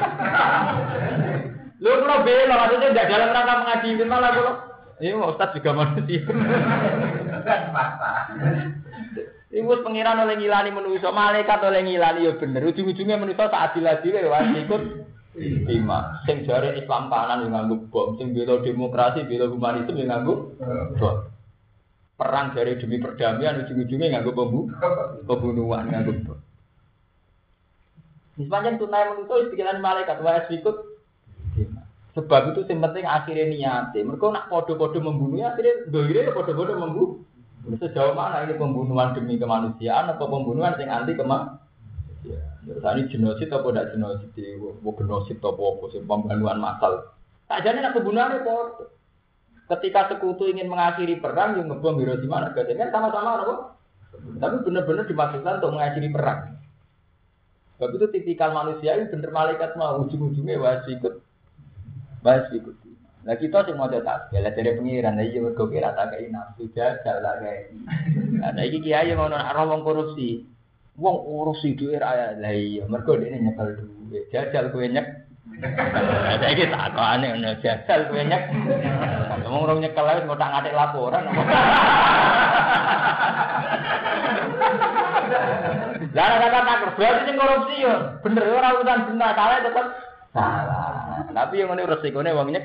Lu 1.82 1.90
kalau 1.98 2.22
bela 2.22 2.54
maksudnya 2.54 2.94
tidak 2.94 3.10
dalam 3.10 3.34
rangka 3.34 3.54
mengaji 3.58 3.88
malah 4.06 4.30
kalau 4.30 4.54
ini 5.02 5.18
mau 5.18 5.34
Ustaz 5.34 5.50
juga 5.58 5.74
manusia. 5.74 6.22
Ibu 9.52 9.84
pengiran 9.84 10.22
oleh 10.22 10.38
ngilani 10.38 10.70
manusia, 10.72 11.10
malaikat 11.12 11.58
oleh 11.60 11.82
ngilani 11.84 12.24
ya 12.24 12.38
bener. 12.38 12.62
Ujung-ujungnya 12.70 13.18
manusia 13.18 13.50
tak 13.50 13.74
adil 13.74 13.84
adil 13.84 14.14
ya 14.14 14.40
ikut 14.62 14.82
lima. 15.68 16.22
Sing 16.24 16.46
jare 16.46 16.78
Islam 16.78 17.10
kanan 17.10 17.44
yang 17.44 17.52
nganggup 17.52 17.90
bom, 17.90 18.14
sing 18.16 18.30
bela 18.30 18.62
demokrasi, 18.62 19.26
bela 19.26 19.50
humanisme 19.50 19.98
yang 19.98 20.08
nganggup 20.08 20.54
bom. 20.96 21.16
Perang 22.14 22.54
dari 22.54 22.78
demi 22.78 23.02
perdamaian 23.02 23.66
ujung-ujungnya 23.66 24.22
nganggup 24.22 24.38
pembunuhan 25.26 25.90
nganggup 25.90 26.16
bom. 26.24 26.38
Sepanjang 28.38 28.80
tunai 28.80 29.10
manusia 29.10 29.50
pikiran 29.50 29.84
malaikat, 29.84 30.22
wah 30.24 30.46
ikut 30.48 30.91
Sebab 32.12 32.52
itu 32.52 32.60
yang 32.68 32.84
penting 32.84 33.04
akhirnya 33.08 33.46
niatnya. 33.48 34.00
Mereka 34.04 34.24
nak 34.28 34.52
podo-podo 34.52 35.00
membunuh, 35.00 35.48
akhirnya 35.48 35.88
doire 35.88 36.28
ya 36.28 36.32
podo-podo 36.36 36.76
membunuh. 36.76 37.10
Sejauh 37.78 38.12
mana 38.12 38.42
ini 38.44 38.58
pembunuhan 38.58 39.14
demi 39.14 39.38
kemanusiaan 39.38 40.10
atau 40.12 40.26
pembunuhan 40.26 40.76
yang 40.76 41.02
anti 41.02 41.14
kemanusiaan? 41.14 41.62
Ya, 42.62 42.90
ini 42.94 43.10
genosid 43.10 43.48
atau 43.48 43.70
tidak 43.72 43.96
genosid? 43.96 44.34
Mau 44.82 44.92
genosid 44.92 45.38
atau 45.40 45.56
apa? 45.56 45.84
Pembunuhan 46.04 46.58
massal. 46.60 47.14
Tak 47.48 47.64
jadi 47.64 47.80
nak 47.80 47.94
pembunuhan 47.96 48.38
itu 48.38 48.50
Ketika 49.70 50.10
sekutu 50.10 50.52
ingin 50.52 50.68
mengakhiri 50.68 51.16
perang, 51.16 51.56
yang 51.56 51.72
ngebom 51.72 51.96
Hiroshima, 51.96 52.44
Nagasaki 52.44 52.76
kan 52.76 52.92
sama-sama 52.92 53.40
apa? 53.40 53.54
Tapi 54.12 54.56
benar-benar 54.68 55.08
dimaksudkan 55.08 55.62
untuk 55.62 55.72
mengakhiri 55.72 56.12
perang. 56.12 56.60
Sebab 57.80 57.96
itu 57.96 58.06
tipikal 58.12 58.52
manusia 58.52 59.00
ini 59.00 59.08
benar 59.08 59.32
malaikat 59.32 59.72
mau 59.80 60.04
ujung-ujungnya 60.04 60.60
wajib 60.60 61.00
ikut 61.00 61.14
Bahas 62.22 62.46
ikuti. 62.54 62.94
Nah 63.22 63.38
kita 63.38 63.62
sih 63.62 63.74
mau 63.78 63.86
cetak, 63.86 64.34
ya 64.34 64.42
dari 64.50 64.74
pengiran, 64.74 65.14
nah 65.14 65.22
iya 65.22 65.38
mergo 65.38 65.70
kira 65.70 65.94
tak 65.94 66.10
kayak 66.10 66.34
nafsu 66.34 66.66
jajal 66.74 67.22
tak 67.22 67.38
kayak. 67.38 67.70
Nah 68.42 68.62
iki 68.66 68.82
kiai 68.82 69.14
ngono 69.14 69.38
nak 69.38 69.54
wong 69.62 69.86
korupsi, 69.86 70.42
wong 70.98 71.22
urusi 71.22 71.78
duit 71.78 72.02
raya, 72.02 72.34
lah 72.42 72.50
iya 72.50 72.82
mergo 72.90 73.14
dia 73.14 73.38
nyekel 73.38 73.78
duit, 73.78 74.26
jajal 74.34 74.74
kue 74.74 74.90
nyek. 74.90 75.06
Nah 75.62 76.50
iki 76.50 76.66
tak 76.66 76.98
kok 76.98 77.10
aneh 77.14 77.30
ngono 77.30 77.54
jajal 77.62 78.00
kue 78.10 78.26
nyek. 78.26 78.42
Ngomong 79.46 79.70
orang 79.70 79.78
nyekel 79.86 80.02
lagi 80.02 80.26
ngotak 80.26 80.50
ngatik 80.50 80.74
laporan. 80.74 81.22
Lah 86.10 86.26
kata 86.42 86.58
tak 86.66 86.98
sing 86.98 87.38
korupsi 87.38 87.86
yo, 87.86 88.18
bener 88.26 88.50
ora 88.50 88.74
urusan 88.74 89.14
benar, 89.14 89.30
salah 89.38 89.62
tetep 89.62 89.86
salah. 90.34 90.91
Tapi 91.32 91.54
yang 91.58 91.72
ini 91.74 91.88
resikonya 91.88 92.36
uangnya. 92.36 92.60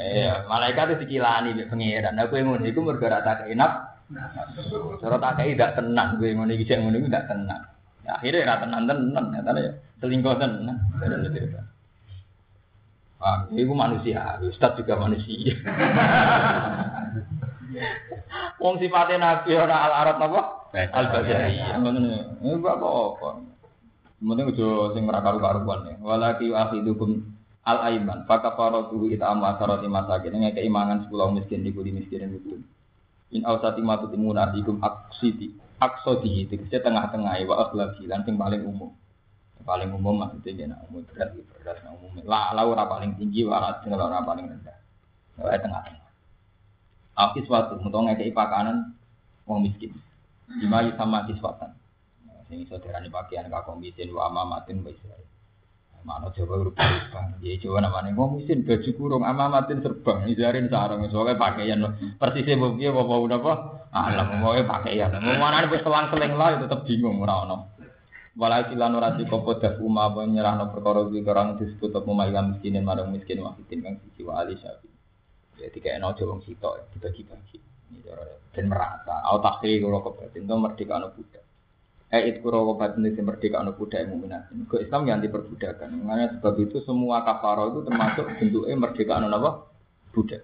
Iya, 0.00 0.44
malaikat 0.50 0.94
itu 0.94 1.00
dikilani 1.06 1.54
di 1.54 1.64
pengiran. 1.66 2.18
Aku 2.18 2.36
yang 2.36 2.50
ngono 2.50 2.66
itu 2.66 2.80
mergara 2.82 3.22
tak 3.22 3.46
enak. 3.46 3.72
Cara 4.98 5.16
tak 5.22 5.38
kayak 5.38 5.54
tidak 5.54 5.74
tenang, 5.78 6.18
gue 6.18 6.34
ngono 6.34 6.50
iki 6.50 6.66
ngono 6.66 6.98
iki 6.98 7.08
tidak 7.08 7.26
tenang. 7.30 7.62
Ya, 8.02 8.10
akhirnya 8.18 8.48
ra 8.48 8.56
tenang 8.58 8.82
tenan, 8.90 9.24
nyatane 9.30 9.60
ya 9.62 9.72
selingkuh 10.02 10.34
tenan. 10.40 10.76
Wah, 13.20 13.44
itu 13.52 13.68
manusia, 13.76 14.40
Ustaz 14.40 14.80
juga 14.80 14.96
manusia. 14.96 15.52
Wong 18.60 18.76
sifatnya 18.80 19.16
nabi 19.20 19.56
ora 19.56 19.76
al 19.88 19.92
arat 19.92 20.16
napa? 20.72 20.94
Al 20.94 21.06
basari. 21.10 21.56
Ngono. 21.58 21.98
Eh 22.46 22.56
apa-apa. 22.56 23.28
Mending 24.20 24.52
aja 24.52 24.92
sing 24.92 25.08
ora 25.08 25.20
karu-karuan 25.24 25.80
ya. 25.88 25.94
Walaki 26.04 26.52
akhidukum 26.52 27.24
al 27.64 27.78
aiman. 27.88 28.28
Fakafaratu 28.28 29.08
it'amu 29.08 29.48
asarati 29.48 29.88
masakin. 29.88 30.36
Ngeke 30.36 30.60
imangan 30.64 31.08
10 31.08 31.36
miskin 31.40 31.64
di 31.64 31.72
budi 31.72 31.90
miskin 31.90 32.28
itu. 32.28 32.60
In 33.32 33.42
ausati 33.48 33.80
matu 33.80 34.12
timuna 34.12 34.52
ikum 34.52 34.78
aksiti. 34.84 35.56
Aksodi 35.80 36.44
tegese 36.44 36.84
tengah-tengah 36.84 37.40
wa 37.48 37.56
akhlaki 37.64 38.04
lan 38.04 38.20
sing 38.28 38.36
paling 38.36 38.60
umum. 38.60 38.92
Paling 39.64 39.88
umum 39.92 40.20
maksudnya 40.20 40.68
ya 40.68 40.76
umum 40.92 41.00
berat 41.08 41.32
berat 41.56 41.80
umum. 41.88 42.20
Lah 42.28 42.52
ora 42.60 42.84
paling 42.84 43.16
tinggi 43.16 43.48
wa 43.48 43.80
ora 43.80 44.20
paling 44.20 44.44
rendah. 44.44 44.76
Wae 45.40 45.56
tengah-tengah. 45.56 46.12
Akis 47.16 47.48
suatu 47.48 47.80
untuk 47.80 48.04
ngekei 48.04 48.32
pakanan 48.36 48.92
wong 49.48 49.64
miskin. 49.64 49.96
Lima 50.58 50.82
sama 50.98 51.22
kiswatan. 51.30 51.70
Sing 52.50 52.66
iso 52.66 52.82
darani 52.82 53.06
pakaian 53.06 53.46
kakok 53.46 53.78
miskin 53.78 54.10
wa 54.10 54.26
amamatin 54.26 54.82
wa 54.82 54.90
Israil. 54.90 55.30
Mana 56.02 56.32
urip 56.34 56.74
serban. 56.74 57.38
Ya 57.44 57.54
Jawa 57.60 57.84
namanya 57.84 58.10
wong 58.16 58.42
miskin 58.42 58.66
baju 58.66 58.90
kurung 58.98 59.22
amamatin 59.22 59.78
serban. 59.84 60.26
Ijarin 60.26 60.66
sarung 60.66 61.06
soalnya 61.06 61.38
pakaian 61.38 61.78
persisnya 62.18 62.58
mbok 62.58 62.74
piye 62.80 62.90
apa 62.90 63.14
apa 63.38 63.52
alam 63.94 64.42
mau 64.42 64.56
pakaian. 64.56 65.14
Mau 65.22 65.38
mana 65.38 65.70
wis 65.70 65.84
selang-seling 65.86 66.34
lah 66.34 66.58
tetep 66.58 66.82
bingung 66.82 67.22
ora 67.22 67.46
ono. 67.46 67.70
Walau 68.34 68.66
silan 68.66 68.96
ora 68.98 69.14
dikopo 69.14 69.60
dafu 69.62 69.86
ma 69.86 70.10
nyerahno 70.10 70.74
perkara 70.74 71.06
iki 71.06 71.22
orang 71.26 71.58
disebut 71.60 71.92
apa 71.94 72.10
ma'ilam 72.10 72.56
miskinin 72.56 72.82
marang 72.82 73.12
miskin 73.14 73.42
wahidin 73.44 73.84
kang 73.84 73.94
siji 74.02 74.26
wa 74.26 74.42
ali 74.42 74.58
syafi. 74.58 74.90
Ya 75.60 75.68
dikekno 75.70 76.16
aja 76.16 76.22
wong 76.24 76.40
sitok 76.42 76.88
dibagi-bagi. 76.96 77.69
Ini 77.90 78.00
cara 78.06 78.24
dan 78.54 78.64
merata. 78.70 79.16
Au 79.26 79.42
takhir 79.42 79.82
kula 79.82 80.00
kebatin 80.02 80.46
to 80.46 80.54
merdeka 80.54 80.92
ana 80.98 81.10
budak. 81.10 81.44
Eh 82.10 82.26
itu 82.26 82.42
kuro 82.42 82.74
batin 82.74 83.06
itu 83.06 83.22
merdeka 83.22 83.62
anu 83.62 83.70
budak 83.78 84.02
mukminat. 84.10 84.50
Ke 84.66 84.82
Islam 84.82 85.06
yang 85.06 85.22
diperbudakan. 85.22 85.94
Makanya 86.02 86.26
sebab 86.38 86.54
itu 86.58 86.82
semua 86.82 87.22
kafaro 87.22 87.70
itu 87.70 87.80
termasuk 87.86 88.26
bentuknya 88.34 88.74
merdeka 88.74 89.12
anu 89.22 89.30
apa? 89.30 89.50
Budak. 90.10 90.42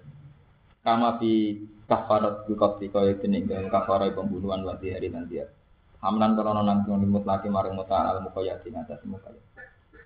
Kama 0.87 1.19
kafarat 1.87 2.47
bukati 2.47 2.87
kaya 2.87 3.19
jenis 3.19 3.47
dalam 3.47 3.67
kafarat 3.67 4.15
pembunuhan 4.15 4.63
wati 4.63 4.95
hari 4.95 5.11
nanti 5.11 5.43
ya. 5.43 5.47
Hamlan 6.03 6.39
krono 6.39 6.63
nanti 6.63 6.87
limut 6.87 7.27
lagi 7.27 7.51
maring 7.51 7.75
muta 7.75 8.15
al 8.15 8.23
mukayat 8.23 8.63
ing 8.63 8.79
atas 8.79 9.03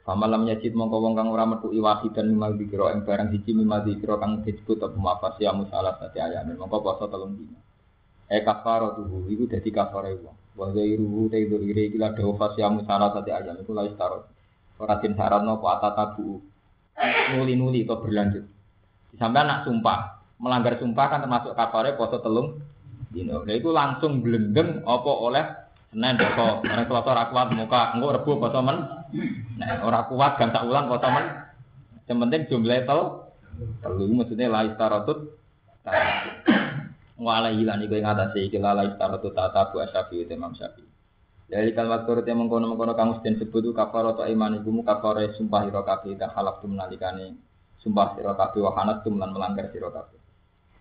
Famalam 0.02 0.50
yajid 0.50 0.74
mongko 0.74 0.98
wong 0.98 1.14
kang 1.14 1.30
ora 1.30 1.46
metu 1.46 1.70
iwahi 1.70 2.10
dan 2.10 2.34
mimal 2.34 2.58
dikira 2.58 2.90
ing 2.98 3.06
barang 3.06 3.30
siji 3.38 3.54
mimal 3.54 3.86
dikira 3.86 4.18
kang 4.18 4.42
disebut 4.42 4.82
apa 4.82 4.98
mafas 4.98 5.38
ya 5.38 5.54
musalah 5.54 5.94
sate 6.02 6.18
ayam 6.18 6.58
mongko 6.58 6.78
poso 6.82 7.06
telung 7.06 7.38
dina. 7.38 7.62
Eh 8.26 8.42
kafaro 8.42 8.98
tuh 8.98 9.30
iku 9.30 9.46
dadi 9.46 9.70
kafaro 9.70 10.10
wong. 10.10 10.38
Wa 10.58 10.74
zairuhu 10.74 11.30
te 11.30 11.46
dzuri 11.46 11.94
iki 11.94 12.02
la 12.02 12.18
dawa 12.18 12.34
fas 12.34 12.58
ya 12.58 12.74
musalah 12.74 13.14
sate 13.14 13.30
ayam 13.30 13.62
iku 13.62 13.78
la 13.78 13.86
istaro. 13.86 14.26
Ora 14.82 14.98
tin 14.98 15.14
saran 15.14 15.46
apa 15.46 15.68
atatabu. 15.78 16.42
Nuli-nuli 17.38 17.86
to 17.86 17.96
berlanjut. 18.02 18.46
Sampai 19.22 19.46
anak 19.46 19.70
sumpah, 19.70 20.18
melanggar 20.42 20.82
sumpah 20.82 21.06
kan 21.14 21.22
termasuk 21.22 21.54
kafare 21.54 21.94
poso 21.94 22.18
telung 22.26 22.58
dino. 23.14 23.46
Nah 23.46 23.54
itu 23.54 23.70
langsung 23.70 24.26
blendeng 24.26 24.82
apa 24.82 25.12
oleh 25.14 25.46
Senin 25.92 26.16
poso, 26.16 26.64
karena 26.64 26.88
kalau 26.88 27.04
ora 27.04 27.28
kuat 27.28 27.48
muka, 27.52 27.82
engko 28.00 28.16
rebu 28.16 28.32
poso 28.40 28.64
men. 28.64 28.80
Nah, 29.60 29.84
ora 29.84 30.08
kuat 30.08 30.40
gang 30.40 30.56
tak 30.56 30.64
ulang 30.64 30.88
poso 30.88 31.08
men. 31.12 31.26
Yang 32.08 32.18
penting 32.24 32.42
jumlah 32.48 32.80
tel 32.88 33.02
telu 33.84 34.08
maksudnya 34.16 34.48
la 34.48 34.64
istaratut 34.68 35.36
Wala 37.22 37.54
hilan 37.54 37.86
iku 37.86 38.02
ing 38.02 38.08
atase 38.08 38.50
iki 38.50 38.58
la 38.58 38.88
istaratut 38.88 39.36
tata 39.36 39.70
bu 39.70 39.84
itu 39.84 40.32
Imam 40.32 40.56
Syafi'i. 40.56 40.88
Dari 41.52 41.76
kalimat 41.76 42.08
turut 42.08 42.24
yang 42.24 42.40
mengkono-mengkono 42.40 42.96
kamu 42.96 43.20
sedang 43.20 43.44
sebut 43.44 43.76
kafaro 43.76 44.16
atau 44.16 44.24
iman 44.24 44.64
ibu 44.64 44.72
kafaro 44.88 45.20
sumpah 45.36 45.68
hiro 45.68 45.84
kafe 45.84 46.16
dan 46.16 46.32
halaf 46.32 46.64
tu 46.64 46.72
menalikane 46.72 47.36
sumpah 47.84 48.16
siro 48.16 48.32
kafe 48.40 48.64
wahanat 48.64 49.04
tu 49.04 49.12
melan 49.12 49.36
melanggar 49.36 49.68
siro 49.76 49.92
kafe. 49.92 50.16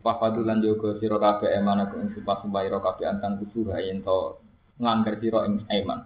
Wafadulan 0.06 0.62
jogo 0.62 0.94
siro 1.02 1.18
kafe 1.18 1.50
eman 1.50 1.82
aku 1.82 1.98
ing 1.98 2.08
sumpah 2.14 2.46
sumpah 2.46 2.62
antang 3.02 3.42
kusur 3.42 3.74
ayen 3.74 4.06
to 4.06 4.38
ngelanggar 4.80 5.20
siro 5.20 5.44
ing 5.44 5.68
aiman. 5.68 6.00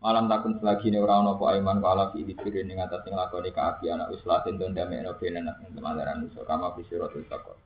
Malam 0.00 0.28
takun 0.28 0.56
selagi 0.60 0.92
ini 0.92 1.00
orang 1.00 1.28
nopo 1.28 1.48
aiman 1.48 1.80
ko 1.80 1.86
ala 1.92 2.12
fi 2.12 2.24
dikiri 2.24 2.64
ning 2.64 2.80
atas 2.80 3.04
ing 3.08 3.16
lakoni 3.16 3.52
kaapi 3.52 3.92
anak 3.92 4.12
wislatin 4.12 4.56
don 4.56 4.72
dame 4.72 5.00
eno 5.00 5.16
benenak 5.16 5.60
ing 5.64 5.76
temadaran 5.76 6.24
musuh 6.24 6.44
kama 6.44 6.72
fi 6.76 6.84
siro 6.88 7.08
tilsakor. 7.12 7.56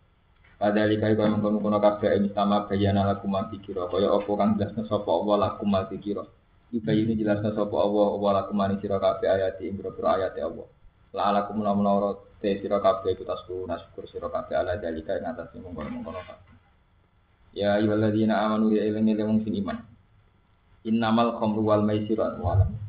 Pada 0.59 0.91
likai 0.91 1.15
kau 1.15 1.23
mengkono 1.31 1.63
kono 1.63 1.79
kabeh 1.79 2.19
ini 2.19 2.35
sama 2.35 2.67
bayana 2.67 3.07
laku 3.07 3.31
mati 3.31 3.63
kiro. 3.63 3.87
Kaya 3.87 4.11
opo 4.11 4.35
kang 4.35 4.59
jelasnya 4.59 4.87
sopo 4.91 5.23
Allah 5.23 5.51
laku 5.51 5.63
mati 5.67 6.03
kiro. 6.03 6.27
Iba 6.75 6.91
ini 6.95 7.15
jelasnya 7.15 7.55
sopo 7.55 7.79
Allah 7.79 8.07
Allah 8.19 8.31
laku 8.43 8.53
mani 8.59 8.75
siro 8.83 8.99
kabeh 8.99 9.31
ayat 9.31 9.63
ing 9.63 9.79
biro 9.79 9.95
ayat 10.03 10.35
Allah. 10.43 10.67
La 11.15 11.31
ala 11.31 11.47
kumuna 11.47 11.75
menoro 11.75 12.39
te 12.43 12.59
siro 12.59 12.83
kabeh 12.83 13.15
iku 13.15 13.23
tasku 13.23 13.67
nasyukur 13.71 14.11
siro 14.11 14.31
kabeh 14.31 14.59
ala 14.59 14.79
dalika 14.79 15.15
atas 15.15 15.55
ing 15.55 15.63
mengkono 15.63 15.91
mengkono 15.95 16.23
kabeh. 16.27 16.55
Ya 17.55 17.79
ayyuhalladzina 17.79 18.35
amanu 18.47 18.75
ya 18.75 18.83
ilang 18.83 19.11
ilang 19.11 19.43
sing 19.43 19.59
iman. 19.59 19.98
Innamal 20.89 21.37
khamru 21.39 21.61
wal 21.69 21.83
maisiru 21.85 22.23
anwalam. 22.25 22.81